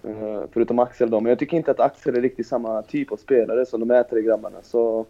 Uh, 0.04 0.42
förutom 0.52 0.78
Axel 0.78 1.10
då. 1.10 1.20
Men 1.20 1.30
jag 1.30 1.38
tycker 1.38 1.56
inte 1.56 1.70
att 1.70 1.80
Axel 1.80 2.16
är 2.16 2.20
riktigt 2.20 2.46
samma 2.46 2.82
typ 2.82 3.12
av 3.12 3.16
spelare 3.16 3.66
som 3.66 3.80
de 3.80 3.90
är 3.90 4.02
tre 4.02 4.22
grabbarna. 4.22 4.58
Så... 4.62 5.06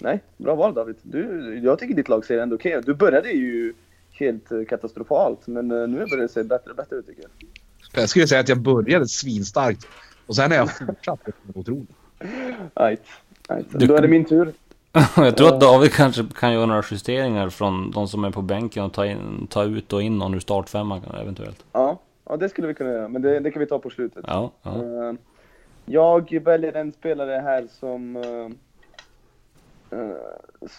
Nej, 0.00 0.20
bra 0.36 0.54
val 0.54 0.74
David. 0.74 0.96
Du, 1.02 1.60
jag 1.64 1.78
tycker 1.78 1.94
ditt 1.94 2.08
lag 2.08 2.24
ser 2.24 2.38
ändå 2.38 2.56
okej 2.56 2.78
okay. 2.78 2.82
Du 2.86 2.94
började 2.94 3.30
ju 3.30 3.74
helt 4.12 4.68
katastrofalt, 4.68 5.46
men 5.46 5.68
nu 5.68 6.06
börjar 6.10 6.22
det 6.22 6.28
se 6.28 6.42
bättre 6.42 6.70
och 6.70 6.76
bättre 6.76 6.96
ut 6.96 7.06
tycker 7.06 7.22
jag. 7.22 7.30
Jag 8.02 8.08
skulle 8.08 8.26
säga 8.26 8.40
att 8.40 8.48
jag 8.48 8.60
började 8.60 9.08
svinstarkt 9.08 9.86
och 10.26 10.36
sen 10.36 10.50
har 10.50 10.58
jag 10.58 10.76
fortsatt 10.76 11.20
otroligt. 11.54 11.90
Right. 12.74 13.02
right. 13.48 13.66
Du... 13.70 13.86
Då 13.86 13.94
är 13.94 14.02
det 14.02 14.08
min 14.08 14.24
tur. 14.24 14.52
jag 15.16 15.36
tror 15.36 15.48
att 15.48 15.60
David 15.60 15.92
kanske 15.92 16.24
kan 16.34 16.52
göra 16.52 16.66
några 16.66 16.82
justeringar 16.90 17.48
från 17.48 17.90
de 17.90 18.08
som 18.08 18.24
är 18.24 18.30
på 18.30 18.42
bänken 18.42 18.84
och 18.84 18.92
ta, 18.92 19.06
in, 19.06 19.46
ta 19.50 19.64
ut 19.64 19.92
och 19.92 20.02
in 20.02 20.18
någon 20.18 20.34
ur 20.34 20.40
startfemman 20.40 21.02
eventuellt. 21.20 21.64
Ja, 21.72 21.98
ja, 22.24 22.36
det 22.36 22.48
skulle 22.48 22.68
vi 22.68 22.74
kunna 22.74 22.90
göra, 22.90 23.08
men 23.08 23.22
det, 23.22 23.40
det 23.40 23.50
kan 23.50 23.60
vi 23.60 23.66
ta 23.66 23.78
på 23.78 23.90
slutet. 23.90 24.24
Ja, 24.26 24.52
ja. 24.62 24.70
Uh, 24.70 25.14
jag 25.84 26.40
väljer 26.44 26.72
en 26.72 26.92
spelare 26.92 27.40
här 27.44 27.66
som 27.70 28.16
uh, 28.16 28.48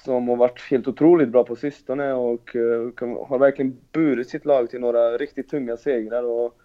som 0.04 0.28
har 0.28 0.36
varit 0.36 0.62
helt 0.70 0.88
otroligt 0.88 1.30
bra 1.30 1.44
på 1.44 1.56
sistone 1.56 2.14
och 2.14 2.56
har 3.28 3.40
verkligen 3.40 3.78
burit 3.92 4.30
sitt 4.30 4.46
lag 4.46 4.70
till 4.70 4.80
några 4.80 5.18
riktigt 5.18 5.50
tunga 5.50 5.78
segrar 5.78 6.24
och 6.24 6.58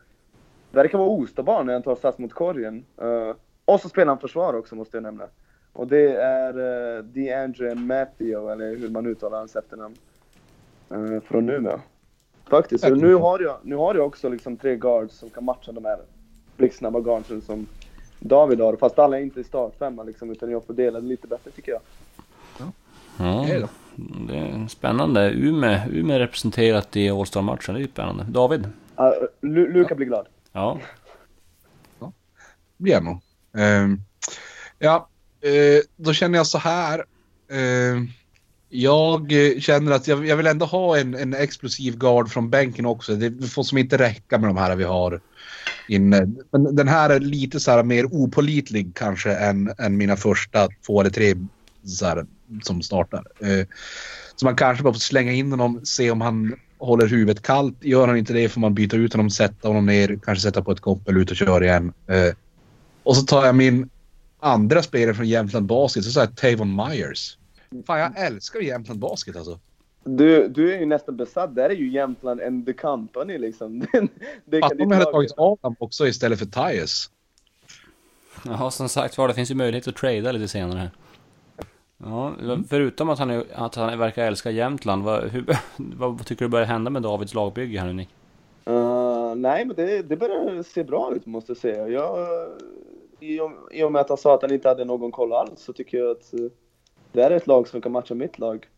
verkar 0.71 0.99
vara 0.99 1.09
ostabar 1.09 1.65
när 1.65 1.73
han 1.73 1.83
tar 1.83 1.97
sats 1.97 2.19
mot 2.19 2.33
korgen. 2.33 2.85
Och 3.65 3.81
så 3.81 3.89
spelar 3.89 4.07
han 4.07 4.19
försvar 4.19 4.55
också 4.55 4.75
måste 4.75 4.97
jag 4.97 5.03
nämna. 5.03 5.25
Och 5.75 5.87
det 5.87 6.17
är 6.17 6.59
uh, 6.59 7.05
DeAndre 7.05 7.75
Matteo, 7.75 8.49
eller 8.49 8.77
hur 8.77 8.89
man 8.89 9.07
uttalar 9.07 9.39
hans 9.39 9.57
efternamn. 9.57 9.95
Uh, 10.93 11.21
från 11.21 11.51
Umeå. 11.51 11.81
Faktiskt. 12.51 12.85
Så 12.85 12.95
nu 12.95 13.15
har, 13.15 13.41
jag, 13.41 13.57
nu 13.63 13.77
har 13.77 13.95
jag 13.95 14.07
också 14.07 14.29
liksom 14.29 14.57
tre 14.57 14.77
guards 14.77 15.15
som 15.15 15.31
kan 15.31 15.45
matcha 15.45 15.73
de 15.73 15.85
här 15.85 15.99
blixtsnabba 16.57 17.01
guardsen 17.01 17.41
som 17.41 17.67
David 18.21 18.61
har. 18.61 18.77
Fast 18.77 18.99
alla 18.99 19.19
är 19.19 19.23
inte 19.23 19.41
i 19.41 19.45
startfemma 19.45 20.03
liksom, 20.03 20.31
utan 20.31 20.51
jag 20.51 20.65
får 20.65 20.75
dela 20.75 21.01
det 21.01 21.07
lite 21.07 21.27
bättre 21.27 21.51
tycker 21.51 21.73
jag. 21.73 21.81
Ja, 22.59 22.73
ja 23.19 23.69
det 24.29 24.37
är 24.37 24.69
spännande. 24.69 25.31
Umeå, 25.31 25.79
Umeå 25.91 26.19
representerat 26.19 26.97
i 26.97 27.11
All-Star-matchen, 27.11 27.75
det 27.75 27.81
är 27.81 27.83
ju 27.83 27.89
spännande. 27.89 28.25
David? 28.29 28.65
Uh, 28.65 29.11
Luka 29.41 29.87
ja. 29.91 29.97
blir 29.97 30.07
glad. 30.07 30.27
Ja. 30.53 30.79
ja. 32.01 32.13
Blir 32.77 32.93
jag 32.93 33.05
nog. 33.05 33.15
Uh, 33.57 33.99
ja, 34.79 35.09
Eh, 35.45 35.83
då 35.97 36.13
känner 36.13 36.39
jag 36.39 36.47
så 36.47 36.59
här. 36.59 37.05
Eh, 37.51 38.03
jag 38.69 39.33
känner 39.59 39.93
att 39.93 40.09
jag, 40.09 40.27
jag, 40.27 40.37
vill 40.37 40.47
ändå 40.47 40.67
ha 40.67 40.99
en, 40.99 41.15
en 41.15 41.35
explosiv 41.35 41.99
guard 41.99 42.31
från 42.31 42.51
bänken 42.51 42.87
också. 42.87 43.15
Det 43.15 43.49
får 43.49 43.63
som 43.63 43.79
inte 43.79 43.99
räcka 43.99 44.39
med 44.39 44.49
de 44.49 44.57
här 44.57 44.77
vi 44.77 44.85
har 44.85 45.21
inne. 45.89 46.27
Men 46.51 46.77
den 46.77 46.89
här 46.89 47.11
är 47.11 47.21
lite 47.21 47.61
så 47.61 47.71
här 47.71 47.83
mer 47.83 48.05
opolitlig 48.05 48.95
kanske 48.95 49.35
än, 49.35 49.75
än 49.79 49.97
mina 49.97 50.17
första 50.17 50.69
två 50.87 51.01
eller 51.01 51.11
tre 51.11 51.35
så 51.85 52.07
här, 52.07 52.27
som 52.63 52.83
startar. 52.83 53.25
Eh, 53.41 53.67
så 54.37 54.47
man 54.47 54.57
kanske 54.57 54.85
bara 54.85 54.95
får 54.95 55.01
slänga 55.01 55.33
in 55.33 55.51
honom, 55.51 55.81
se 55.85 56.11
om 56.11 56.21
han 56.21 56.55
håller 56.79 57.07
huvudet 57.07 57.43
kallt. 57.43 57.77
Gör 57.81 58.09
han 58.09 58.17
inte 58.17 58.33
det 58.33 58.49
får 58.49 58.61
man 58.61 58.75
byta 58.75 58.97
ut 58.97 59.13
honom, 59.13 59.31
sätta 59.31 59.69
honom 59.69 59.87
ner, 59.87 60.19
kanske 60.25 60.43
sätta 60.43 60.63
på 60.63 60.73
ett 60.73 60.81
koppel, 60.81 61.17
ut 61.17 61.31
och 61.31 61.37
köra 61.37 61.65
igen. 61.65 61.93
Eh, 62.07 62.35
och 63.03 63.17
så 63.17 63.23
tar 63.23 63.47
jag 63.47 63.55
min 63.55 63.91
andra 64.45 64.83
spelare 64.83 65.15
från 65.15 65.29
Jämtland 65.29 65.67
Basket, 65.67 66.05
så 66.05 66.11
säger 66.11 66.27
jag 66.27 66.37
Tavon 66.37 66.77
Myers. 66.77 67.39
Fan, 67.87 67.99
jag 67.99 68.27
älskar 68.27 68.61
Jämtland 68.61 69.01
Basket 69.01 69.37
alltså. 69.37 69.59
Du, 70.05 70.49
du 70.49 70.75
är 70.75 70.79
ju 70.79 70.87
nästan 70.87 71.17
besatt. 71.17 71.55
Där 71.55 71.71
är 71.71 71.75
ju 71.75 71.91
Jämtland 71.91 72.41
and 72.41 72.67
the 72.67 72.73
company 72.73 73.39
liksom. 73.39 73.87
Fattar 74.61 74.83
om 74.83 74.91
jag 74.91 74.99
hade 74.99 75.13
tagit 75.13 75.33
Adam 75.37 75.77
också 75.79 76.07
istället 76.07 76.39
för 76.39 76.47
Tyus. 76.47 77.11
Ja, 78.45 78.71
som 78.71 78.89
sagt 78.89 79.19
var, 79.19 79.29
det 79.29 79.35
finns 79.35 79.51
ju 79.51 79.55
möjlighet 79.55 79.89
att 79.89 79.97
trada 79.97 80.33
lite 80.33 80.49
senare. 80.49 80.91
Ja, 81.97 82.35
förutom 82.69 83.11
att 83.11 83.19
han, 83.19 83.31
är, 83.31 83.45
att 83.55 83.75
han 83.75 83.99
verkar 83.99 84.25
älska 84.25 84.51
Jämtland, 84.51 85.05
vad, 85.05 85.25
hur, 85.25 85.57
vad 85.77 86.27
tycker 86.27 86.45
du 86.45 86.49
börjar 86.49 86.67
hända 86.67 86.91
med 86.91 87.03
Davids 87.03 87.35
lagbygge 87.35 87.81
här 87.81 87.87
nu 87.87 87.93
Nick? 87.93 88.09
Uh, 88.71 89.35
nej, 89.35 89.65
men 89.65 89.77
det, 89.77 90.03
det 90.03 90.17
börjar 90.17 90.63
se 90.63 90.85
bra 90.85 91.15
ut 91.15 91.27
måste 91.27 91.51
jag 91.51 91.57
säga. 91.57 91.89
Jag, 91.89 92.29
i, 93.25 93.41
och, 93.41 93.51
I 93.71 93.83
och 93.83 93.93
med 93.93 94.01
att 94.01 94.09
han 94.09 94.19
sa 94.19 94.35
att 94.35 94.43
han 94.43 94.53
inte 94.53 94.69
hade 94.69 94.85
någon 94.85 95.13
koll 95.13 95.33
alls 95.33 95.61
så 95.61 95.73
tycker 95.73 95.99
jag 95.99 96.11
att 96.11 96.35
uh, 96.35 96.51
det 97.13 97.23
är 97.23 97.31
ett 97.31 97.47
lag 97.47 97.69
som 97.69 97.81
kan 97.81 97.93
matcha 97.93 98.15
mitt 98.15 98.39
lag. 98.39 98.69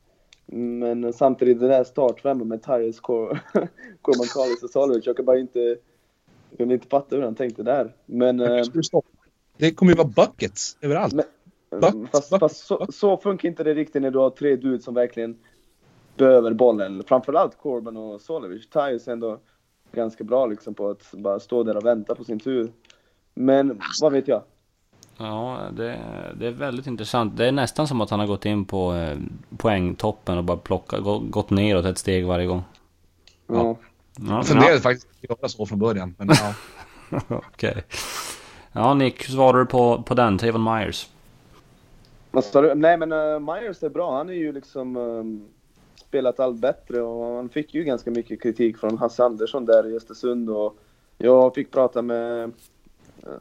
Men 0.46 1.12
samtidigt 1.12 1.60
det 1.60 1.68
där 1.68 1.84
startfemman 1.84 2.48
med 2.48 2.62
Tyres, 2.62 3.00
Corman 4.02 4.26
Kallis 4.34 4.62
och 4.62 4.70
Salovic, 4.70 5.06
jag 5.06 5.16
kan 5.16 5.24
bara 5.24 5.38
inte, 5.38 5.76
jag 6.50 6.58
kan 6.58 6.70
inte 6.70 6.88
fatta 6.88 7.16
hur 7.16 7.22
han 7.22 7.34
tänkte 7.34 7.62
där. 7.62 7.94
Men... 8.06 8.40
Uh, 8.40 8.64
det 9.56 9.70
kommer 9.74 9.92
ju 9.92 9.96
vara 9.96 10.08
buckets 10.08 10.76
överallt. 10.80 11.14
Men, 11.14 11.24
Bucket, 11.70 12.10
fast, 12.10 12.30
bucket, 12.30 12.40
fast 12.40 12.66
så, 12.66 12.86
så, 12.92 13.16
funkar 13.16 13.48
inte 13.48 13.64
det 13.64 13.74
riktigt 13.74 14.02
när 14.02 14.10
du 14.10 14.18
har 14.18 14.30
tre 14.30 14.56
dudes 14.56 14.84
som 14.84 14.94
verkligen 14.94 15.38
behöver 16.16 16.52
bollen. 16.52 17.02
Framförallt 17.06 17.58
Corbin 17.58 17.96
och 17.96 18.20
Solovic. 18.20 18.68
Tyus 18.68 19.08
är 19.08 19.12
ändå 19.12 19.38
ganska 19.92 20.24
bra 20.24 20.46
liksom 20.46 20.74
på 20.74 20.88
att 20.88 21.12
bara 21.12 21.40
stå 21.40 21.62
där 21.62 21.76
och 21.76 21.84
vänta 21.84 22.14
på 22.14 22.24
sin 22.24 22.40
tur. 22.40 22.72
Men 23.38 23.80
vad 24.00 24.12
vet 24.12 24.28
jag? 24.28 24.42
Ja, 25.18 25.60
det, 25.72 25.98
det 26.38 26.46
är 26.46 26.50
väldigt 26.50 26.86
intressant. 26.86 27.36
Det 27.36 27.46
är 27.46 27.52
nästan 27.52 27.88
som 27.88 28.00
att 28.00 28.10
han 28.10 28.20
har 28.20 28.26
gått 28.26 28.44
in 28.44 28.64
på 28.64 28.94
eh, 28.94 29.18
poängtoppen 29.56 30.38
och 30.38 30.44
bara 30.44 30.56
plockat, 30.56 31.00
gått 31.30 31.50
neråt 31.50 31.84
ett 31.84 31.98
steg 31.98 32.26
varje 32.26 32.46
gång. 32.46 32.62
Ja. 33.46 33.54
ja. 33.54 33.76
Jag 34.36 34.46
funderade 34.46 34.74
ja. 34.74 34.80
faktiskt 34.80 35.08
att 35.10 35.30
göra 35.30 35.48
så 35.48 35.66
från 35.66 35.78
början, 35.78 36.14
men 36.18 36.28
ja. 36.28 36.54
Okej. 37.28 37.70
Okay. 37.70 37.82
Ja, 38.72 38.94
Nick, 38.94 39.28
hur 39.28 39.34
svarar 39.34 39.58
du 39.58 39.66
på, 39.66 40.02
på 40.02 40.14
den? 40.14 40.38
Tavon 40.38 40.64
Myers? 40.64 41.08
Vad 42.30 42.44
sa 42.44 42.62
du? 42.62 42.74
Nej 42.74 42.96
men 42.96 43.12
uh, 43.12 43.38
Myers 43.40 43.82
är 43.82 43.88
bra. 43.88 44.16
Han 44.16 44.28
är 44.28 44.34
ju 44.34 44.52
liksom... 44.52 44.96
Um, 44.96 45.48
spelat 46.08 46.40
allt 46.40 46.56
bättre 46.56 47.02
och 47.02 47.36
han 47.36 47.48
fick 47.48 47.74
ju 47.74 47.84
ganska 47.84 48.10
mycket 48.10 48.42
kritik 48.42 48.78
från 48.78 48.98
Hasse 48.98 49.24
Andersson 49.24 49.64
där 49.64 49.86
i 49.86 49.96
Östersund 49.96 50.50
och 50.50 50.76
jag 51.18 51.54
fick 51.54 51.70
prata 51.70 52.02
med 52.02 52.52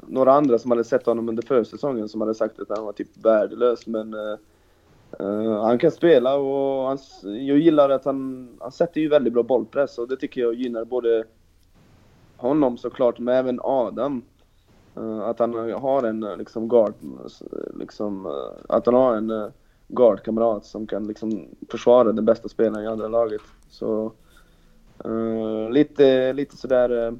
några 0.07 0.33
andra 0.33 0.59
som 0.59 0.71
hade 0.71 0.83
sett 0.83 1.05
honom 1.05 1.29
under 1.29 1.43
försäsongen 1.43 2.09
som 2.09 2.21
hade 2.21 2.35
sagt 2.35 2.59
att 2.59 2.77
han 2.77 2.85
var 2.85 2.93
typ 2.93 3.25
värdelös 3.25 3.87
men 3.87 4.13
uh, 4.13 5.61
han 5.61 5.79
kan 5.79 5.91
spela 5.91 6.35
och 6.35 6.87
han, 6.87 6.97
jag 7.23 7.57
gillar 7.57 7.89
att 7.89 8.05
han, 8.05 8.49
han 8.59 8.71
sätter 8.71 9.01
ju 9.01 9.09
väldigt 9.09 9.33
bra 9.33 9.43
bollpress 9.43 9.97
och 9.97 10.07
det 10.07 10.17
tycker 10.17 10.41
jag 10.41 10.53
gynnar 10.53 10.85
både 10.85 11.23
honom 12.37 12.77
såklart 12.77 13.19
men 13.19 13.35
även 13.35 13.59
Adam. 13.63 14.21
Uh, 14.97 15.19
att 15.19 15.39
han 15.39 15.73
har 15.73 16.03
en 16.03 16.19
liksom 16.37 16.67
guard, 16.67 16.93
liksom, 17.79 18.25
uh, 18.25 18.31
att 18.69 18.85
han 18.85 18.95
har 18.95 19.15
en 19.15 19.51
guardkamrat 19.87 20.65
som 20.65 20.87
kan 20.87 21.07
liksom 21.07 21.47
försvara 21.69 22.11
den 22.11 22.25
bästa 22.25 22.49
spelaren 22.49 22.83
i 22.83 22.87
andra 22.87 23.07
laget. 23.07 23.41
Så 23.69 24.11
lite, 25.69 26.33
lite 26.33 26.57
sådär, 26.57 27.13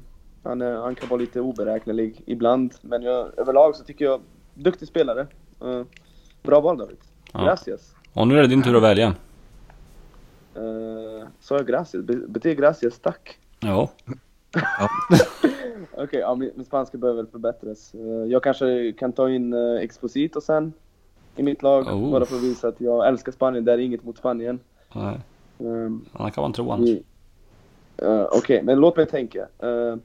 han, 0.46 0.62
är, 0.62 0.76
han 0.76 0.94
kan 0.94 1.08
vara 1.08 1.20
lite 1.20 1.40
oberäknelig 1.40 2.22
ibland. 2.26 2.74
Men 2.80 3.02
jag, 3.02 3.38
överlag 3.38 3.76
så 3.76 3.84
tycker 3.84 4.04
jag, 4.04 4.20
duktig 4.54 4.88
spelare. 4.88 5.26
Eh, 5.62 5.82
bra 6.42 6.60
val 6.60 6.78
David. 6.78 6.96
Ja. 7.32 7.44
Gracias. 7.44 7.94
Och 8.12 8.28
nu 8.28 8.38
är 8.38 8.42
det 8.42 8.48
din 8.48 8.62
tur 8.62 8.76
att 8.76 8.82
välja. 8.82 9.14
Uh, 10.56 11.24
Sa 11.40 11.56
jag 11.56 11.66
gracias? 11.66 12.04
Be- 12.04 12.26
betyder 12.28 12.56
gracias 12.56 12.98
tack? 12.98 13.38
Ja. 13.60 13.90
Okej, 15.96 16.20
ja, 16.20 16.34
min, 16.34 16.50
min 16.54 16.64
spanska 16.64 16.98
behöver 16.98 17.22
väl 17.22 17.30
förbättras. 17.30 17.94
Eh, 17.94 18.00
jag 18.02 18.42
kanske 18.42 18.92
kan 18.92 19.12
ta 19.12 19.30
in 19.30 19.52
uh, 19.52 19.80
Exposito 19.80 20.40
sen 20.40 20.72
i 21.36 21.42
mitt 21.42 21.62
lag. 21.62 21.86
Oh. 21.86 22.10
Bara 22.10 22.24
för 22.24 22.36
att 22.36 22.42
visa 22.42 22.68
att 22.68 22.80
jag 22.80 23.08
älskar 23.08 23.32
Spanien. 23.32 23.64
Det 23.64 23.72
är 23.72 23.78
inget 23.78 24.04
mot 24.04 24.18
Spanien. 24.18 24.60
Nej. 24.92 25.20
Um, 25.58 26.04
Han 26.12 26.32
kan 26.32 26.42
man 26.42 26.52
tro 26.52 26.70
annars. 26.70 26.88
Uh, 28.02 28.26
Okej, 28.32 28.62
men 28.62 28.78
låt 28.78 28.96
mig 28.96 29.06
tänka. 29.06 29.46
Uh, 29.62 29.96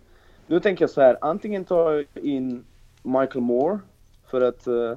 nu 0.52 0.60
tänker 0.60 0.84
jag 0.84 0.90
så 0.90 1.02
här, 1.02 1.18
antingen 1.22 1.66
tar 1.66 1.92
jag 1.92 2.24
in 2.24 2.64
Michael 3.04 3.42
Moore 3.42 3.80
för 4.28 4.42
att 4.42 4.68
uh, 4.68 4.94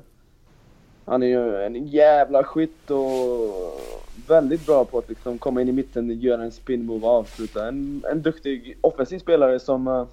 han 1.04 1.22
är 1.22 1.26
ju 1.26 1.62
en 1.62 1.86
jävla 1.86 2.44
skytt 2.44 2.90
och 2.90 3.80
väldigt 4.28 4.66
bra 4.66 4.84
på 4.84 4.98
att 4.98 5.08
liksom 5.08 5.38
komma 5.38 5.60
in 5.62 5.68
i 5.68 5.72
mitten, 5.72 6.20
göra 6.20 6.42
en 6.42 6.52
spin 6.52 6.86
move 6.86 7.06
och 7.06 7.12
avsluta. 7.12 7.68
En, 7.68 8.04
en 8.10 8.22
duktig 8.22 8.78
offensiv 8.80 9.18
spelare 9.18 9.60
som 9.60 9.88
uh, 9.88 10.06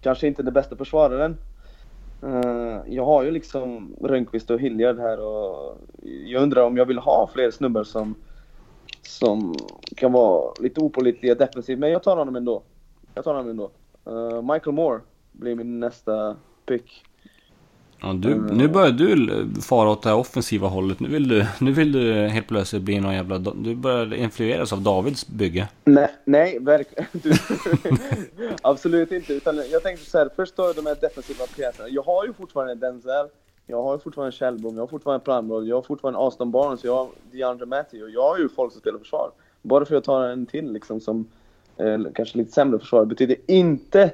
kanske 0.00 0.26
inte 0.26 0.42
är 0.42 0.44
den 0.44 0.54
bästa 0.54 0.76
försvararen. 0.76 1.36
Uh, 2.24 2.78
jag 2.86 3.04
har 3.04 3.22
ju 3.22 3.30
liksom 3.30 3.96
Rönnqvist 4.00 4.50
och 4.50 4.60
Hilliard 4.60 4.98
här 4.98 5.20
och 5.20 5.78
jag 6.26 6.42
undrar 6.42 6.62
om 6.62 6.76
jag 6.76 6.86
vill 6.86 6.98
ha 6.98 7.30
fler 7.34 7.50
snubbar 7.50 7.84
som 7.84 8.14
som 9.02 9.54
kan 9.96 10.12
vara 10.12 10.52
lite 10.60 10.80
opålitliga 10.80 11.34
defensivt, 11.34 11.78
men 11.78 11.90
jag 11.90 12.02
tar 12.02 12.16
honom 12.16 12.36
ändå. 12.36 12.62
Jag 13.14 13.24
tar 13.24 13.34
honom 13.34 13.50
ändå. 13.50 13.70
Uh, 14.10 14.42
Michael 14.42 14.74
Moore 14.74 15.00
blir 15.32 15.54
min 15.54 15.80
nästa 15.80 16.36
pick. 16.66 17.04
Ja, 18.02 18.12
du, 18.12 18.34
nu 18.34 18.68
börjar 18.68 18.90
du 18.90 19.46
fara 19.62 19.90
åt 19.90 20.02
det 20.02 20.08
här 20.08 20.16
offensiva 20.16 20.68
hållet. 20.68 21.00
Nu 21.00 21.08
vill 21.08 21.28
du, 21.28 21.46
nu 21.60 21.72
vill 21.72 21.92
du 21.92 22.12
helt 22.12 22.48
plötsligt 22.48 22.82
bli 22.82 23.00
någon 23.00 23.14
jävla... 23.14 23.38
Du 23.38 23.74
börjar 23.74 24.14
influeras 24.14 24.72
av 24.72 24.82
Davids 24.82 25.28
bygge. 25.28 25.68
Nej, 25.84 26.10
nej 26.24 26.58
verkligen. 26.60 27.06
Absolut 28.62 29.12
inte. 29.12 29.32
Utan 29.32 29.56
jag 29.70 29.82
tänkte 29.82 30.10
så 30.10 30.18
här, 30.18 30.28
först 30.36 30.54
jag 30.56 30.76
de 30.76 30.86
här 30.86 30.96
defensiva 31.00 31.46
pjäserna. 31.56 31.88
Jag 31.88 32.02
har 32.02 32.26
ju 32.26 32.32
fortfarande 32.32 32.74
Denzel, 32.74 33.28
jag 33.66 33.82
har 33.82 33.94
ju 33.94 33.98
fortfarande 33.98 34.32
Kjellbom, 34.32 34.74
jag 34.74 34.82
har 34.82 34.88
fortfarande 34.88 35.24
Pramrod, 35.24 35.66
jag 35.66 35.76
har 35.76 35.82
fortfarande 35.82 36.20
Aston 36.20 36.50
Barnes, 36.50 36.84
jag 36.84 36.96
har 36.96 37.08
DeAndre 37.32 37.66
Matthew. 37.66 38.12
Jag 38.12 38.22
har 38.22 38.38
ju 38.38 38.48
folk 38.48 38.72
som 38.72 38.80
spelar 38.80 38.98
försvar. 38.98 39.30
Bara 39.62 39.84
för 39.84 39.94
att 39.94 39.96
jag 39.96 40.04
tar 40.04 40.24
en 40.24 40.46
till 40.46 40.72
liksom 40.72 41.00
som 41.00 41.20
eh, 41.20 41.26
Eh, 41.80 42.12
kanske 42.14 42.38
lite 42.38 42.52
sämre 42.52 42.78
försvar 42.78 43.04
betyder 43.04 43.36
inte 43.46 44.12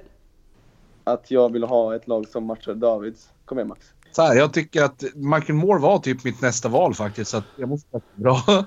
att 1.04 1.30
jag 1.30 1.52
vill 1.52 1.64
ha 1.64 1.96
ett 1.96 2.08
lag 2.08 2.28
som 2.28 2.44
matchar 2.44 2.74
Davids. 2.74 3.28
Kom 3.44 3.58
igen 3.58 3.68
Max. 3.68 3.86
Så 4.12 4.22
här, 4.22 4.34
jag 4.34 4.52
tycker 4.52 4.82
att 4.82 5.04
Michael 5.14 5.54
Moore 5.54 5.80
var 5.80 5.98
typ 5.98 6.24
mitt 6.24 6.40
nästa 6.40 6.68
val 6.68 6.94
faktiskt, 6.94 7.30
så 7.30 7.36
att 7.36 7.44
jag 7.56 7.68
måste 7.68 7.90
säga 7.90 8.02
bra. 8.14 8.42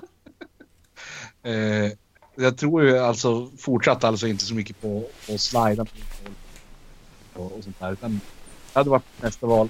eh, 1.42 1.92
jag 2.34 2.56
tror 2.56 2.84
ju 2.84 2.98
alltså 2.98 3.50
fortsatt 3.58 4.04
alltså 4.04 4.26
inte 4.26 4.44
så 4.44 4.54
mycket 4.54 4.80
på 4.80 5.04
att 5.34 5.40
slida 5.40 5.84
på 5.84 7.42
och, 7.42 7.52
och 7.56 7.64
sånt 7.64 7.80
där, 7.80 7.92
utan 7.92 8.10
det 8.12 8.78
hade 8.78 8.90
varit 8.90 9.04
mitt 9.16 9.22
nästa 9.22 9.46
val. 9.46 9.68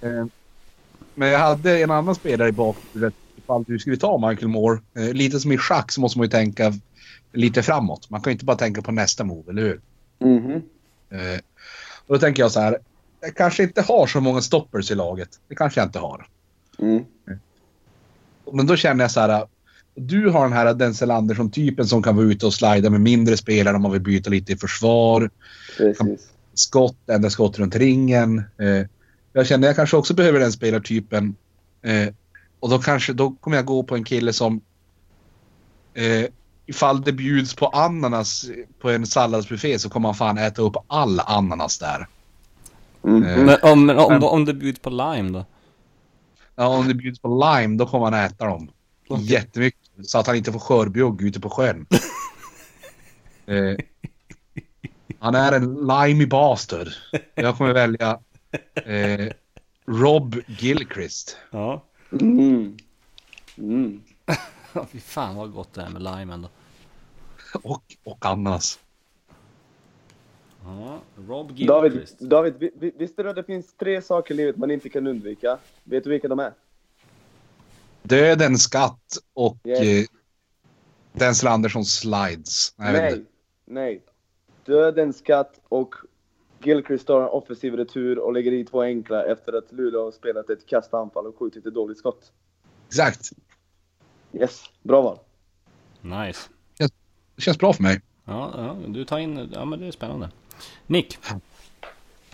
Eh, 0.00 0.26
men 1.14 1.28
jag 1.28 1.38
hade 1.38 1.82
en 1.82 1.90
annan 1.90 2.14
spelare 2.14 2.48
i 2.48 2.52
bakhuvudet 2.52 3.14
ifall 3.36 3.64
du 3.64 3.78
skulle 3.78 3.96
ta 3.96 4.28
Michael 4.28 4.48
Moore. 4.48 4.80
Eh, 4.96 5.12
lite 5.12 5.40
som 5.40 5.52
i 5.52 5.58
schack 5.58 5.92
så 5.92 6.00
måste 6.00 6.18
man 6.18 6.24
ju 6.24 6.30
tänka 6.30 6.72
lite 7.32 7.62
framåt. 7.62 8.10
Man 8.10 8.20
kan 8.20 8.30
ju 8.30 8.32
inte 8.32 8.44
bara 8.44 8.56
tänka 8.56 8.82
på 8.82 8.92
nästa 8.92 9.24
move, 9.24 9.50
eller 9.50 9.62
hur? 9.62 9.80
Mhm. 10.18 10.62
Eh, 11.10 11.40
och 12.06 12.14
då 12.14 12.18
tänker 12.18 12.42
jag 12.42 12.52
så 12.52 12.60
här. 12.60 12.78
Jag 13.20 13.34
kanske 13.34 13.62
inte 13.62 13.82
har 13.82 14.06
så 14.06 14.20
många 14.20 14.40
stoppers 14.40 14.90
i 14.90 14.94
laget. 14.94 15.28
Det 15.48 15.54
kanske 15.54 15.80
jag 15.80 15.88
inte 15.88 15.98
har. 15.98 16.26
Mm. 16.78 17.04
Men 18.52 18.66
då 18.66 18.76
känner 18.76 19.04
jag 19.04 19.10
så 19.10 19.20
här. 19.20 19.46
Du 19.94 20.28
har 20.28 20.42
den 20.42 20.52
här 20.52 20.74
Denzel 20.74 21.10
Andersson-typen 21.10 21.86
som 21.86 22.02
kan 22.02 22.16
vara 22.16 22.26
ute 22.26 22.46
och 22.46 22.54
slida 22.54 22.90
med 22.90 23.00
mindre 23.00 23.36
spelare 23.36 23.76
om 23.76 23.82
man 23.82 23.92
vill 23.92 24.00
byta 24.00 24.30
lite 24.30 24.52
i 24.52 24.56
försvar. 24.56 25.30
Precis. 25.76 26.28
Skott, 26.54 26.96
enda 27.06 27.30
skott 27.30 27.58
runt 27.58 27.76
ringen. 27.76 28.38
Eh, 28.38 28.86
jag 29.32 29.46
känner 29.46 29.66
jag 29.66 29.76
kanske 29.76 29.96
också 29.96 30.14
behöver 30.14 30.40
den 30.40 30.52
spelartypen. 30.52 31.34
Eh, 31.82 32.14
och 32.60 32.70
då 32.70 32.78
kanske, 32.78 33.12
då 33.12 33.30
kommer 33.30 33.56
jag 33.56 33.66
gå 33.66 33.82
på 33.82 33.94
en 33.94 34.04
kille 34.04 34.32
som 34.32 34.60
eh, 35.94 36.24
ifall 36.68 37.02
det 37.02 37.12
bjuds 37.12 37.54
på 37.54 37.66
ananas 37.66 38.50
på 38.80 38.90
en 38.90 39.06
salladsbuffé 39.06 39.78
så 39.78 39.90
kommer 39.90 40.08
han 40.08 40.14
fan 40.14 40.38
äta 40.38 40.62
upp 40.62 40.76
all 40.86 41.20
ananas 41.20 41.78
där. 41.78 42.06
Mhm. 43.02 43.24
Eh, 43.24 43.44
Men 43.44 43.56
om, 43.62 43.86
men 43.86 43.98
om, 43.98 44.12
Men- 44.12 44.22
om 44.22 44.44
det 44.44 44.54
bjuds 44.54 44.78
på 44.80 44.90
lime 44.90 45.30
då? 45.30 45.44
Ja, 46.56 46.66
om 46.68 46.88
det 46.88 46.94
bjuds 46.94 47.18
på 47.20 47.28
lime 47.58 47.76
då 47.76 47.86
kommer 47.86 48.04
han 48.04 48.14
äta 48.14 48.46
dem. 48.46 48.70
Jättemycket. 49.18 49.80
Så 50.04 50.18
att 50.18 50.26
han 50.26 50.36
inte 50.36 50.52
får 50.52 50.58
skörbjugg 50.60 51.22
ute 51.22 51.40
på 51.40 51.50
sjön. 51.50 51.86
eh, 53.46 53.76
han 55.18 55.34
är 55.34 55.52
en 55.52 55.74
limey 55.74 56.26
bastard. 56.26 56.88
Jag 57.34 57.56
kommer 57.58 57.72
välja 57.72 58.18
eh, 58.86 59.28
Rob 59.86 60.36
Gilchrist. 60.46 61.36
Ja. 61.50 61.84
Mm. 62.12 62.76
Mm. 63.58 64.00
Ja, 64.72 64.86
Fy 64.92 65.00
fan 65.00 65.36
vad 65.36 65.52
gott 65.52 65.74
det 65.74 65.82
är 65.82 65.88
med 65.90 66.02
lime 66.02 66.34
ändå. 66.34 66.48
Och, 67.62 67.82
och 68.04 68.26
ananas. 68.26 68.78
Ja, 70.64 71.00
Rob 71.28 71.66
David, 71.66 71.92
Gilchrist. 71.92 72.18
David 72.18 72.54
vi- 72.58 72.70
vi- 72.74 72.92
visste 72.96 73.22
du 73.22 73.28
att 73.30 73.36
det 73.36 73.44
finns 73.44 73.74
tre 73.74 74.02
saker 74.02 74.34
i 74.34 74.36
livet 74.36 74.56
man 74.56 74.70
inte 74.70 74.88
kan 74.88 75.06
undvika? 75.06 75.58
Vet 75.84 76.04
du 76.04 76.10
vilka 76.10 76.28
de 76.28 76.38
är? 76.38 76.52
Döden, 78.02 78.58
skatt 78.58 79.18
och 79.32 79.56
Yes. 79.64 79.80
eh, 79.80 80.04
Denzel 81.12 81.48
Anderssons 81.48 81.92
slides. 81.98 82.74
Nej, 82.76 82.86
jag 82.86 82.92
vet 82.92 83.02
Nej, 83.02 83.18
inte. 83.18 83.30
nej. 83.64 84.02
Döden, 84.64 85.12
skatt 85.12 85.60
och 85.68 85.94
Gilchrist 86.62 87.06
tar 87.06 87.20
en 87.22 87.28
offensiv 87.28 87.74
retur 87.74 88.18
och 88.18 88.32
lägger 88.32 88.52
i 88.52 88.64
två 88.64 88.82
enkla 88.82 89.24
efter 89.24 89.52
att 89.52 89.72
Luleå 89.72 90.04
har 90.04 90.12
spelat 90.12 90.50
ett 90.50 90.66
kastanfall 90.66 91.26
och 91.26 91.38
skjutit 91.38 91.66
ett 91.66 91.74
dåligt 91.74 91.98
skott. 91.98 92.32
Exakt. 92.86 93.30
Yes, 94.32 94.64
bra 94.82 95.02
val. 95.02 95.18
Nice. 96.00 96.50
Det 97.38 97.42
känns 97.42 97.58
bra 97.58 97.72
för 97.72 97.82
mig. 97.82 98.00
Ja, 98.24 98.52
ja, 98.56 98.76
du 98.86 99.04
tar 99.04 99.18
in... 99.18 99.50
Ja, 99.52 99.64
men 99.64 99.80
det 99.80 99.86
är 99.86 99.90
spännande. 99.90 100.30
Nick. 100.86 101.18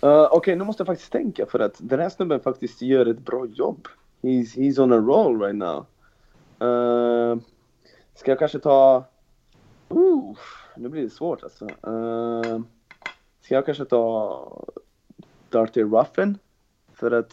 Uh, 0.05 0.29
Okej, 0.31 0.57
nu 0.57 0.65
måste 0.65 0.81
jag 0.81 0.87
faktiskt 0.87 1.13
tänka 1.13 1.47
för 1.47 1.59
att 1.59 1.75
den 1.79 2.01
här 2.01 2.09
snubben 2.09 2.41
faktiskt 2.41 2.83
gör 2.83 3.07
ett 3.07 3.19
bra 3.19 3.47
jobb. 3.47 3.89
He's, 4.23 4.57
he's 4.57 4.81
on 4.81 4.93
a 4.93 4.97
roll 4.97 5.41
right 5.41 5.57
now. 5.57 5.87
Uh, 6.69 7.39
ska 8.15 8.31
jag 8.31 8.39
kanske 8.39 8.59
ta... 8.59 9.05
Uh, 9.91 10.37
nu 10.77 10.89
blir 10.89 11.03
det 11.03 11.11
svårt 11.11 11.43
alltså. 11.43 11.65
Uh, 11.65 12.61
ska 13.41 13.55
jag 13.55 13.67
kanske 13.67 13.85
ta 13.85 14.67
Darty 15.51 15.83
Ruffin? 15.83 16.39
För 16.93 17.11
att 17.11 17.33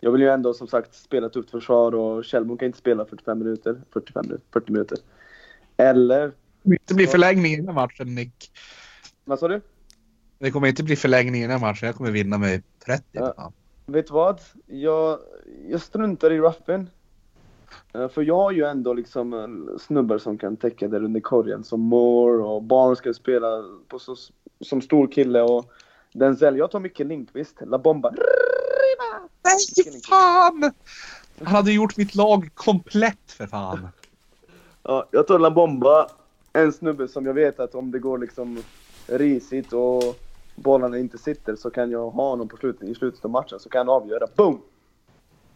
jag 0.00 0.10
vill 0.10 0.20
ju 0.20 0.28
ändå 0.28 0.54
som 0.54 0.66
sagt 0.68 0.94
spela 0.94 1.28
tufft 1.28 1.50
försvar 1.50 1.94
och 1.94 2.24
Kjellbom 2.24 2.58
kan 2.58 2.66
inte 2.66 2.78
spela 2.78 3.04
45 3.04 3.38
minuter, 3.38 3.80
45 3.90 4.26
minuter, 4.26 4.46
40 4.52 4.72
minuter. 4.72 4.98
Eller, 5.76 6.32
Det 6.84 6.94
blir 6.94 7.06
förlängning 7.06 7.52
i 7.52 7.56
den 7.56 7.66
här 7.68 7.74
matchen, 7.74 8.14
Nick. 8.14 8.50
vad 9.24 9.38
sa 9.38 9.48
du? 9.48 9.60
Det 10.38 10.50
kommer 10.50 10.68
inte 10.68 10.82
bli 10.82 10.96
förlängning 10.96 11.40
i 11.40 11.46
den 11.46 11.50
här 11.60 11.68
matchen. 11.68 11.86
Jag 11.86 11.96
kommer 11.96 12.10
vinna 12.10 12.38
med 12.38 12.62
30. 12.86 13.04
Ja. 13.12 13.52
Vet 13.86 14.06
du 14.06 14.12
vad? 14.12 14.40
Jag, 14.66 15.18
jag 15.68 15.80
struntar 15.80 16.32
i 16.32 16.40
Ruffin. 16.40 16.90
Eh, 17.94 18.08
För 18.08 18.22
jag 18.22 18.36
har 18.36 18.50
ju 18.52 18.64
ändå 18.64 18.92
liksom 18.94 19.78
snubbar 19.80 20.18
som 20.18 20.38
kan 20.38 20.56
täcka 20.56 20.88
där 20.88 21.04
under 21.04 21.20
korgen. 21.20 21.64
Som 21.64 21.80
Moore 21.80 22.42
och 22.42 22.62
Barnes 22.62 22.98
ska 22.98 23.14
spela 23.14 23.64
på 23.88 23.98
så, 23.98 24.16
som 24.60 24.82
stor 24.82 25.06
kille 25.12 25.42
och 25.42 25.72
Denzel. 26.12 26.56
Jag 26.58 26.70
tar 26.70 26.80
mycket 26.80 27.06
Lindqvist. 27.06 27.56
La 27.60 27.78
Bomba. 27.78 28.10
Nej, 29.44 30.00
fan! 30.08 30.72
Han 31.38 31.46
hade 31.46 31.72
gjort 31.72 31.96
mitt 31.96 32.14
lag 32.14 32.50
komplett 32.54 33.32
för 33.32 33.46
fan. 33.46 33.88
Ja, 34.88 35.06
jag 35.10 35.26
tar 35.26 35.38
La 35.38 35.50
Bomba, 35.50 36.06
en 36.62 36.72
snubbe 36.72 37.08
som 37.08 37.26
jag 37.26 37.34
vet 37.34 37.60
att 37.60 37.74
om 37.74 37.90
det 37.90 37.98
går 37.98 38.18
liksom 38.18 38.62
risigt 39.06 39.72
och 39.72 40.02
bollarna 40.56 40.98
inte 40.98 41.18
sitter 41.18 41.56
så 41.56 41.70
kan 41.70 41.90
jag 41.90 42.10
ha 42.10 42.30
honom 42.30 42.48
på 42.48 42.56
slutet, 42.56 42.88
i 42.88 42.94
slutet 42.94 43.24
av 43.24 43.30
matchen 43.30 43.60
så 43.60 43.68
kan 43.68 43.78
han 43.78 43.88
avgöra. 43.88 44.26
Boom! 44.36 44.60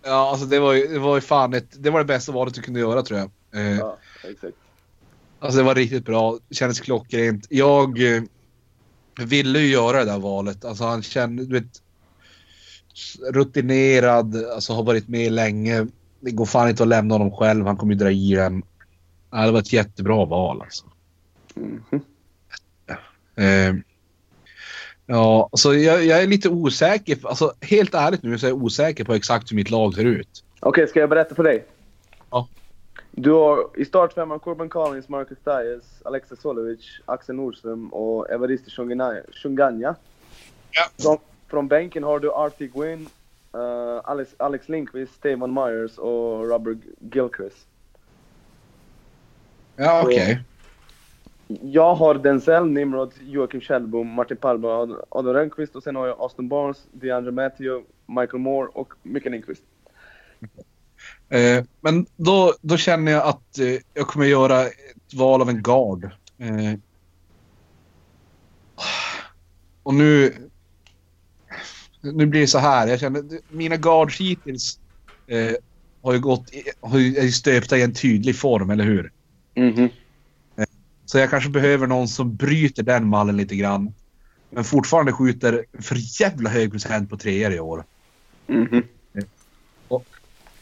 Ja, 0.02 0.30
alltså 0.30 0.46
det 0.46 0.58
var 0.58 0.72
ju, 0.72 0.86
det 0.86 0.98
var 0.98 1.14
ju 1.14 1.20
fan 1.20 1.54
ett, 1.54 1.82
det 1.82 1.90
var 1.90 1.98
det 1.98 2.04
bästa 2.04 2.32
valet 2.32 2.54
du 2.54 2.60
kunde 2.62 2.80
göra 2.80 3.02
tror 3.02 3.18
jag. 3.18 3.30
Eh, 3.54 3.78
Ja, 3.78 3.96
exakt. 4.30 4.56
Alltså 5.38 5.58
det 5.58 5.64
var 5.64 5.74
riktigt 5.74 6.04
bra. 6.04 6.38
Kändes 6.50 6.80
klockrent. 6.80 7.46
Jag 7.50 8.14
eh, 8.14 8.22
ville 9.26 9.58
ju 9.58 9.66
göra 9.66 9.98
det 9.98 10.04
där 10.04 10.18
valet. 10.18 10.64
Alltså 10.64 10.84
han 10.84 11.02
kände, 11.02 11.44
du 11.44 11.60
vet, 11.60 11.82
rutinerad, 13.32 14.44
alltså 14.54 14.72
har 14.72 14.82
varit 14.82 15.08
med 15.08 15.32
länge. 15.32 15.86
Det 16.20 16.30
går 16.30 16.46
fan 16.46 16.68
inte 16.68 16.82
att 16.82 16.88
lämna 16.88 17.14
honom 17.14 17.30
själv. 17.30 17.66
Han 17.66 17.76
kommer 17.76 17.92
ju 17.92 17.98
dra 17.98 18.10
i 18.10 18.34
den. 18.34 18.62
Ja, 19.30 19.46
det 19.46 19.52
var 19.52 19.58
ett 19.58 19.72
jättebra 19.72 20.24
val 20.24 20.62
alltså. 20.62 20.86
Eh, 23.36 23.74
ja, 25.06 25.48
alltså 25.52 25.74
jag, 25.74 26.04
jag 26.04 26.22
är 26.22 26.26
lite 26.26 26.48
osäker. 26.48 27.18
Alltså 27.22 27.54
helt 27.60 27.94
ärligt 27.94 28.22
nu 28.22 28.38
så 28.38 28.46
är 28.46 28.50
jag 28.50 28.62
osäker 28.62 29.04
på 29.04 29.14
exakt 29.14 29.52
hur 29.52 29.56
mitt 29.56 29.70
lag 29.70 29.94
ser 29.94 30.04
ut. 30.04 30.44
Okej, 30.60 30.88
ska 30.88 31.00
jag 31.00 31.10
berätta 31.10 31.34
för 31.34 31.42
dig? 31.42 31.64
Ja. 32.30 32.48
Du 33.10 33.30
har 33.30 33.68
i 33.76 33.84
startfemman 33.84 34.38
Corbin 34.38 34.68
Collins, 34.68 35.08
Marcus 35.08 35.38
Dias, 35.44 35.84
Alexis 36.04 36.40
Solovic, 36.40 36.80
Axel 37.04 37.34
Nordström 37.34 37.88
och 37.88 38.26
Shungana- 38.26 39.22
Shunganya. 39.32 39.94
Ja. 40.70 40.88
Från, 41.02 41.18
från 41.48 41.68
bänken 41.68 42.02
har 42.02 42.18
du 42.20 42.32
Artie 42.32 42.66
Gwyn, 42.68 43.08
eh, 43.54 44.00
Alex, 44.04 44.30
Alex 44.36 44.68
Lindqvist, 44.68 45.14
Stefan 45.14 45.54
Myers 45.54 45.98
och 45.98 46.48
Robert 46.48 46.78
Gilchrist. 47.12 47.66
Ja, 49.76 50.02
okej. 50.04 50.40
Jag 51.62 51.94
har 51.94 52.14
Denzel, 52.14 52.66
Nimrod, 52.66 53.12
Joakim 53.20 53.60
Kjellbom, 53.60 54.08
Martin 54.08 54.36
Palme, 54.36 54.68
Ad- 54.68 55.04
Adam 55.08 55.34
Rönnqvist 55.34 55.76
och 55.76 55.82
sen 55.82 55.96
har 55.96 56.06
jag 56.06 56.20
Austin 56.20 56.48
Barnes, 56.48 56.86
DeAndre 56.92 57.32
Matthew, 57.32 57.84
Michael 58.06 58.38
Moore 58.38 58.68
och 58.74 58.92
Micke 59.02 59.24
Lindqvist. 59.24 59.62
Eh, 61.28 61.64
men 61.80 62.06
då, 62.16 62.54
då 62.60 62.76
känner 62.76 63.12
jag 63.12 63.26
att 63.26 63.58
eh, 63.58 63.80
jag 63.94 64.06
kommer 64.06 64.26
göra 64.26 64.62
ett 64.62 65.14
val 65.14 65.42
av 65.42 65.48
en 65.48 65.62
guard. 65.62 66.04
Eh, 66.38 66.78
och 69.82 69.94
nu... 69.94 70.34
Nu 72.02 72.26
blir 72.26 72.40
det 72.40 72.46
så 72.46 72.58
här. 72.58 72.86
Jag 72.86 73.00
känner, 73.00 73.24
mina 73.48 73.76
guards 73.76 74.20
hittills 74.20 74.78
eh, 75.26 75.52
har 76.02 76.12
ju 76.12 76.20
gått 76.20 76.50
har 76.80 76.98
ju, 76.98 77.16
är 77.16 77.28
stöpta 77.28 77.78
i 77.78 77.82
en 77.82 77.94
tydlig 77.94 78.36
form, 78.36 78.70
eller 78.70 78.84
hur? 78.84 79.12
Mhm. 79.54 79.88
Så 81.10 81.18
jag 81.18 81.30
kanske 81.30 81.50
behöver 81.50 81.86
någon 81.86 82.08
som 82.08 82.36
bryter 82.36 82.82
den 82.82 83.06
mallen 83.06 83.36
lite 83.36 83.56
grann. 83.56 83.92
Men 84.50 84.64
fortfarande 84.64 85.12
skjuter 85.12 85.64
för 85.80 86.20
jävla 86.20 86.50
hög 86.50 86.70
procent 86.70 87.10
på 87.10 87.16
treor 87.16 87.52
i 87.52 87.60
år. 87.60 87.84
Mhm. 88.46 88.82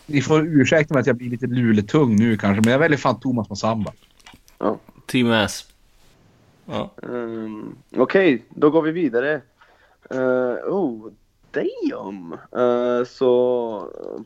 Ni 0.07 0.23
får 0.23 0.47
ursäkta 0.47 0.95
mig 0.95 1.01
att 1.01 1.07
jag 1.07 1.17
blir 1.17 1.31
lite 1.31 1.47
luletung 1.47 2.17
nu 2.17 2.37
kanske, 2.37 2.63
men 2.65 2.73
jag 2.73 2.79
väljer 2.79 2.99
fan 2.99 3.21
Thomas 3.21 3.49
Massamba. 3.49 3.93
Team 5.07 5.33
S. 5.33 5.65
Ja. 6.67 6.91
Um, 6.97 7.77
Okej, 7.97 8.45
då 8.49 8.71
går 8.71 8.83
vi 8.83 8.93
vidare. 8.93 9.41
Uh, 10.15 10.55
oh, 10.67 11.13
damn! 11.51 12.33
Uh, 12.33 13.05
så 13.05 13.29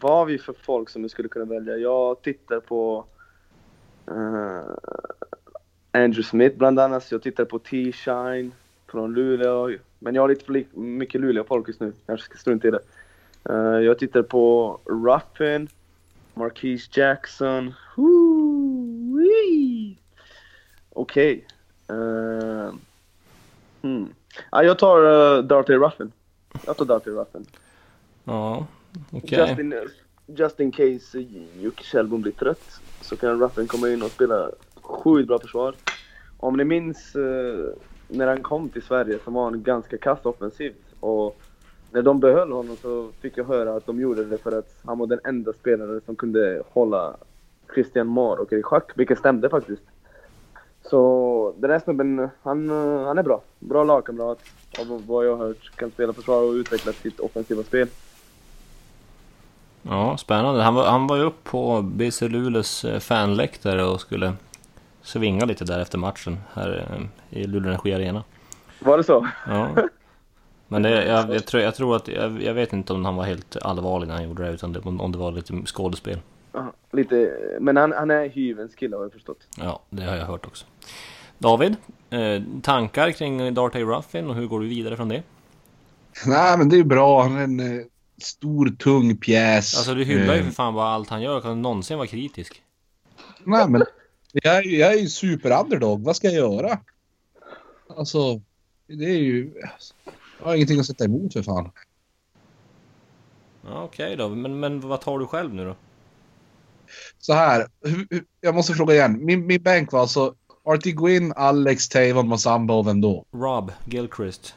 vad 0.00 0.12
har 0.12 0.24
vi 0.24 0.38
för 0.38 0.54
folk 0.62 0.90
som 0.90 1.02
vi 1.02 1.08
skulle 1.08 1.28
kunna 1.28 1.44
välja? 1.44 1.76
Jag 1.76 2.22
tittar 2.22 2.60
på 2.60 3.04
uh, 4.10 4.62
Andrew 5.92 6.22
Smith 6.22 6.56
bland 6.56 6.78
annat. 6.78 7.12
Jag 7.12 7.22
tittar 7.22 7.44
på 7.44 7.58
T-Shine 7.58 8.52
från 8.86 9.14
Luleå. 9.14 9.70
Men 9.98 10.14
jag 10.14 10.22
har 10.22 10.28
lite 10.28 10.44
för 10.44 10.78
mycket 10.78 11.20
Luleå-folk 11.20 11.68
just 11.68 11.80
nu. 11.80 11.92
Kanske 12.06 12.24
ska 12.24 12.38
strunta 12.38 12.68
i 12.68 12.70
det. 12.70 12.80
Uh, 13.50 13.80
jag 13.84 13.98
tittar 13.98 14.22
på 14.22 14.78
Ruffin, 14.84 15.68
Marquise 16.34 17.00
Jackson. 17.00 17.74
Okej. 20.90 21.46
Uh, 21.90 22.74
hmm. 23.82 24.08
ja, 24.50 24.62
jag 24.62 24.78
tar 24.78 25.04
uh, 25.06 25.44
Darty 25.44 25.74
Ruffin. 25.74 26.12
Jag 26.66 26.76
tar 26.76 26.84
Darty 26.84 27.10
Ruffin. 27.10 27.46
Ja, 28.24 28.66
okej. 29.10 29.38
Just, 29.38 29.58
in, 29.58 29.74
just 30.26 30.60
in 30.60 30.72
case 30.72 31.18
Jocke 31.60 31.84
Kjellbom 31.84 32.22
blir 32.22 32.32
trött 32.32 32.80
så 33.00 33.16
kan 33.16 33.40
Ruffin 33.40 33.66
komma 33.66 33.88
in 33.88 34.02
och 34.02 34.10
spela 34.10 34.50
sjukt 34.82 35.28
bra 35.28 35.38
försvar. 35.38 35.74
Om 36.36 36.56
ni 36.56 36.64
minns 36.64 37.16
eh, 37.16 37.74
när 38.08 38.26
han 38.26 38.42
kom 38.42 38.68
till 38.68 38.82
Sverige 38.82 39.18
så 39.24 39.30
var 39.30 39.44
han 39.44 39.62
ganska 39.62 39.98
kass 39.98 40.18
offensivt. 40.22 40.94
Och 41.00 41.40
när 41.90 42.02
de 42.02 42.20
behöll 42.20 42.52
honom 42.52 42.76
så 42.76 43.08
fick 43.20 43.36
jag 43.36 43.44
höra 43.44 43.76
att 43.76 43.86
de 43.86 44.00
gjorde 44.00 44.24
det 44.24 44.38
för 44.38 44.58
att 44.58 44.74
han 44.84 44.98
var 44.98 45.06
den 45.06 45.20
enda 45.24 45.52
spelaren 45.52 46.00
som 46.06 46.16
kunde 46.16 46.62
hålla 46.70 47.16
Christian 47.74 48.06
Mar 48.06 48.54
i 48.54 48.62
schack, 48.62 48.90
vilket 48.94 49.18
stämde 49.18 49.48
faktiskt. 49.48 49.82
Så 50.82 51.54
den 51.58 51.70
här 51.70 51.78
snubben, 51.78 52.28
han, 52.42 52.68
han 53.06 53.18
är 53.18 53.22
bra. 53.22 53.42
Bra 53.58 53.84
lagkamrat. 53.84 54.38
Av 54.80 55.06
vad 55.06 55.26
jag 55.26 55.36
har 55.36 55.46
hört 55.46 55.76
kan 55.76 55.90
spela 55.90 56.12
försvar 56.12 56.42
och 56.42 56.52
utveckla 56.52 56.92
sitt 56.92 57.20
offensiva 57.20 57.62
spel. 57.62 57.88
Ja, 59.82 60.16
spännande. 60.16 60.62
Han 60.62 60.74
var, 60.74 60.84
han 60.84 61.06
var 61.06 61.16
ju 61.16 61.22
upp 61.22 61.44
på 61.44 61.82
BC 61.82 62.28
Luleås 62.28 62.84
eh, 62.84 62.98
fanläktare 62.98 63.84
och 63.84 64.00
skulle 64.00 64.32
svinga 65.02 65.44
lite 65.44 65.64
där 65.64 65.80
efter 65.80 65.98
matchen 65.98 66.38
här 66.54 66.86
eh, 66.90 67.38
i 67.40 67.46
Luleå 67.46 67.68
Energi 67.68 67.94
Arena. 67.94 68.24
Var 68.78 68.98
det 68.98 69.04
så? 69.04 69.28
Ja. 69.46 69.68
Men 70.68 70.82
det, 70.82 71.04
jag, 71.04 71.34
jag, 71.34 71.46
tror, 71.46 71.62
jag 71.62 71.74
tror 71.74 71.96
att, 71.96 72.08
jag, 72.08 72.42
jag 72.42 72.54
vet 72.54 72.72
inte 72.72 72.92
om 72.92 73.04
han 73.04 73.16
var 73.16 73.24
helt 73.24 73.56
allvarlig 73.56 74.08
när 74.08 74.14
han 74.14 74.24
gjorde 74.24 74.42
det, 74.42 74.50
utan 74.50 74.72
det, 74.72 74.80
om 74.80 75.12
det 75.12 75.18
var 75.18 75.32
lite 75.32 75.62
skådespel. 75.66 76.20
Ja, 76.52 76.72
lite, 76.92 77.38
men 77.60 77.76
han, 77.76 77.92
han 77.92 78.10
är 78.10 78.28
hyvens 78.28 78.74
kille 78.74 78.96
har 78.96 79.02
jag 79.02 79.12
förstått. 79.12 79.38
Ja, 79.56 79.82
det 79.90 80.02
har 80.02 80.16
jag 80.16 80.26
hört 80.26 80.46
också. 80.46 80.66
David, 81.38 81.76
eh, 82.10 82.42
tankar 82.62 83.10
kring 83.10 83.54
Darty 83.54 83.84
Ruffin 83.84 84.28
och 84.30 84.34
hur 84.34 84.46
går 84.46 84.60
du 84.60 84.66
vidare 84.66 84.96
från 84.96 85.08
det? 85.08 85.22
Nej, 86.26 86.58
men 86.58 86.68
det 86.68 86.78
är 86.78 86.84
bra. 86.84 87.22
Han 87.22 87.36
är 87.36 87.44
en 87.44 87.60
eh, 87.60 87.86
stor, 88.22 88.76
tung 88.78 89.16
pjäs. 89.16 89.76
Alltså 89.76 89.94
du 89.94 90.04
hyllar 90.04 90.34
ju 90.34 90.40
Eh, 90.40 90.44
för 90.44 90.52
fan 90.52 90.74
bara 90.74 90.88
allt 90.88 91.08
han 91.08 91.22
gör, 91.22 91.40
kan 91.40 91.50
du 91.50 91.56
någonsin 91.56 91.98
vara 91.98 92.06
kritisk? 92.06 92.62
Nej, 93.44 93.68
men 93.68 93.82
jag, 94.32 94.56
är- 94.56 94.78
jag 94.78 94.92
är 94.92 94.98
ju 94.98 95.08
super-underdog. 95.08 96.04
Vad 96.04 96.16
ska 96.16 96.26
jag 96.30 96.34
göra? 96.52 96.78
Alltså, 97.96 98.40
det 98.86 99.04
är 99.04 99.18
ju... 99.18 99.52
Jag 100.38 100.46
har 100.46 100.54
ingenting 100.54 100.80
att 100.80 100.86
sätta 100.86 101.04
emot 101.04 101.32
för 101.32 101.42
fan. 101.42 101.70
Ja, 103.64 103.82
Okej 103.84 104.16
då, 104.16 104.28
men, 104.28 104.60
men 104.60 104.80
vad 104.80 105.00
tar 105.00 105.18
du 105.18 105.26
själv 105.26 105.54
nu 105.54 105.64
då? 105.64 105.76
Så 107.18 107.32
här, 107.32 107.66
jag 108.40 108.54
måste 108.54 108.74
fråga 108.74 108.94
igen. 108.94 109.24
Min, 109.24 109.46
min 109.46 109.62
bänk 109.62 109.92
var 109.92 110.00
alltså 110.00 110.34
Artie 110.64 110.92
Gwyn, 110.92 111.32
Alex, 111.36 111.88
Tavon, 111.88 112.28
Massamba 112.28 112.74
och 112.74 112.86
vem 112.86 113.00
då? 113.00 113.24
Rob 113.32 113.72
Gilchrist. 113.84 114.54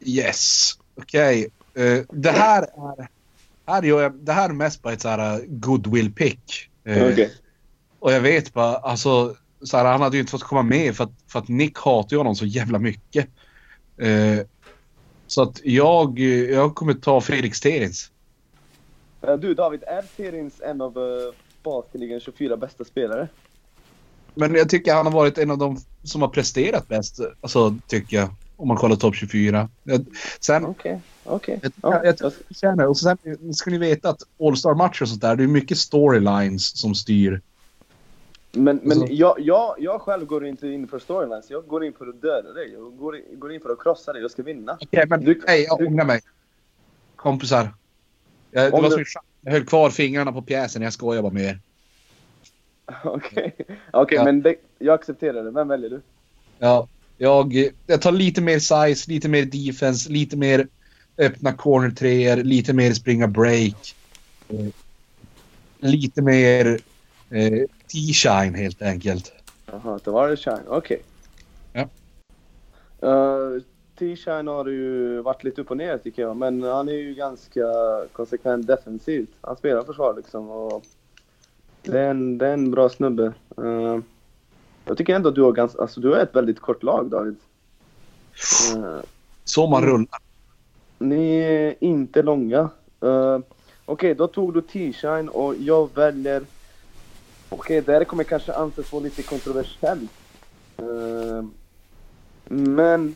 Yes. 0.00 0.72
Okej. 0.94 1.48
Eh, 1.74 1.98
det 2.10 2.30
här 2.30 2.62
är... 2.62 3.08
Här 3.66 3.82
gör 3.82 4.02
jag, 4.02 4.14
det 4.14 4.32
här 4.32 4.48
är 4.48 4.52
mest 4.52 4.82
bara 4.82 4.92
ett 4.92 5.00
så 5.00 5.08
här 5.08 5.40
uh, 5.40 5.44
goodwill 5.48 6.12
pick. 6.12 6.70
Eh, 6.84 7.08
Okej. 7.12 7.32
Och 8.02 8.12
jag 8.12 8.20
vet 8.20 8.52
bara, 8.52 8.76
alltså... 8.76 9.36
Så 9.64 9.76
här, 9.76 9.84
han 9.84 10.00
hade 10.02 10.16
ju 10.16 10.20
inte 10.20 10.30
fått 10.30 10.42
komma 10.42 10.62
med 10.62 10.96
för 10.96 11.04
att, 11.04 11.10
för 11.26 11.38
att 11.38 11.48
Nick 11.48 11.78
hatar 11.78 12.10
ju 12.10 12.16
honom 12.18 12.34
så 12.36 12.46
jävla 12.46 12.78
mycket. 12.78 13.28
Eh, 13.98 14.46
så 15.26 15.42
att 15.42 15.60
jag, 15.64 16.18
jag 16.18 16.74
kommer 16.74 16.94
ta 16.94 17.20
Fredrik 17.20 17.54
Sterins. 17.54 18.10
Eh, 19.22 19.34
Du 19.34 19.54
David, 19.54 19.82
är 19.86 20.02
Terins 20.16 20.60
en 20.60 20.80
av 20.80 20.98
uh, 20.98 21.32
Basketligans 21.62 22.22
24 22.24 22.56
bästa 22.56 22.84
spelare? 22.84 23.28
Men 24.34 24.54
jag 24.54 24.68
tycker 24.68 24.94
han 24.94 25.06
har 25.06 25.12
varit 25.12 25.38
en 25.38 25.50
av 25.50 25.58
de 25.58 25.78
som 26.04 26.22
har 26.22 26.28
presterat 26.28 26.88
bäst. 26.88 27.20
Alltså, 27.40 27.76
tycker 27.86 28.16
jag. 28.16 28.28
Om 28.56 28.68
man 28.68 28.76
kollar 28.76 28.96
topp 28.96 29.14
24. 29.14 29.68
Jag, 29.84 30.06
sen, 30.40 30.64
Okej, 30.66 31.00
okej. 31.24 31.60
jag, 31.62 31.72
Ja, 31.82 32.04
jag, 32.04 32.16
jag- 32.20 32.32
jag 32.48 32.56
känner, 32.56 32.86
och 32.86 32.98
sen 32.98 33.18
ska 33.54 33.70
ni 33.70 33.78
veta 33.78 34.08
att 34.10 34.22
All-Star-matcher 34.40 35.02
och 35.02 35.08
sånt 35.08 35.20
där, 35.20 35.36
det 35.36 35.42
är 35.42 35.46
mycket 35.48 35.78
storylines 35.78 36.78
som 36.80 36.94
styr. 36.94 37.40
Men, 38.52 38.80
men 38.82 38.98
Alltså- 38.98 39.14
jag, 39.14 39.40
jag, 39.40 39.74
jag 39.78 40.00
själv 40.00 40.26
går 40.26 40.46
inte 40.46 40.68
in 40.68 40.88
för 40.88 40.98
storylines, 40.98 41.50
jag 41.50 41.66
går 41.66 41.84
in 41.84 41.92
för 41.92 42.06
att 42.06 42.22
döda 42.22 42.52
dig. 42.52 42.72
Jag 42.72 42.96
går 42.96 43.16
in, 43.16 43.22
går 43.32 43.52
in 43.52 43.60
för 43.60 43.70
att 43.70 43.78
krossa 43.82 44.12
dig, 44.12 44.22
jag 44.22 44.30
ska 44.30 44.42
vinna. 44.42 44.78
Okej, 44.80 45.04
men 45.08 45.24
Du- 45.24 45.42
nej, 45.46 45.62
jag 45.68 45.80
ångrar 45.80 46.04
mig. 46.04 46.20
Kompisar. 47.16 47.68
Jag, 48.50 48.64
det 48.64 48.70
var 48.70 48.82
du- 48.98 49.04
som 49.04 49.22
jag 49.40 49.52
höll 49.52 49.66
kvar 49.66 49.90
fingrarna 49.90 50.32
på 50.32 50.42
pjäsen, 50.42 50.82
jag 50.82 50.92
skojar 50.92 51.22
bara 51.22 51.32
med 51.32 51.42
er. 51.44 51.58
Okej, 53.04 53.54
Okej, 53.92 54.16
Ja. 54.18 54.24
men 54.24 54.42
det, 54.42 54.54
jag 54.78 54.94
accepterar 54.94 55.44
det. 55.44 55.50
Vem 55.50 55.68
väljer 55.68 55.90
du? 55.90 56.00
Ja, 56.58 56.88
jag, 57.18 57.70
jag 57.86 58.00
tar 58.02 58.12
lite 58.12 58.40
mer 58.40 58.58
size, 58.58 59.10
lite 59.10 59.28
mer 59.28 59.44
defense, 59.44 60.10
lite 60.12 60.36
mer 60.36 60.68
öppna 61.18 61.52
corner 61.52 61.90
treor, 61.90 62.36
lite 62.36 62.72
mer 62.72 62.92
springa 62.92 63.28
break. 63.28 63.94
Eh, 64.48 64.66
lite 65.80 66.22
mer 66.22 66.80
eh, 67.30 67.62
T-Shine 67.92 68.54
helt 68.54 68.82
enkelt. 68.82 69.32
Jaha, 69.66 69.98
det 70.04 70.10
var 70.10 70.28
det 70.28 70.36
Shine. 70.36 70.68
Okej. 70.68 71.02
Ja. 71.72 71.88
Uh, 73.08 73.62
T-Shine 73.98 74.48
har 74.48 74.66
ju 74.66 75.20
varit 75.20 75.44
lite 75.44 75.60
upp 75.60 75.70
och 75.70 75.76
ner 75.76 75.98
tycker 75.98 76.22
jag. 76.22 76.36
Men 76.36 76.62
han 76.62 76.88
är 76.88 76.92
ju 76.92 77.14
ganska 77.14 77.66
konsekvent 78.12 78.66
defensivt. 78.66 79.30
Han 79.40 79.56
spelar 79.56 79.82
försvar 79.82 80.14
liksom. 80.14 80.50
Och 80.50 80.84
det, 81.82 82.00
är 82.00 82.10
en, 82.10 82.38
det 82.38 82.46
är 82.46 82.52
en 82.52 82.70
bra 82.70 82.88
snubbe. 82.88 83.32
Uh, 83.58 83.98
jag 84.84 84.98
tycker 84.98 85.14
ändå 85.14 85.28
att 85.28 85.34
du 85.34 85.42
har, 85.42 85.52
ganska, 85.52 85.82
alltså, 85.82 86.00
du 86.00 86.08
har 86.08 86.16
ett 86.16 86.36
väldigt 86.36 86.60
kort 86.60 86.82
lag 86.82 87.10
David. 87.10 87.36
Uh, 88.76 89.00
Så 89.44 89.66
man 89.66 89.84
rullar. 89.84 90.20
ni 90.98 91.36
är 91.36 91.74
inte 91.80 92.22
långa. 92.22 92.70
Uh, 93.04 93.38
Okej, 93.84 94.14
då 94.14 94.26
tog 94.26 94.54
du 94.54 94.60
T-Shine 94.60 95.28
och 95.28 95.54
jag 95.58 95.94
väljer... 95.94 96.42
Okej, 97.52 97.80
det 97.80 97.92
här 97.92 98.04
kommer 98.04 98.24
kanske 98.24 98.52
anses 98.52 98.92
vara 98.92 99.02
lite 99.02 99.22
kontroversiellt. 99.22 100.10
Uh, 100.82 101.44
men 102.44 103.14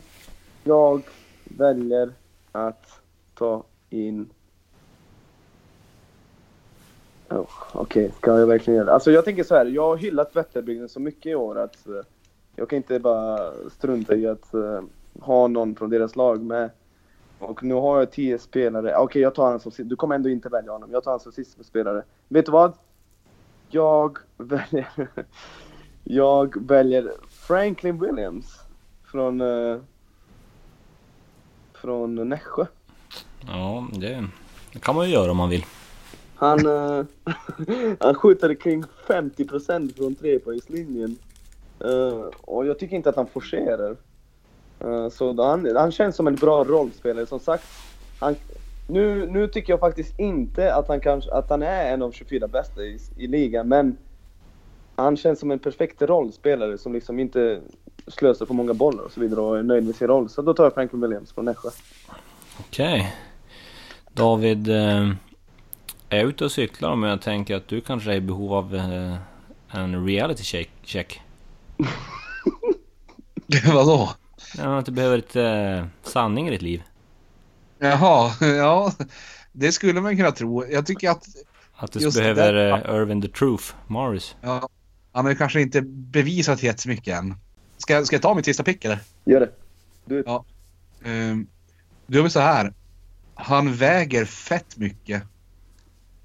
jag 0.63 1.01
väljer 1.43 2.13
att 2.51 3.01
ta 3.33 3.63
in... 3.89 4.29
Oh, 7.29 7.49
Okej, 7.73 8.11
ska 8.17 8.39
jag 8.39 8.47
verkligen 8.47 8.77
göra 8.77 8.85
det? 8.85 8.93
Alltså 8.93 9.11
jag 9.11 9.25
tänker 9.25 9.43
så 9.43 9.55
här, 9.55 9.65
jag 9.65 9.83
har 9.83 9.97
hyllat 9.97 10.35
Vätterbygden 10.35 10.89
så 10.89 10.99
mycket 10.99 11.25
i 11.25 11.35
år 11.35 11.59
att 11.59 11.77
uh, 11.87 12.01
jag 12.55 12.69
kan 12.69 12.77
inte 12.77 12.99
bara 12.99 13.51
strunta 13.77 14.15
i 14.15 14.27
att 14.27 14.53
uh, 14.53 14.81
ha 15.19 15.47
någon 15.47 15.75
från 15.75 15.89
deras 15.89 16.15
lag 16.15 16.43
med. 16.43 16.69
Och 17.39 17.63
nu 17.63 17.73
har 17.73 17.99
jag 17.99 18.11
tio 18.11 18.39
spelare. 18.39 18.97
Okej, 18.97 19.21
jag 19.21 19.35
tar 19.35 19.43
honom 19.43 19.59
som 19.59 19.71
sist. 19.71 19.89
Du 19.89 19.95
kommer 19.95 20.15
ändå 20.15 20.29
inte 20.29 20.49
välja 20.49 20.71
honom. 20.71 20.91
Jag 20.91 21.03
tar 21.03 21.11
honom 21.11 21.19
som 21.19 21.31
sista 21.31 21.63
spelare. 21.63 22.03
Vet 22.27 22.45
du 22.45 22.51
vad? 22.51 22.73
Jag 23.69 24.17
väljer... 24.37 24.87
jag 26.03 26.67
väljer 26.67 27.11
Franklin 27.29 27.99
Williams. 27.99 28.59
Från... 29.03 29.41
Uh, 29.41 29.81
från 31.73 32.29
Nässjö. 32.29 32.65
Ja, 33.47 33.87
det, 33.93 34.27
det 34.73 34.79
kan 34.79 34.95
man 34.95 35.05
ju 35.05 35.13
göra 35.13 35.31
om 35.31 35.37
man 35.37 35.49
vill. 35.49 35.65
Han, 36.35 36.67
uh, 36.67 37.05
han 37.99 38.15
skjuter 38.15 38.53
kring 38.53 38.83
50% 39.07 39.95
från 39.95 40.15
trepoängslinjen. 40.15 41.17
Uh, 41.85 42.25
och 42.41 42.65
jag 42.65 42.79
tycker 42.79 42.95
inte 42.95 43.09
att 43.09 43.15
han 43.15 43.27
forcerar. 43.27 43.95
Uh, 44.85 45.09
så 45.09 45.43
han, 45.43 45.75
han 45.75 45.91
känns 45.91 46.15
som 46.15 46.27
en 46.27 46.35
bra 46.35 46.63
rollspelare. 46.63 47.25
Som 47.25 47.39
sagt, 47.39 47.63
han, 48.19 48.35
nu, 48.87 49.31
nu 49.31 49.47
tycker 49.47 49.73
jag 49.73 49.79
faktiskt 49.79 50.19
inte 50.19 50.75
att 50.75 50.87
han, 50.87 50.99
kanske, 50.99 51.31
att 51.31 51.49
han 51.49 51.63
är 51.63 51.93
en 51.93 52.01
av 52.01 52.11
24 52.11 52.47
bästa 52.47 52.81
i, 52.81 52.99
i 53.17 53.27
ligan, 53.27 53.67
men 53.67 53.97
han 54.95 55.17
känns 55.17 55.39
som 55.39 55.51
en 55.51 55.59
perfekt 55.59 56.01
rollspelare 56.01 56.77
som 56.77 56.93
liksom 56.93 57.19
inte 57.19 57.61
slösar 58.07 58.45
på 58.45 58.53
många 58.53 58.73
bollar 58.73 59.03
och 59.03 59.11
så 59.11 59.19
vidare 59.19 59.41
och 59.41 59.59
är 59.59 59.63
nöjd 59.63 59.85
med 59.85 59.95
sin 59.95 60.07
roll. 60.07 60.29
Så 60.29 60.41
då 60.41 60.53
tar 60.53 60.63
jag 60.63 60.73
Franklin 60.73 61.01
Williams 61.01 61.33
från 61.33 61.45
Nässjö. 61.45 61.69
Okej. 62.59 63.15
David, 64.13 64.69
eh, 64.69 65.09
är 66.09 66.17
jag 66.17 66.27
ute 66.27 66.45
och 66.45 66.51
cyklar 66.51 66.95
men 66.95 67.09
jag 67.09 67.21
tänker 67.21 67.55
att 67.55 67.67
du 67.67 67.81
kanske 67.81 68.11
är 68.11 68.15
i 68.15 68.21
behov 68.21 68.53
av 68.53 68.75
eh, 68.75 69.15
en 69.71 70.07
reality 70.07 70.43
check. 70.43 70.69
check. 70.83 71.21
Vadå? 73.73 74.09
Ja, 74.57 74.77
att 74.77 74.85
du 74.85 74.91
behöver 74.91 75.17
lite 75.17 75.43
eh, 75.43 75.85
sanning 76.03 76.47
i 76.47 76.51
ditt 76.51 76.61
liv. 76.61 76.83
Jaha, 77.79 78.31
ja. 78.41 78.93
Det 79.51 79.71
skulle 79.71 80.01
man 80.01 80.17
kunna 80.17 80.31
tro. 80.31 80.65
Jag 80.65 80.85
tycker 80.85 81.09
att 81.09 81.25
Att 81.75 81.91
du 81.91 82.11
behöver 82.11 82.53
det. 82.53 82.69
eh, 82.69 82.95
Irvin 82.95 83.21
the 83.21 83.27
Truth, 83.27 83.63
Morris. 83.87 84.35
ja, 84.41 84.69
han 85.11 85.25
har 85.25 85.33
kanske 85.33 85.61
inte 85.61 85.81
bevisat 85.81 86.63
jättemycket 86.63 87.17
än. 87.17 87.35
Ska, 87.77 88.05
ska 88.05 88.15
jag 88.15 88.21
ta 88.23 88.33
mitt 88.33 88.45
sista 88.45 88.63
pick 88.63 88.85
eller? 88.85 88.99
Gör 89.25 89.39
det. 89.39 89.49
Du, 90.05 90.23
Ja. 90.25 90.45
Um, 91.05 91.47
då 92.07 92.19
är 92.19 92.23
vi 92.23 92.29
så 92.29 92.39
här. 92.39 92.73
Han 93.35 93.73
väger 93.73 94.25
fett 94.25 94.77
mycket. 94.77 95.23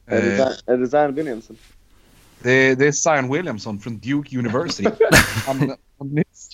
är, 0.06 0.22
det 0.22 0.36
Eh, 0.38 0.46
Zion, 0.48 0.74
är 0.74 0.78
det 0.78 0.88
Zion 0.88 1.14
Williamson? 1.14 1.56
det, 2.42 2.74
det 2.74 2.86
är 2.86 2.92
Zion 2.92 3.32
Williamson 3.32 3.80
från 3.80 3.98
Duke 3.98 4.38
University. 4.38 4.88
han, 5.46 5.76
han, 5.98 6.08
nyss, 6.08 6.48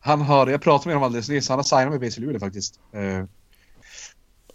han 0.00 0.20
har, 0.20 0.46
jag 0.46 0.62
pratade 0.62 0.88
med 0.88 0.94
honom 0.96 1.06
alldeles 1.06 1.28
nyss, 1.28 1.48
han 1.48 1.58
har 1.58 1.62
signat 1.64 1.90
med 1.90 2.00
BC 2.00 2.20
Luleå 2.20 2.40
faktiskt. 2.40 2.80
Eh, 2.92 3.24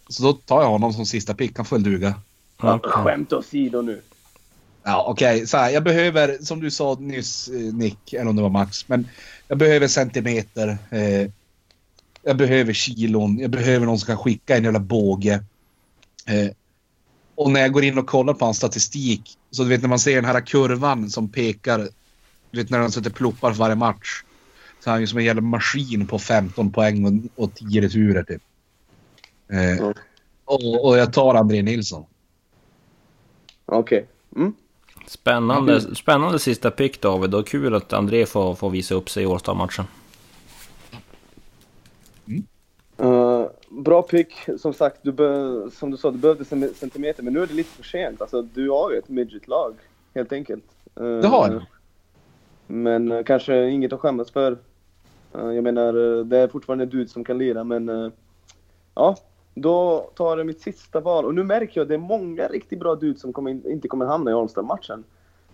så 0.08 0.22
då 0.22 0.32
tar 0.32 0.62
jag 0.62 0.68
honom 0.68 0.92
som 0.92 1.06
sista 1.06 1.34
pick, 1.34 1.56
han 1.56 1.66
får 1.66 1.76
väl 1.76 1.82
duga. 1.82 2.14
Ja. 2.62 2.80
Skämt 2.82 3.32
åsido 3.32 3.82
nu. 3.82 4.00
Ja, 4.82 5.04
okej. 5.08 5.46
Så 5.46 5.56
här, 5.56 5.70
jag 5.70 5.84
behöver, 5.84 6.38
som 6.40 6.60
du 6.60 6.70
sa 6.70 6.96
nyss, 7.00 7.48
eh, 7.48 7.74
Nick, 7.74 8.12
eller 8.12 8.28
om 8.28 8.36
det 8.36 8.42
var 8.42 8.48
Max, 8.48 8.88
men 8.88 9.08
jag 9.48 9.58
behöver 9.58 9.88
centimeter. 9.88 10.78
Eh, 10.90 11.30
jag 12.22 12.36
behöver 12.36 12.72
kilon. 12.72 13.38
Jag 13.38 13.50
behöver 13.50 13.86
någon 13.86 13.98
som 13.98 14.06
kan 14.06 14.18
skicka 14.18 14.56
en 14.56 14.64
jävla 14.64 14.78
båge. 14.78 15.44
Eh, 16.26 16.50
och 17.34 17.50
när 17.50 17.60
jag 17.60 17.72
går 17.72 17.84
in 17.84 17.98
och 17.98 18.06
kollar 18.06 18.34
på 18.34 18.44
hans 18.44 18.56
statistik, 18.56 19.38
så 19.50 19.62
du 19.62 19.68
vet 19.68 19.82
när 19.82 19.88
man 19.88 19.98
ser 19.98 20.14
den 20.14 20.24
här 20.24 20.40
kurvan 20.40 21.10
som 21.10 21.28
pekar, 21.28 21.88
du 22.50 22.62
vet 22.62 22.70
när 22.70 22.78
de 22.78 22.92
sätter 22.92 23.10
ploppar 23.10 23.52
för 23.52 23.58
varje 23.58 23.76
match. 23.76 24.22
Så 24.80 24.90
är 24.90 24.92
han 24.92 25.00
ju 25.00 25.06
som 25.06 25.18
en 25.18 25.24
jävla 25.24 25.42
maskin 25.42 26.06
på 26.06 26.18
15 26.18 26.72
poäng 26.72 27.28
och, 27.36 27.44
och 27.44 27.54
10 27.54 27.82
returer 27.82 28.22
typ. 28.22 28.42
Eh. 29.48 29.78
Mm. 29.78 29.94
och, 30.44 30.86
och 30.86 30.98
jag 30.98 31.12
tar 31.12 31.34
André 31.34 31.62
Nilsson. 31.62 32.04
Okej. 33.66 34.06
Mm. 34.36 34.54
Spännande, 35.06 35.80
spännande 35.96 36.38
sista 36.38 36.70
pick 36.70 37.00
David 37.00 37.34
och 37.34 37.46
kul 37.46 37.74
att 37.74 37.92
André 37.92 38.26
får, 38.26 38.54
får 38.54 38.70
visa 38.70 38.94
upp 38.94 39.10
sig 39.10 39.22
i 39.22 39.26
Årstad-matchen. 39.26 39.84
Uh, 43.02 43.46
bra 43.68 44.02
pick. 44.02 44.32
Som 44.58 44.74
sagt, 44.74 44.98
du 45.02 45.12
be- 45.12 45.70
som 45.70 45.90
du 45.90 45.96
sa, 45.96 46.10
du 46.10 46.18
behövde 46.18 46.44
cen- 46.44 46.74
centimeter, 46.74 47.22
men 47.22 47.32
nu 47.32 47.42
är 47.42 47.46
det 47.46 47.54
lite 47.54 47.70
för 47.70 47.82
sent. 47.82 48.20
Alltså, 48.20 48.42
du 48.42 48.70
har 48.70 48.90
ju 48.90 48.98
ett 48.98 49.08
midget-lag, 49.08 49.74
helt 50.14 50.32
enkelt. 50.32 50.64
Uh, 51.00 51.20
Det 51.20 51.28
har 51.28 51.52
jag. 51.52 51.62
Men 52.66 53.12
uh, 53.12 53.24
kanske 53.24 53.68
inget 53.68 53.92
att 53.92 54.00
skämmas 54.00 54.30
för. 54.30 54.52
Uh, 55.34 55.54
jag 55.54 55.64
menar, 55.64 55.96
uh, 55.96 56.26
det 56.26 56.38
är 56.38 56.48
fortfarande 56.48 56.86
dude 56.86 57.08
som 57.08 57.24
kan 57.24 57.38
lira, 57.38 57.64
men 57.64 57.88
uh, 57.88 58.12
ja, 58.94 59.16
då 59.60 60.10
tar 60.14 60.38
jag 60.38 60.46
mitt 60.46 60.60
sista 60.60 61.00
val. 61.00 61.24
Och 61.24 61.34
nu 61.34 61.44
märker 61.44 61.72
jag 61.74 61.82
att 61.82 61.88
det 61.88 61.94
är 61.94 61.98
många 61.98 62.48
riktigt 62.48 62.78
bra 62.78 62.94
dudes 62.94 63.20
som 63.20 63.32
kommer 63.32 63.50
in, 63.50 63.62
inte 63.66 63.88
kommer 63.88 64.06
hamna 64.06 64.30
i 64.30 64.34
All-Star-matchen. 64.34 65.04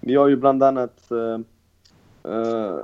Vi 0.01 0.15
har 0.15 0.29
ju 0.29 0.37
bland 0.37 0.63
annat 0.63 1.11
eh, 1.11 1.19
eh, 1.19 2.31
uh, 2.31 2.75
uh, 2.75 2.81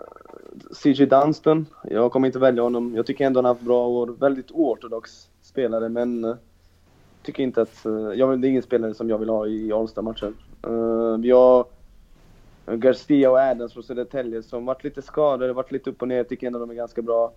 CJ 0.72 1.06
Dunston. 1.06 1.66
Jag 1.84 2.12
kommer 2.12 2.26
inte 2.26 2.38
välja 2.38 2.62
honom. 2.62 2.94
Jag 2.94 3.06
tycker 3.06 3.26
ändå 3.26 3.38
han 3.38 3.44
har 3.44 3.54
haft 3.54 3.64
bra 3.64 3.88
år. 3.88 4.06
Väldigt 4.06 4.50
oortodox 4.50 5.28
spelare, 5.42 5.88
men 5.88 6.24
uh, 6.24 6.36
tycker 7.22 7.42
inte 7.42 7.62
att... 7.62 7.86
Uh, 7.86 8.12
jag, 8.14 8.40
det 8.40 8.46
är 8.46 8.50
ingen 8.50 8.62
spelare 8.62 8.94
som 8.94 9.10
jag 9.10 9.18
vill 9.18 9.28
ha 9.28 9.46
i 9.46 9.72
All-Star-matchen. 9.72 10.36
Uh, 10.66 11.16
vi 11.16 11.30
har 11.30 11.64
Garcia 12.66 13.30
och 13.30 13.38
Adams 13.38 13.72
från 13.72 13.82
Södertälje 13.82 14.42
som 14.42 14.64
varit 14.64 14.84
lite 14.84 15.02
skadade, 15.02 15.52
varit 15.52 15.72
lite 15.72 15.90
upp 15.90 16.02
och 16.02 16.08
ner. 16.08 16.24
Tycker 16.24 16.46
ändå 16.46 16.58
de 16.58 16.70
är 16.70 16.74
ganska 16.74 17.02
bra. 17.02 17.32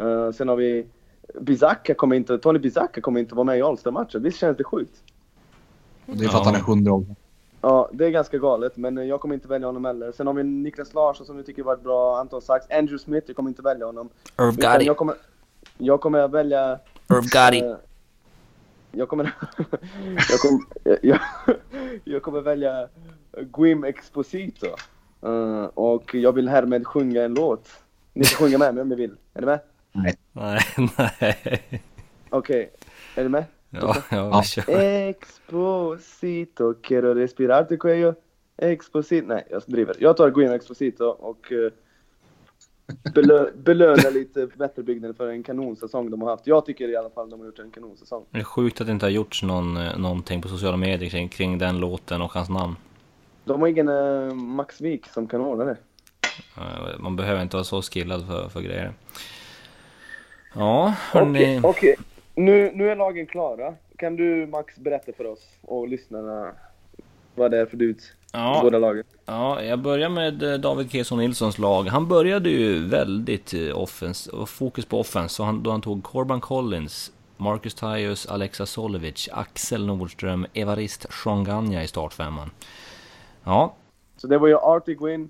Uh, 0.00 0.30
sen 0.30 0.48
har 0.48 0.56
vi 0.56 0.86
Bizaka 1.34 1.94
kommer 1.94 2.16
inte, 2.16 2.38
Tony 2.38 2.58
Bizaka 2.58 3.00
kommer 3.00 3.20
inte 3.20 3.34
vara 3.34 3.44
med 3.44 3.58
i 3.58 3.62
All-Star-matchen. 3.62 4.22
Visst 4.22 4.38
känns 4.38 4.56
det 4.56 4.64
sjukt? 4.64 5.02
Det 6.06 6.24
är 6.24 6.28
för 6.28 6.38
att 6.38 6.44
han 6.46 6.54
är 6.54 6.60
sjunde 6.60 6.90
år. 6.90 7.04
Ja, 7.60 7.88
det 7.92 8.06
är 8.06 8.10
ganska 8.10 8.38
galet, 8.38 8.76
men 8.76 9.08
jag 9.08 9.20
kommer 9.20 9.34
inte 9.34 9.48
välja 9.48 9.66
honom 9.66 9.84
heller. 9.84 10.12
Sen 10.12 10.26
har 10.26 10.34
vi 10.34 10.42
Niklas 10.42 10.94
Larsson 10.94 11.26
som 11.26 11.36
vi 11.36 11.42
tycker 11.42 11.62
varit 11.62 11.82
bra, 11.82 12.18
Anton 12.18 12.42
Sachs, 12.42 12.66
Andrew 12.70 12.98
Smith, 12.98 13.24
jag 13.26 13.36
kommer 13.36 13.50
inte 13.50 13.62
välja 13.62 13.86
honom. 13.86 14.08
Irv 14.38 14.56
Gotti. 14.56 14.86
jag 14.86 14.96
kommer, 14.96 15.14
jag 15.78 16.00
kommer 16.00 16.18
att 16.18 16.30
välja... 16.30 16.78
Irv 17.10 17.22
Gotti. 17.22 17.60
eh, 17.60 17.76
jag 18.92 19.08
kommer... 19.08 19.24
jag, 20.30 20.40
kommer 20.40 20.60
jag, 20.84 20.98
jag, 21.02 21.20
jag 22.04 22.22
kommer 22.22 22.40
välja 22.40 22.88
Gwim 23.32 23.84
Exposito. 23.84 24.66
Eh, 25.22 25.64
och 25.64 26.14
jag 26.14 26.32
vill 26.32 26.48
härmed 26.48 26.86
sjunga 26.86 27.22
en 27.22 27.34
låt. 27.34 27.68
Ni 28.12 28.24
ska 28.24 28.44
sjunga 28.44 28.58
med 28.58 28.74
mig 28.74 28.82
om 28.82 28.88
ni 28.88 28.94
vill. 28.94 29.16
Är 29.34 29.40
ni 29.40 29.46
med? 29.46 29.60
Nej, 29.96 30.14
nej. 30.98 31.80
Okej, 32.30 32.70
är 33.14 33.22
ni 33.22 33.28
med? 33.28 33.44
Ja, 33.70 33.96
ja, 34.10 34.16
Ja. 34.16 34.40
vi 34.40 34.46
kör. 34.46 34.80
Exposito, 35.08 36.74
quiero 36.82 37.14
respirar 37.14 37.64
tu 37.64 37.76
cuello. 37.76 38.14
Exposito. 38.58 39.26
Nej, 39.26 39.46
jag 39.50 39.62
driver. 39.66 39.96
Jag 39.98 40.16
tar 40.16 40.30
Gwim 40.30 40.52
Exposito 40.52 41.04
och 41.04 41.52
eh, 41.52 41.72
belö 43.14 43.50
belöna 43.56 44.10
lite 44.10 44.46
Vätterbygden 44.54 45.14
för 45.14 45.28
en 45.28 45.42
kanonsäsong 45.42 46.10
de 46.10 46.22
har 46.22 46.30
haft. 46.30 46.46
Jag 46.46 46.66
tycker 46.66 46.88
i 46.88 46.96
alla 46.96 47.10
fall 47.10 47.30
de 47.30 47.40
har 47.40 47.46
gjort 47.46 47.58
en 47.58 47.70
kanonsäsong. 47.70 48.24
Det 48.30 48.38
är 48.38 48.44
sjukt 48.44 48.80
att 48.80 48.86
det 48.86 48.92
inte 48.92 49.06
har 49.06 49.10
gjorts 49.10 49.42
någon, 49.42 49.76
eh, 49.76 49.98
någonting 49.98 50.42
på 50.42 50.48
sociala 50.48 50.76
medier 50.76 51.10
kring, 51.10 51.28
kring 51.28 51.58
den 51.58 51.78
låten 51.80 52.22
och 52.22 52.32
hans 52.32 52.48
namn. 52.48 52.76
De 53.44 53.60
har 53.60 53.68
ingen 53.68 53.88
eh, 53.88 54.34
Max 54.34 54.80
Wik 54.80 55.06
som 55.06 55.26
kan 55.28 55.40
ordna 55.40 55.64
det. 55.64 55.76
Man 56.98 57.16
behöver 57.16 57.42
inte 57.42 57.56
vara 57.56 57.64
så 57.64 57.82
skillad 57.82 58.26
för, 58.26 58.48
för 58.48 58.60
grejer. 58.60 58.92
Ja, 60.56 60.94
Okej, 61.14 61.20
hörni. 61.22 61.60
okej. 61.64 61.96
nu, 62.34 62.72
nu 62.74 62.90
är 62.90 62.96
lagen 62.96 63.26
klara. 63.26 63.74
Kan 63.98 64.16
du 64.16 64.46
Max 64.46 64.76
berätta 64.78 65.12
för 65.12 65.26
oss 65.26 65.48
och 65.62 65.88
lyssnarna 65.88 66.52
vad 67.34 67.50
det 67.50 67.58
är 67.58 67.66
för 67.66 67.76
dudes? 67.76 68.04
Ja, 68.32 68.60
båda 68.62 68.78
lagen. 68.78 69.04
ja, 69.24 69.62
jag 69.62 69.78
börjar 69.78 70.08
med 70.08 70.42
eh, 70.42 70.54
David 70.58 70.90
Keso 70.90 71.16
Nilssons 71.16 71.58
lag. 71.58 71.82
Han 71.84 72.08
började 72.08 72.50
ju 72.50 72.88
väldigt 72.88 73.54
eh, 73.54 73.78
offens, 73.82 74.30
fokus 74.46 74.84
på 74.84 75.00
offens, 75.00 75.32
så 75.32 75.44
han, 75.44 75.62
då 75.62 75.70
han 75.70 75.80
tog 75.80 76.02
Corban 76.02 76.40
Collins, 76.40 77.12
Marcus 77.36 77.74
Tyus, 77.74 78.26
Alexa 78.26 78.66
Solovic, 78.66 79.28
Axel 79.32 79.86
Nordström, 79.86 80.46
Evarist 80.54 81.12
Shonganya 81.12 81.82
i 81.82 81.86
startfemman. 81.86 82.50
Ja, 83.44 83.74
Så 84.16 84.26
det 84.26 84.38
var 84.38 84.48
ju 84.48 84.56
Artie 84.56 84.94
Gwyn, 84.94 85.28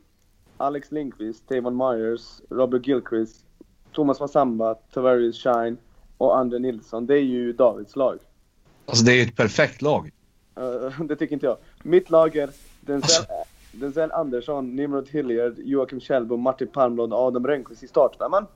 Alex 0.57 0.93
Lindqvist, 0.93 1.49
Tavon 1.49 1.77
Myers, 1.77 2.41
Robert 2.51 2.87
Gilchrist, 2.87 3.46
Thomas 3.97 4.21
Massamba, 4.21 4.75
Tavares 4.75 5.37
Shine 5.37 5.77
och 6.19 6.39
Andre 6.39 6.59
Nilsson. 6.59 7.07
Det 7.07 7.15
är 7.15 7.23
ju 7.23 7.53
Davids 7.53 7.97
lag. 7.97 8.19
Alltså 8.87 9.05
det 9.05 9.13
är 9.13 9.17
ju 9.17 9.23
ett 9.23 9.37
perfekt 9.37 9.83
lag. 9.83 10.11
Eh, 10.57 11.01
det 11.05 11.17
tycker 11.17 11.35
inte 11.35 11.47
jag. 11.47 11.57
Mitt 11.83 12.11
lag 12.11 12.37
är 12.37 12.51
Denzel, 12.81 13.25
Denzel 13.73 14.13
Andersson, 14.13 14.77
Nimrod 14.77 15.09
Hilliard, 15.09 15.55
Joakim 15.59 16.01
Kjellbo, 16.01 16.37
Martin 16.37 16.69
Palmblad 16.69 17.13
och 17.13 17.19
Adam 17.19 17.47
Rönnqvist 17.47 17.83
i 17.83 17.87
startfemman. 17.89 18.47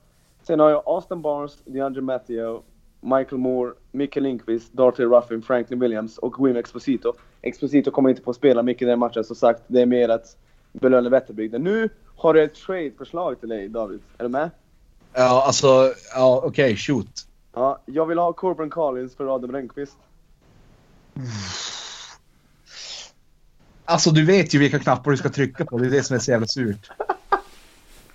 Sen 0.42 0.60
har 0.60 0.70
jag 0.70 0.82
Austin 0.86 1.22
Barnes, 1.22 1.58
DeAndre 1.64 2.02
Matteo, 2.02 2.62
Michael 3.00 3.38
Moore, 3.38 3.72
Mikael 3.92 4.24
Lindqvist, 4.24 4.72
Darty 4.72 5.04
Ruffin, 5.04 5.42
Franklin 5.42 5.80
Williams 5.80 6.18
och 6.18 6.46
Wim 6.46 6.56
Exposito. 6.56 7.12
Exposito 7.42 7.90
kommer 7.90 8.10
inte 8.10 8.22
få 8.22 8.32
spela 8.32 8.62
mycket 8.62 8.82
i 8.82 8.84
den 8.84 8.98
matchen, 8.98 9.24
som 9.24 9.36
sagt. 9.36 9.62
Det 9.66 9.80
är 9.80 9.86
mer 9.86 10.08
att 10.08 10.36
belöna 10.72 11.08
Vätterbygden. 11.08 11.64
Nu 11.64 11.88
har 12.16 12.34
jag 12.34 12.44
ett 12.44 12.54
trade-förslag 12.54 13.40
till 13.40 13.48
dig, 13.48 13.68
David. 13.68 14.00
Är 14.18 14.22
du 14.22 14.28
med? 14.28 14.50
Ja, 15.14 15.42
alltså, 15.46 15.94
ja 16.14 16.40
okej, 16.44 16.76
shoot. 16.76 17.26
Ja, 17.54 17.82
jag 17.86 18.06
vill 18.06 18.18
ha 18.18 18.32
Corbin 18.32 18.70
Collins 18.70 19.16
för 19.16 19.34
Adam 19.34 19.52
Rönnqvist. 19.52 19.96
Alltså 23.84 24.10
du 24.10 24.24
vet 24.24 24.54
ju 24.54 24.58
vilka 24.58 24.78
knappar 24.78 25.10
du 25.10 25.16
ska 25.16 25.28
trycka 25.28 25.64
på, 25.64 25.78
det 25.78 25.86
är 25.86 25.90
det 25.90 26.02
som 26.02 26.16
är 26.16 26.20
så 26.20 26.30
jävla 26.30 26.46
surt. 26.46 26.90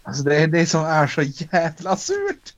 Alltså 0.04 0.24
det 0.24 0.36
är 0.36 0.48
det 0.48 0.66
som 0.66 0.86
är 0.86 1.08
så 1.08 1.22
jävla 1.22 1.98
surt. 1.98 2.54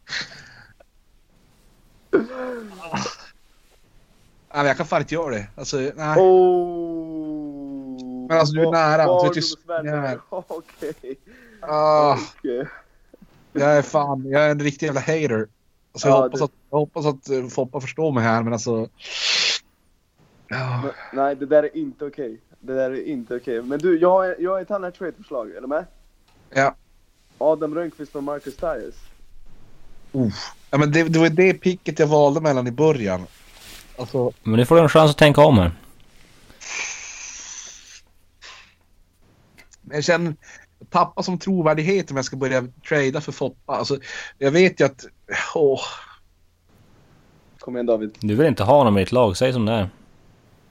Nej, 4.53 4.67
jag 4.67 4.77
kan 4.77 4.85
fan 4.85 5.01
inte 5.01 5.13
göra 5.13 5.29
det. 5.35 5.47
Alltså, 5.55 5.77
nej. 5.77 6.19
Oh! 6.19 8.27
Men 8.27 8.39
alltså, 8.39 8.53
du 8.53 8.61
är 8.67 8.71
nära. 8.71 9.05
Du 9.23 9.27
vet 9.27 9.37
ju- 9.37 9.41
barndomsvänner. 9.67 10.19
Okej. 10.29 10.93
Ah, 11.61 12.17
Okej. 12.37 12.67
Jag 13.59 13.77
är 13.77 13.81
fan, 13.81 14.25
jag 14.29 14.41
är 14.45 14.49
en 14.51 14.59
riktig 14.59 14.85
jävla 14.85 15.01
hater. 15.01 15.47
Alltså, 15.91 16.07
jag, 16.07 16.17
Ja, 16.17 16.21
hoppas 16.23 16.41
att, 16.41 16.51
jag 16.69 16.77
hoppas 16.77 17.05
att 17.05 17.29
eh, 17.29 17.47
Foppa 17.47 17.81
förstår 17.81 18.11
mig 18.11 18.23
här, 18.23 18.43
men 18.43 18.53
alltså... 18.53 18.89
Ja. 20.47 20.81
Men- 20.83 20.91
Nej, 21.13 21.35
det 21.35 21.45
där 21.45 21.63
är 21.63 21.77
inte 21.77 22.05
okej. 22.05 22.41
Det 22.59 22.73
där 22.73 22.91
är 22.91 23.07
inte 23.07 23.35
okej. 23.35 23.61
Men 23.61 23.79
du, 23.79 23.99
jag 23.99 24.09
har, 24.11 24.35
jag 24.39 24.51
har 24.51 24.61
ett 24.61 24.71
annat 24.71 24.95
trade-förslag. 24.95 25.51
Är 25.51 25.61
du 25.61 25.67
med? 25.67 25.85
Ja. 26.53 26.75
Adam 27.37 27.75
Rönnqvist 27.75 28.15
och 28.15 28.23
Marcus 28.23 28.55
Tyres. 28.55 28.95
Uff. 30.11 30.53
ja 30.71 30.77
men 30.77 30.91
det, 30.91 31.03
det 31.03 31.19
var 31.19 31.29
det 31.29 31.53
picket 31.53 31.99
jag 31.99 32.07
valde 32.07 32.41
mellan 32.41 32.67
i 32.67 32.71
början. 32.71 33.25
Alltså, 33.99 34.31
men 34.43 34.53
nu 34.55 34.65
får 34.65 34.75
du 34.75 34.81
en 34.81 34.89
chans 34.89 35.11
att 35.11 35.17
tänka 35.17 35.41
om 35.41 35.57
här. 35.57 35.71
jag 39.91 40.03
känner... 40.03 40.35
Tappa 40.89 41.23
som 41.23 41.39
trovärdighet 41.39 42.11
om 42.11 42.15
jag 42.15 42.25
ska 42.25 42.37
börja 42.37 42.67
trada 42.87 43.21
för 43.21 43.31
Foppa. 43.31 43.75
Alltså, 43.75 43.97
jag 44.37 44.51
vet 44.51 44.79
ju 44.79 44.85
att... 44.85 45.05
Åh. 45.55 45.81
Kom 47.59 47.75
igen 47.75 47.85
David. 47.85 48.17
Du 48.19 48.35
vill 48.35 48.47
inte 48.47 48.63
ha 48.63 48.77
honom 48.77 48.97
i 48.97 49.01
ditt 49.01 49.11
lag, 49.11 49.37
säg 49.37 49.53
som 49.53 49.65
det 49.65 49.71
är. 49.71 49.89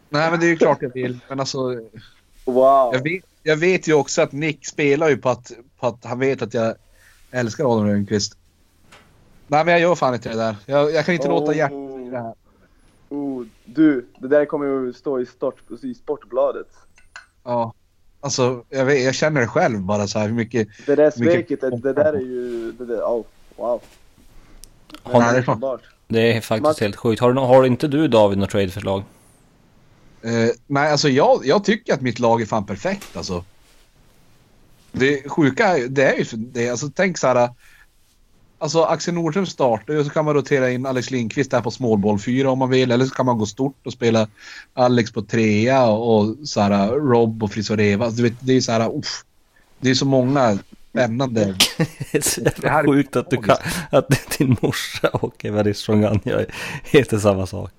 Nej 0.09 0.31
men 0.31 0.41
det 0.41 0.47
är 0.47 0.49
ju 0.49 0.57
klart 0.57 0.83
jag 0.83 0.93
vill. 0.93 1.19
Men 1.29 1.41
alltså... 1.41 1.81
Wow. 2.45 2.95
Jag 2.95 3.03
vet, 3.03 3.25
jag 3.43 3.57
vet 3.57 3.89
ju 3.89 3.95
också 3.95 4.23
att 4.23 4.33
Nick 4.33 4.67
spelar 4.67 5.09
ju 5.09 5.17
på 5.17 5.29
att, 5.29 5.53
på 5.79 5.87
att 5.87 6.05
han 6.05 6.19
vet 6.19 6.43
att 6.43 6.55
jag 6.55 6.75
älskar 7.31 7.73
Adam 7.73 7.87
Rönnqvist. 7.87 8.39
Nej 9.47 9.65
men 9.65 9.73
jag 9.73 9.81
gör 9.81 9.95
fan 9.95 10.15
inte 10.15 10.29
det 10.29 10.37
där. 10.37 10.57
Jag, 10.67 10.93
jag 10.93 11.05
kan 11.05 11.15
inte 11.15 11.29
låta 11.29 11.55
hjärtat 11.55 12.01
i 12.07 12.11
det 12.11 12.19
här. 12.19 12.35
Oh, 13.09 13.45
du, 13.65 14.07
det 14.19 14.29
där 14.29 14.45
kommer 14.45 14.67
ju 14.67 14.93
stå 14.93 15.21
i, 15.21 15.27
start, 15.27 15.55
i 15.83 15.95
Sportbladet. 15.95 16.69
Ja. 17.45 17.75
Alltså 18.27 18.65
jag, 18.71 18.85
vet, 18.85 19.05
jag 19.05 19.15
känner 19.15 19.41
det 19.41 19.47
själv 19.47 19.81
bara 19.81 20.07
så 20.07 20.19
här 20.19 20.27
hur 20.27 20.35
mycket... 20.35 20.69
Det 20.87 20.95
där 20.95 21.11
sveket, 21.11 21.61
det, 21.61 21.71
det 21.71 21.93
där 21.93 22.13
är 22.13 22.21
ju... 22.21 22.73
Det 22.73 22.87
där, 22.87 23.03
oh, 23.03 23.25
wow. 23.57 23.83
Har 25.03 25.33
det 25.33 25.39
är 25.39 25.43
klart. 25.43 25.81
Det 26.09 26.37
är 26.37 26.41
faktiskt 26.41 26.63
Max- 26.63 26.81
helt 26.81 26.97
sjukt. 26.97 27.21
Har, 27.21 27.33
du, 27.33 27.41
har 27.41 27.65
inte 27.65 27.89
du 27.89 28.09
David 28.09 28.39
något 28.39 28.51
tradeförslag? 28.51 29.03
Eh, 30.23 30.51
nej 30.67 30.91
alltså 30.91 31.09
jag, 31.09 31.41
jag 31.45 31.65
tycker 31.65 31.95
att 31.95 32.01
mitt 32.01 32.19
lag 32.19 32.43
är 32.43 32.47
fan 32.47 32.67
perfekt 32.67 33.17
alltså. 33.17 33.45
Det 34.93 35.31
sjuka 35.31 35.77
det 35.89 36.05
är 36.05 36.17
ju 36.17 36.25
det. 36.33 36.71
Alltså 36.71 36.91
tänk 36.95 37.19
så 37.19 37.27
här. 37.27 37.51
Alltså 38.59 38.83
Axel 38.83 39.15
Nordström 39.15 39.47
startar 39.47 39.97
och 39.97 40.05
så 40.05 40.11
kan 40.11 40.25
man 40.25 40.35
rotera 40.35 40.71
in 40.71 40.87
Alex 40.87 41.11
Lindqvist 41.11 41.51
där 41.51 41.61
på 41.61 41.71
småboll 41.71 42.19
4 42.19 42.51
om 42.51 42.59
man 42.59 42.71
vill. 42.71 42.91
Eller 42.91 43.05
så 43.05 43.15
kan 43.15 43.27
man 43.27 43.39
gå 43.39 43.47
stort 43.47 43.87
och 43.87 43.93
spela 43.93 44.29
Alex 44.75 45.13
på 45.13 45.23
trea 45.23 45.87
och, 45.87 46.37
så 46.45 46.61
här 46.61 46.89
Rob 46.91 47.43
och 47.43 47.53
Frisoreva. 47.53 48.05
Alltså, 48.05 48.23
du 48.23 48.29
vet, 48.29 48.39
det 48.41 48.53
är 48.53 48.61
så 48.61 48.73
här, 48.73 48.99
uff. 48.99 49.25
Det 49.81 49.91
är 49.91 49.95
så 49.95 50.07
många 50.07 50.59
spännande. 50.91 51.55
Det 51.79 51.87
är 52.19 52.21
så 52.21 52.41
jävla 52.41 52.71
här 52.71 52.83
är 52.83 52.87
sjukt 52.87 53.17
att, 53.17 53.31
du 53.31 53.37
kan, 53.37 53.57
att 53.91 54.39
din 54.39 54.57
morsa 54.61 55.09
och 55.09 55.45
Evarist 55.45 55.87
Shonganya 55.87 56.47
heter 56.85 57.19
samma 57.19 57.47
sak. 57.47 57.71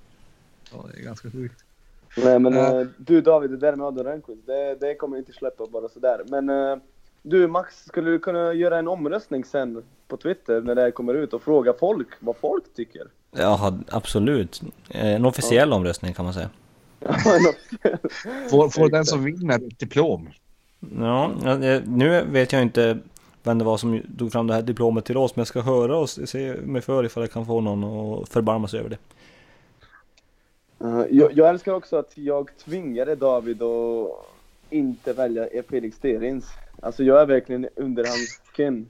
Ja, 0.71 0.85
det 0.93 0.99
är 0.99 1.03
ganska 1.03 1.31
sjukt. 1.31 1.63
Nej 2.17 2.39
men 2.39 2.57
eh, 2.57 2.87
du 2.97 3.21
David, 3.21 3.49
det 3.49 3.57
där 3.57 3.75
med 3.75 3.87
Adam 3.87 4.05
Rönnqvist, 4.05 4.45
det, 4.45 4.77
det 4.79 4.95
kommer 4.95 5.17
inte 5.17 5.33
släppa 5.33 5.65
bara 5.67 5.89
sådär. 5.89 6.21
Men 6.27 6.49
eh, 6.49 6.77
du 7.21 7.47
Max, 7.47 7.85
skulle 7.85 8.09
du 8.11 8.19
kunna 8.19 8.53
göra 8.53 8.77
en 8.79 8.87
omröstning 8.87 9.45
sen 9.45 9.83
på 10.07 10.17
Twitter 10.17 10.61
när 10.61 10.75
det 10.75 10.81
här 10.81 10.91
kommer 10.91 11.13
ut 11.13 11.33
och 11.33 11.41
fråga 11.41 11.73
folk 11.73 12.07
vad 12.19 12.35
folk 12.35 12.63
tycker? 12.75 13.07
Ja, 13.31 13.77
absolut. 13.89 14.61
Eh, 14.89 15.15
En 15.15 15.25
officiell 15.25 15.73
omröstning 15.73 16.13
kan 16.13 16.25
man 16.25 16.33
säga. 16.33 16.49
Får, 18.49 18.69
får 18.69 18.89
den 18.89 19.05
som 19.05 19.23
vinner 19.23 19.55
ett 19.55 19.79
diplom. 19.79 20.29
Ja, 20.99 21.31
ja, 21.43 21.79
nu 21.85 22.25
vet 22.31 22.53
jag 22.53 22.61
inte 22.61 22.99
vem 23.43 23.57
det 23.57 23.65
var 23.65 23.77
som 23.77 24.01
tog 24.17 24.31
fram 24.31 24.47
det 24.47 24.53
här 24.53 24.61
diplomet 24.61 25.05
till 25.05 25.17
oss, 25.17 25.35
men 25.35 25.41
jag 25.41 25.47
ska 25.47 25.61
höra 25.61 25.97
och 25.97 26.09
se 26.09 26.53
mig 26.53 26.81
för 26.81 27.05
ifall 27.05 27.23
jag 27.23 27.31
kan 27.31 27.45
få 27.45 27.61
någon 27.61 27.83
att 27.83 28.29
förbarma 28.29 28.67
sig 28.67 28.79
över 28.79 28.89
det. 28.89 28.97
Eh, 30.85 31.05
jag, 31.11 31.33
jag 31.33 31.49
älskar 31.49 31.73
också 31.73 31.95
att 31.97 32.17
jag 32.17 32.49
tvingade 32.65 33.15
David 33.15 33.63
att 33.63 34.09
inte 34.69 35.13
välja 35.13 35.47
Felix 35.69 35.97
Sterins. 35.97 36.45
Alltså 36.81 37.03
jag 37.03 37.21
är 37.21 37.25
verkligen 37.25 37.67
under 37.75 38.05
hans 38.05 38.41
skin. 38.53 38.89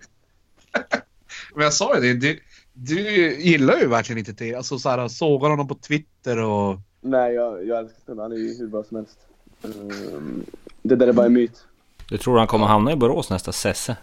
Men 1.55 1.63
jag 1.63 1.73
sa 1.73 1.95
ju 1.95 2.01
det, 2.01 2.13
du, 2.13 2.39
du 2.73 3.01
gillar 3.41 3.77
ju 3.77 3.87
verkligen 3.87 4.19
inte 4.19 4.31
det. 4.31 4.55
Alltså 4.55 4.79
så 4.79 4.89
här, 4.89 5.07
sågar 5.07 5.49
honom 5.49 5.67
på 5.67 5.75
Twitter 5.75 6.43
och... 6.43 6.79
Nej, 7.01 7.33
jag, 7.33 7.67
jag 7.67 7.79
älskar 7.79 8.01
Sten. 8.01 8.19
Han 8.19 8.31
är 8.31 8.35
ju 8.35 8.57
hur 8.57 8.67
bra 8.67 8.83
som 8.83 8.97
helst. 8.97 9.19
Ehm, 9.63 10.43
det 10.81 10.95
där 10.95 11.07
är 11.07 11.13
bara 11.13 11.25
en 11.25 11.33
myt. 11.33 11.67
Du 12.09 12.17
tror 12.17 12.37
han 12.37 12.47
kommer 12.47 12.65
hamna 12.65 12.91
i 12.91 12.95
Borås 12.95 13.29
nästa 13.29 13.51
Sesse? 13.51 13.97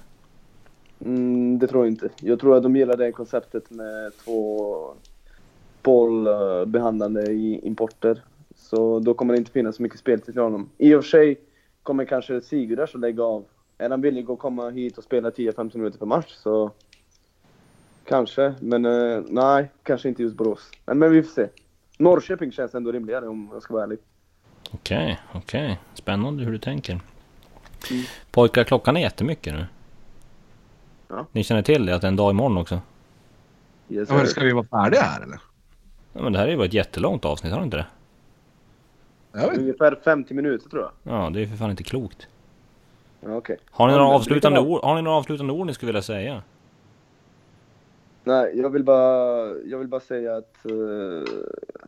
Mm, 1.05 1.59
det 1.59 1.66
tror 1.66 1.85
jag 1.85 1.93
inte. 1.93 2.09
Jag 2.20 2.41
tror 2.41 2.57
att 2.57 2.62
de 2.62 2.76
gillar 2.76 2.97
det 2.97 3.12
konceptet 3.12 3.70
med 3.70 4.12
två 4.24 4.95
bollbehandlande 5.82 7.22
i 7.32 7.61
importer. 7.62 8.22
Så 8.57 8.99
då 8.99 9.14
kommer 9.14 9.35
det 9.35 9.39
inte 9.39 9.51
finnas 9.51 9.76
så 9.76 9.82
mycket 9.82 9.99
speltid 9.99 10.35
till 10.35 10.43
honom. 10.43 10.70
I 10.78 10.95
och 10.95 11.05
för 11.05 11.11
sig 11.11 11.41
kommer 11.82 12.05
kanske 12.05 12.41
Sigurdas 12.41 12.95
att 12.95 13.01
lägga 13.01 13.22
av. 13.22 13.45
Är 13.79 13.91
han 13.91 14.01
villig 14.01 14.31
att 14.31 14.39
komma 14.39 14.70
hit 14.70 14.99
och 14.99 15.05
spela 15.05 15.31
10-15 15.31 15.77
minuter 15.77 15.99
per 15.99 16.07
match 16.07 16.35
så 16.37 16.70
kanske. 18.05 18.55
Men 18.61 18.85
eh, 18.85 19.22
nej, 19.29 19.70
kanske 19.83 20.09
inte 20.09 20.22
just 20.22 20.37
Borås. 20.37 20.70
Men, 20.87 20.99
men 20.99 21.11
vi 21.11 21.22
får 21.22 21.31
se. 21.31 21.49
Norrköping 21.99 22.53
känns 22.53 22.75
ändå 22.75 22.93
rimligare 22.93 23.29
om 23.29 23.51
jag 23.53 23.62
ska 23.62 23.75
vara 23.75 23.85
ärlig. 23.85 23.99
Okej, 24.70 25.20
okej. 25.33 25.81
Spännande 25.95 26.45
hur 26.45 26.53
du 26.53 26.59
tänker. 26.59 26.93
Mm. 26.93 28.03
Pojkar, 28.31 28.64
klockan 28.64 28.97
är 28.97 29.01
jättemycket 29.01 29.55
nu. 29.55 29.66
Ja. 31.09 31.27
Ni 31.33 31.45
känner 31.45 31.62
till 31.62 31.87
det, 31.87 31.95
att 31.95 32.01
det 32.01 32.07
är 32.07 32.09
en 32.09 32.16
dag 32.16 32.31
imorgon 32.31 32.59
också? 32.59 32.81
Yes, 33.89 34.09
Ja, 34.09 34.16
men 34.16 34.27
ska 34.27 34.41
vi 34.45 34.53
vara 34.53 34.64
färdiga 34.64 35.03
här 35.03 35.22
eller? 35.22 35.41
Ja, 36.12 36.22
men 36.22 36.33
det 36.33 36.39
här 36.39 36.49
är 36.49 36.53
ju 36.53 36.64
ett 36.64 36.72
jättelångt 36.72 37.25
avsnitt, 37.25 37.53
har 37.53 37.61
du 37.61 37.64
inte 37.64 37.77
det? 37.77 37.87
Ungefär 39.59 40.01
50 40.05 40.35
minuter 40.35 40.68
tror 40.68 40.83
jag. 40.83 41.14
Ja, 41.14 41.31
det 41.31 41.39
är 41.39 41.41
ju 41.41 41.49
för 41.49 41.57
fan 41.57 41.70
inte 41.70 41.83
klokt. 41.83 42.29
Okej. 43.29 43.57
Har 43.70 43.87
ni, 43.87 43.93
några 43.93 44.07
avslutande 44.07 44.61
ord, 44.61 44.81
har 44.83 44.95
ni 44.95 45.03
några 45.03 45.16
avslutande 45.16 45.53
ord 45.53 45.66
ni 45.66 45.75
skulle 45.75 45.89
vilja 45.89 46.03
säga? 46.03 46.43
Nej, 48.25 48.53
jag 48.55 48.70
vill 48.70 48.85
bara, 48.85 49.49
jag 49.64 49.79
vill 49.79 49.89
bara 49.89 50.01
säga 50.01 50.37
att 50.37 50.66
eh, 50.66 51.33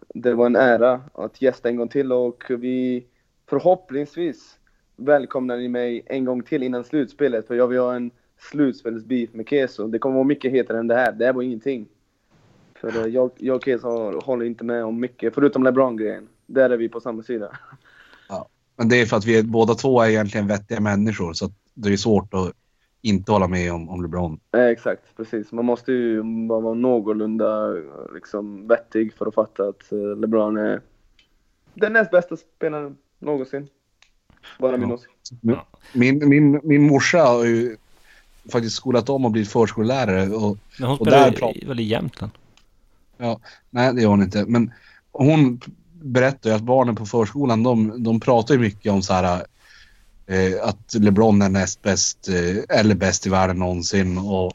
det 0.09 0.35
var 0.35 0.47
en 0.47 0.57
ära 0.57 1.01
att 1.13 1.43
gästa 1.43 1.69
en 1.69 1.77
gång 1.77 1.89
till 1.89 2.13
och 2.13 2.45
vi 2.49 3.07
förhoppningsvis 3.47 4.59
välkomnar 4.97 5.57
ni 5.57 5.69
mig 5.69 6.03
en 6.07 6.25
gång 6.25 6.43
till 6.43 6.63
innan 6.63 6.85
slutspelet 6.85 7.47
för 7.47 7.55
jag 7.55 7.67
vill 7.67 7.79
ha 7.79 7.95
en 7.95 8.11
slutspelsbeef 8.39 9.33
med 9.33 9.49
Keso. 9.49 9.87
Det 9.87 9.99
kommer 9.99 10.15
vara 10.15 10.25
mycket 10.25 10.53
hetare 10.53 10.79
än 10.79 10.87
det 10.87 10.95
här. 10.95 11.13
Det 11.13 11.27
här 11.27 11.33
var 11.33 11.43
ingenting. 11.43 11.87
För 12.75 12.89
eh, 12.89 13.07
jag, 13.07 13.31
jag 13.37 13.57
och 13.57 13.65
Keso 13.65 14.21
håller 14.21 14.47
inte 14.47 14.65
med 14.65 14.85
om 14.85 15.01
mycket, 15.01 15.35
förutom 15.35 15.65
LeBron-grejen. 15.65 16.29
Där 16.47 16.71
är 16.71 16.77
vi 16.77 16.89
på 16.89 17.01
samma 17.01 17.23
sida. 17.23 17.51
Men 18.77 18.89
det 18.89 19.01
är 19.01 19.07
för 19.07 19.17
att 19.17 19.25
vi 19.25 19.39
är, 19.39 19.43
båda 19.43 19.75
två 19.75 20.01
är 20.03 20.09
egentligen 20.09 20.47
vettiga 20.47 20.81
människor 20.81 21.33
så 21.33 21.45
att 21.45 21.53
det 21.75 21.93
är 21.93 21.97
svårt 21.97 22.35
att 22.35 22.53
inte 23.03 23.33
hålla 23.33 23.49
med 23.49 23.73
om, 23.73 23.89
om 23.89 24.03
LeBron. 24.03 24.41
Eh, 24.57 24.65
exakt, 24.65 25.03
precis. 25.17 25.53
Man 25.53 25.65
måste 25.65 25.93
ju 25.93 26.23
bara 26.49 26.61
vara 26.61 26.75
någorlunda 26.75 27.69
liksom, 28.15 28.69
vettig 28.69 29.15
för 29.15 29.27
att 29.27 29.35
fatta 29.35 29.63
att 29.69 29.93
eh, 29.93 30.17
LeBron 30.21 30.57
är 30.57 30.81
den 31.75 31.93
näst 31.93 32.11
bästa 32.11 32.37
spelaren 32.37 32.97
någonsin. 33.19 33.69
Bara 34.59 34.77
min 34.77 34.89
Ja. 34.89 34.95
åsikt. 34.95 35.13
Min, 35.93 36.29
min, 36.29 36.61
min 36.65 36.83
morsa 36.87 37.19
har 37.19 37.45
ju 37.45 37.77
faktiskt 38.53 38.77
skolat 38.77 39.09
om 39.09 39.25
och 39.25 39.31
blivit 39.31 39.51
förskollärare. 39.51 40.29
Och, 40.35 40.59
Men 40.79 40.89
hon 40.89 40.99
Och 40.99 41.07
spelar 41.07 41.31
där 41.31 41.57
i- 41.63 41.67
väl 41.67 41.81
i 41.81 41.83
Jämtland? 41.83 42.33
ja, 43.17 43.41
nej, 43.71 43.95
det 43.95 44.03
gör 44.03 44.09
hon 44.09 44.23
inte. 44.23 44.45
Men 44.47 44.73
hon 45.13 45.61
berättar 46.07 46.51
ju 46.51 46.57
att 46.57 46.63
barnen 46.63 46.97
på 46.97 47.07
förskolan, 47.07 47.63
de, 47.63 48.03
de 48.03 48.21
pratar 48.21 48.55
ju 48.55 48.61
mycket 48.61 48.93
om 48.93 49.03
så 49.03 49.13
här 49.13 49.43
eh, 50.27 50.63
att 50.63 50.95
LeBron 50.95 51.43
är 51.43 51.49
näst 51.49 51.83
bäst 51.83 52.29
eh, 52.29 52.79
eller 52.79 52.95
bäst 52.95 53.27
i 53.27 53.31
världen 53.31 53.59
någonsin 53.59 54.19
och, 54.19 54.53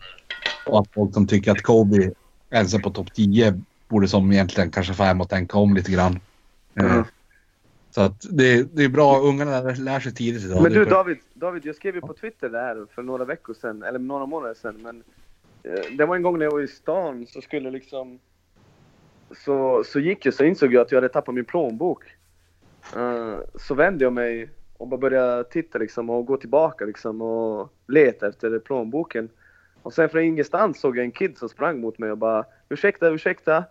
och 0.65 0.79
att 0.79 0.93
folk 0.93 1.13
som 1.13 1.27
tycker 1.27 1.51
att 1.51 1.61
Kobe 1.61 2.11
ens 2.49 2.73
är 2.73 2.79
på 2.79 2.89
topp 2.89 3.13
10 3.13 3.61
borde 3.87 4.07
som 4.07 4.31
egentligen 4.31 4.71
kanske 4.71 4.93
få 4.93 5.03
hem 5.03 5.21
och 5.21 5.29
tänka 5.29 5.57
om 5.57 5.75
lite 5.75 5.91
grann. 5.91 6.19
Eh, 6.79 6.85
Mm. 6.85 7.03
Så 7.91 8.01
att 8.01 8.25
det, 8.29 8.75
det 8.75 8.83
är 8.83 8.89
bra, 8.89 9.19
ungarna 9.19 9.61
lär, 9.61 9.75
lär 9.75 9.99
sig 9.99 10.13
tidigt 10.13 10.43
idag. 10.43 10.63
Men 10.63 10.71
du. 10.71 10.85
David, 10.85 11.17
David, 11.33 11.65
jag 11.65 11.75
skrev 11.75 11.95
ju 11.95 12.01
på 12.01 12.13
Twitter 12.13 12.49
det 12.49 12.57
här 12.57 12.85
för 12.95 13.03
några 13.03 13.25
veckor 13.25 13.53
sedan, 13.53 13.83
eller 13.83 13.99
några 13.99 14.25
månader 14.25 14.53
sedan. 14.53 14.75
Men 14.81 15.03
eh, 15.63 15.97
det 15.97 16.05
var 16.05 16.15
en 16.15 16.21
gång 16.21 16.37
när 16.37 16.45
jag 16.45 16.51
var 16.51 16.61
i 16.61 16.67
stan 16.67 17.27
så 17.27 17.41
skulle 17.41 17.71
liksom... 17.71 18.19
Så, 19.35 19.83
så 19.83 19.99
gick 19.99 20.25
jag 20.25 20.33
så 20.33 20.43
insåg 20.43 20.73
jag 20.73 20.81
att 20.81 20.91
jag 20.91 20.97
hade 20.97 21.09
tappat 21.09 21.35
min 21.35 21.45
plånbok. 21.45 22.03
Eh, 22.95 23.37
så 23.55 23.73
vände 23.75 24.03
jag 24.03 24.13
mig 24.13 24.49
och 24.77 24.87
bara 24.87 24.97
började 24.97 25.43
titta 25.43 25.79
liksom 25.79 26.09
och 26.09 26.25
gå 26.25 26.37
tillbaka 26.37 26.85
liksom 26.85 27.21
och 27.21 27.73
leta 27.87 28.27
efter 28.27 28.59
plånboken. 28.59 29.29
Och 29.83 29.93
sen 29.93 30.09
från 30.09 30.23
ingenstans 30.23 30.79
såg 30.79 30.97
jag 30.97 31.05
en 31.05 31.11
kid 31.11 31.37
som 31.37 31.49
sprang 31.49 31.81
mot 31.81 31.97
mig 31.97 32.11
och 32.11 32.17
bara 32.17 32.45
ursäkta, 32.69 33.09
ursäkta. 33.09 33.63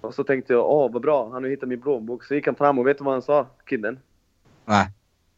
Och 0.00 0.14
så 0.14 0.24
tänkte 0.24 0.52
jag 0.52 0.70
åh 0.70 0.92
vad 0.92 1.02
bra, 1.02 1.30
han 1.32 1.42
har 1.42 1.50
hittat 1.50 1.68
min 1.68 1.80
plånbok. 1.80 2.24
Så 2.24 2.34
gick 2.34 2.46
han 2.46 2.54
fram 2.54 2.78
och 2.78 2.86
vet 2.86 2.98
du 2.98 3.04
vad 3.04 3.14
han 3.14 3.22
sa, 3.22 3.46
kidden? 3.66 3.98
Nej. 4.64 4.86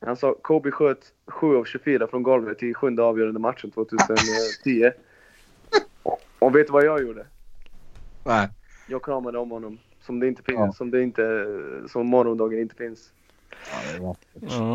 Han 0.01 0.17
sa 0.17 0.35
Kobe 0.43 0.71
sköt 0.71 1.13
7 1.27 1.57
av 1.57 1.65
24 1.65 2.07
från 2.07 2.23
golvet 2.23 2.63
i 2.63 2.75
sjunde 2.75 3.03
avgörande 3.03 3.41
matchen 3.41 3.71
2010. 3.71 4.91
Och, 6.03 6.21
och 6.39 6.57
vet 6.57 6.67
du 6.67 6.73
vad 6.73 6.85
jag 6.85 7.03
gjorde? 7.03 7.27
Nej. 8.25 8.49
Jag 8.87 9.03
kramade 9.05 9.39
om 9.39 9.51
honom. 9.51 9.79
Som 10.07 10.21
det 10.21 10.29
inte 10.29 10.43
finns, 10.43 10.59
Ja. 10.59 10.73
som 10.73 10.91
det 10.91 11.03
inte, 11.03 11.47
som 11.93 12.07
morgondagen 12.07 12.59
inte 12.61 12.75
finns. 12.75 13.13
Ja, 13.73 13.93
det 13.95 14.01
var 14.01 14.17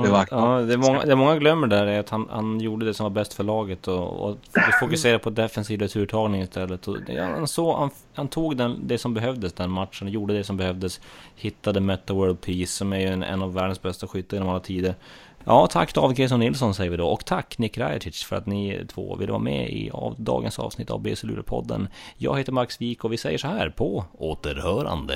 Det 0.04 0.10
var- 0.12 0.28
ja, 0.32 0.62
det, 0.62 0.74
är 0.74 0.78
många, 0.78 1.06
det 1.06 1.16
många 1.16 1.38
glömmer 1.38 1.68
där 1.68 1.86
är 1.86 2.00
att 2.00 2.10
han, 2.10 2.28
han 2.30 2.60
gjorde 2.60 2.86
det 2.86 2.94
som 2.94 3.04
var 3.04 3.10
bäst 3.10 3.34
för 3.34 3.44
laget 3.44 3.88
och, 3.88 4.30
och 4.30 4.38
fokuserade 4.80 5.20
på 5.20 5.30
defensiv 5.30 5.80
returtagning 5.80 6.42
istället. 6.42 6.88
Och 6.88 6.98
det, 7.02 7.20
han, 7.22 7.48
så, 7.48 7.78
han, 7.78 7.90
han 8.14 8.28
tog 8.28 8.58
den, 8.58 8.80
det 8.88 8.98
som 8.98 9.14
behövdes 9.14 9.54
den 9.54 9.72
matchen, 9.72 10.08
gjorde 10.08 10.34
det 10.34 10.44
som 10.44 10.58
behövdes. 10.58 11.02
Hittade 11.36 11.80
Meta 11.80 12.14
World 12.14 12.42
Peace 12.42 12.72
som 12.72 12.94
är 12.94 13.00
ju 13.00 13.08
en, 13.08 13.24
en 13.24 13.42
av 13.42 13.54
världens 13.54 13.82
bästa 13.82 14.08
skyttar 14.08 14.38
genom 14.38 14.50
alla 14.50 14.60
tider. 14.60 14.96
Ja, 15.50 15.68
tack 15.68 15.94
David 15.94 16.20
Gesson 16.20 16.40
Nilsson 16.40 16.74
säger 16.74 16.92
vi 16.92 16.98
då. 16.98 17.08
Och 17.08 17.26
tack 17.26 17.58
Nick 17.58 17.78
Rajacic 17.78 18.24
för 18.24 18.36
att 18.36 18.46
ni 18.46 18.86
två 18.88 19.16
ville 19.16 19.32
vara 19.32 19.42
med 19.42 19.70
i 19.70 19.90
av 19.90 20.16
dagens 20.18 20.60
avsnitt 20.60 20.90
av 20.90 21.02
BC 21.02 21.28
Luleå-podden. 21.28 21.88
Jag 22.18 22.38
heter 22.38 22.52
Max 22.52 22.82
Wik 22.82 23.04
och 23.04 23.14
vi 23.14 23.18
säger 23.18 23.38
så 23.38 23.48
här 23.48 23.70
på 23.70 24.06
återhörande. 24.14 25.16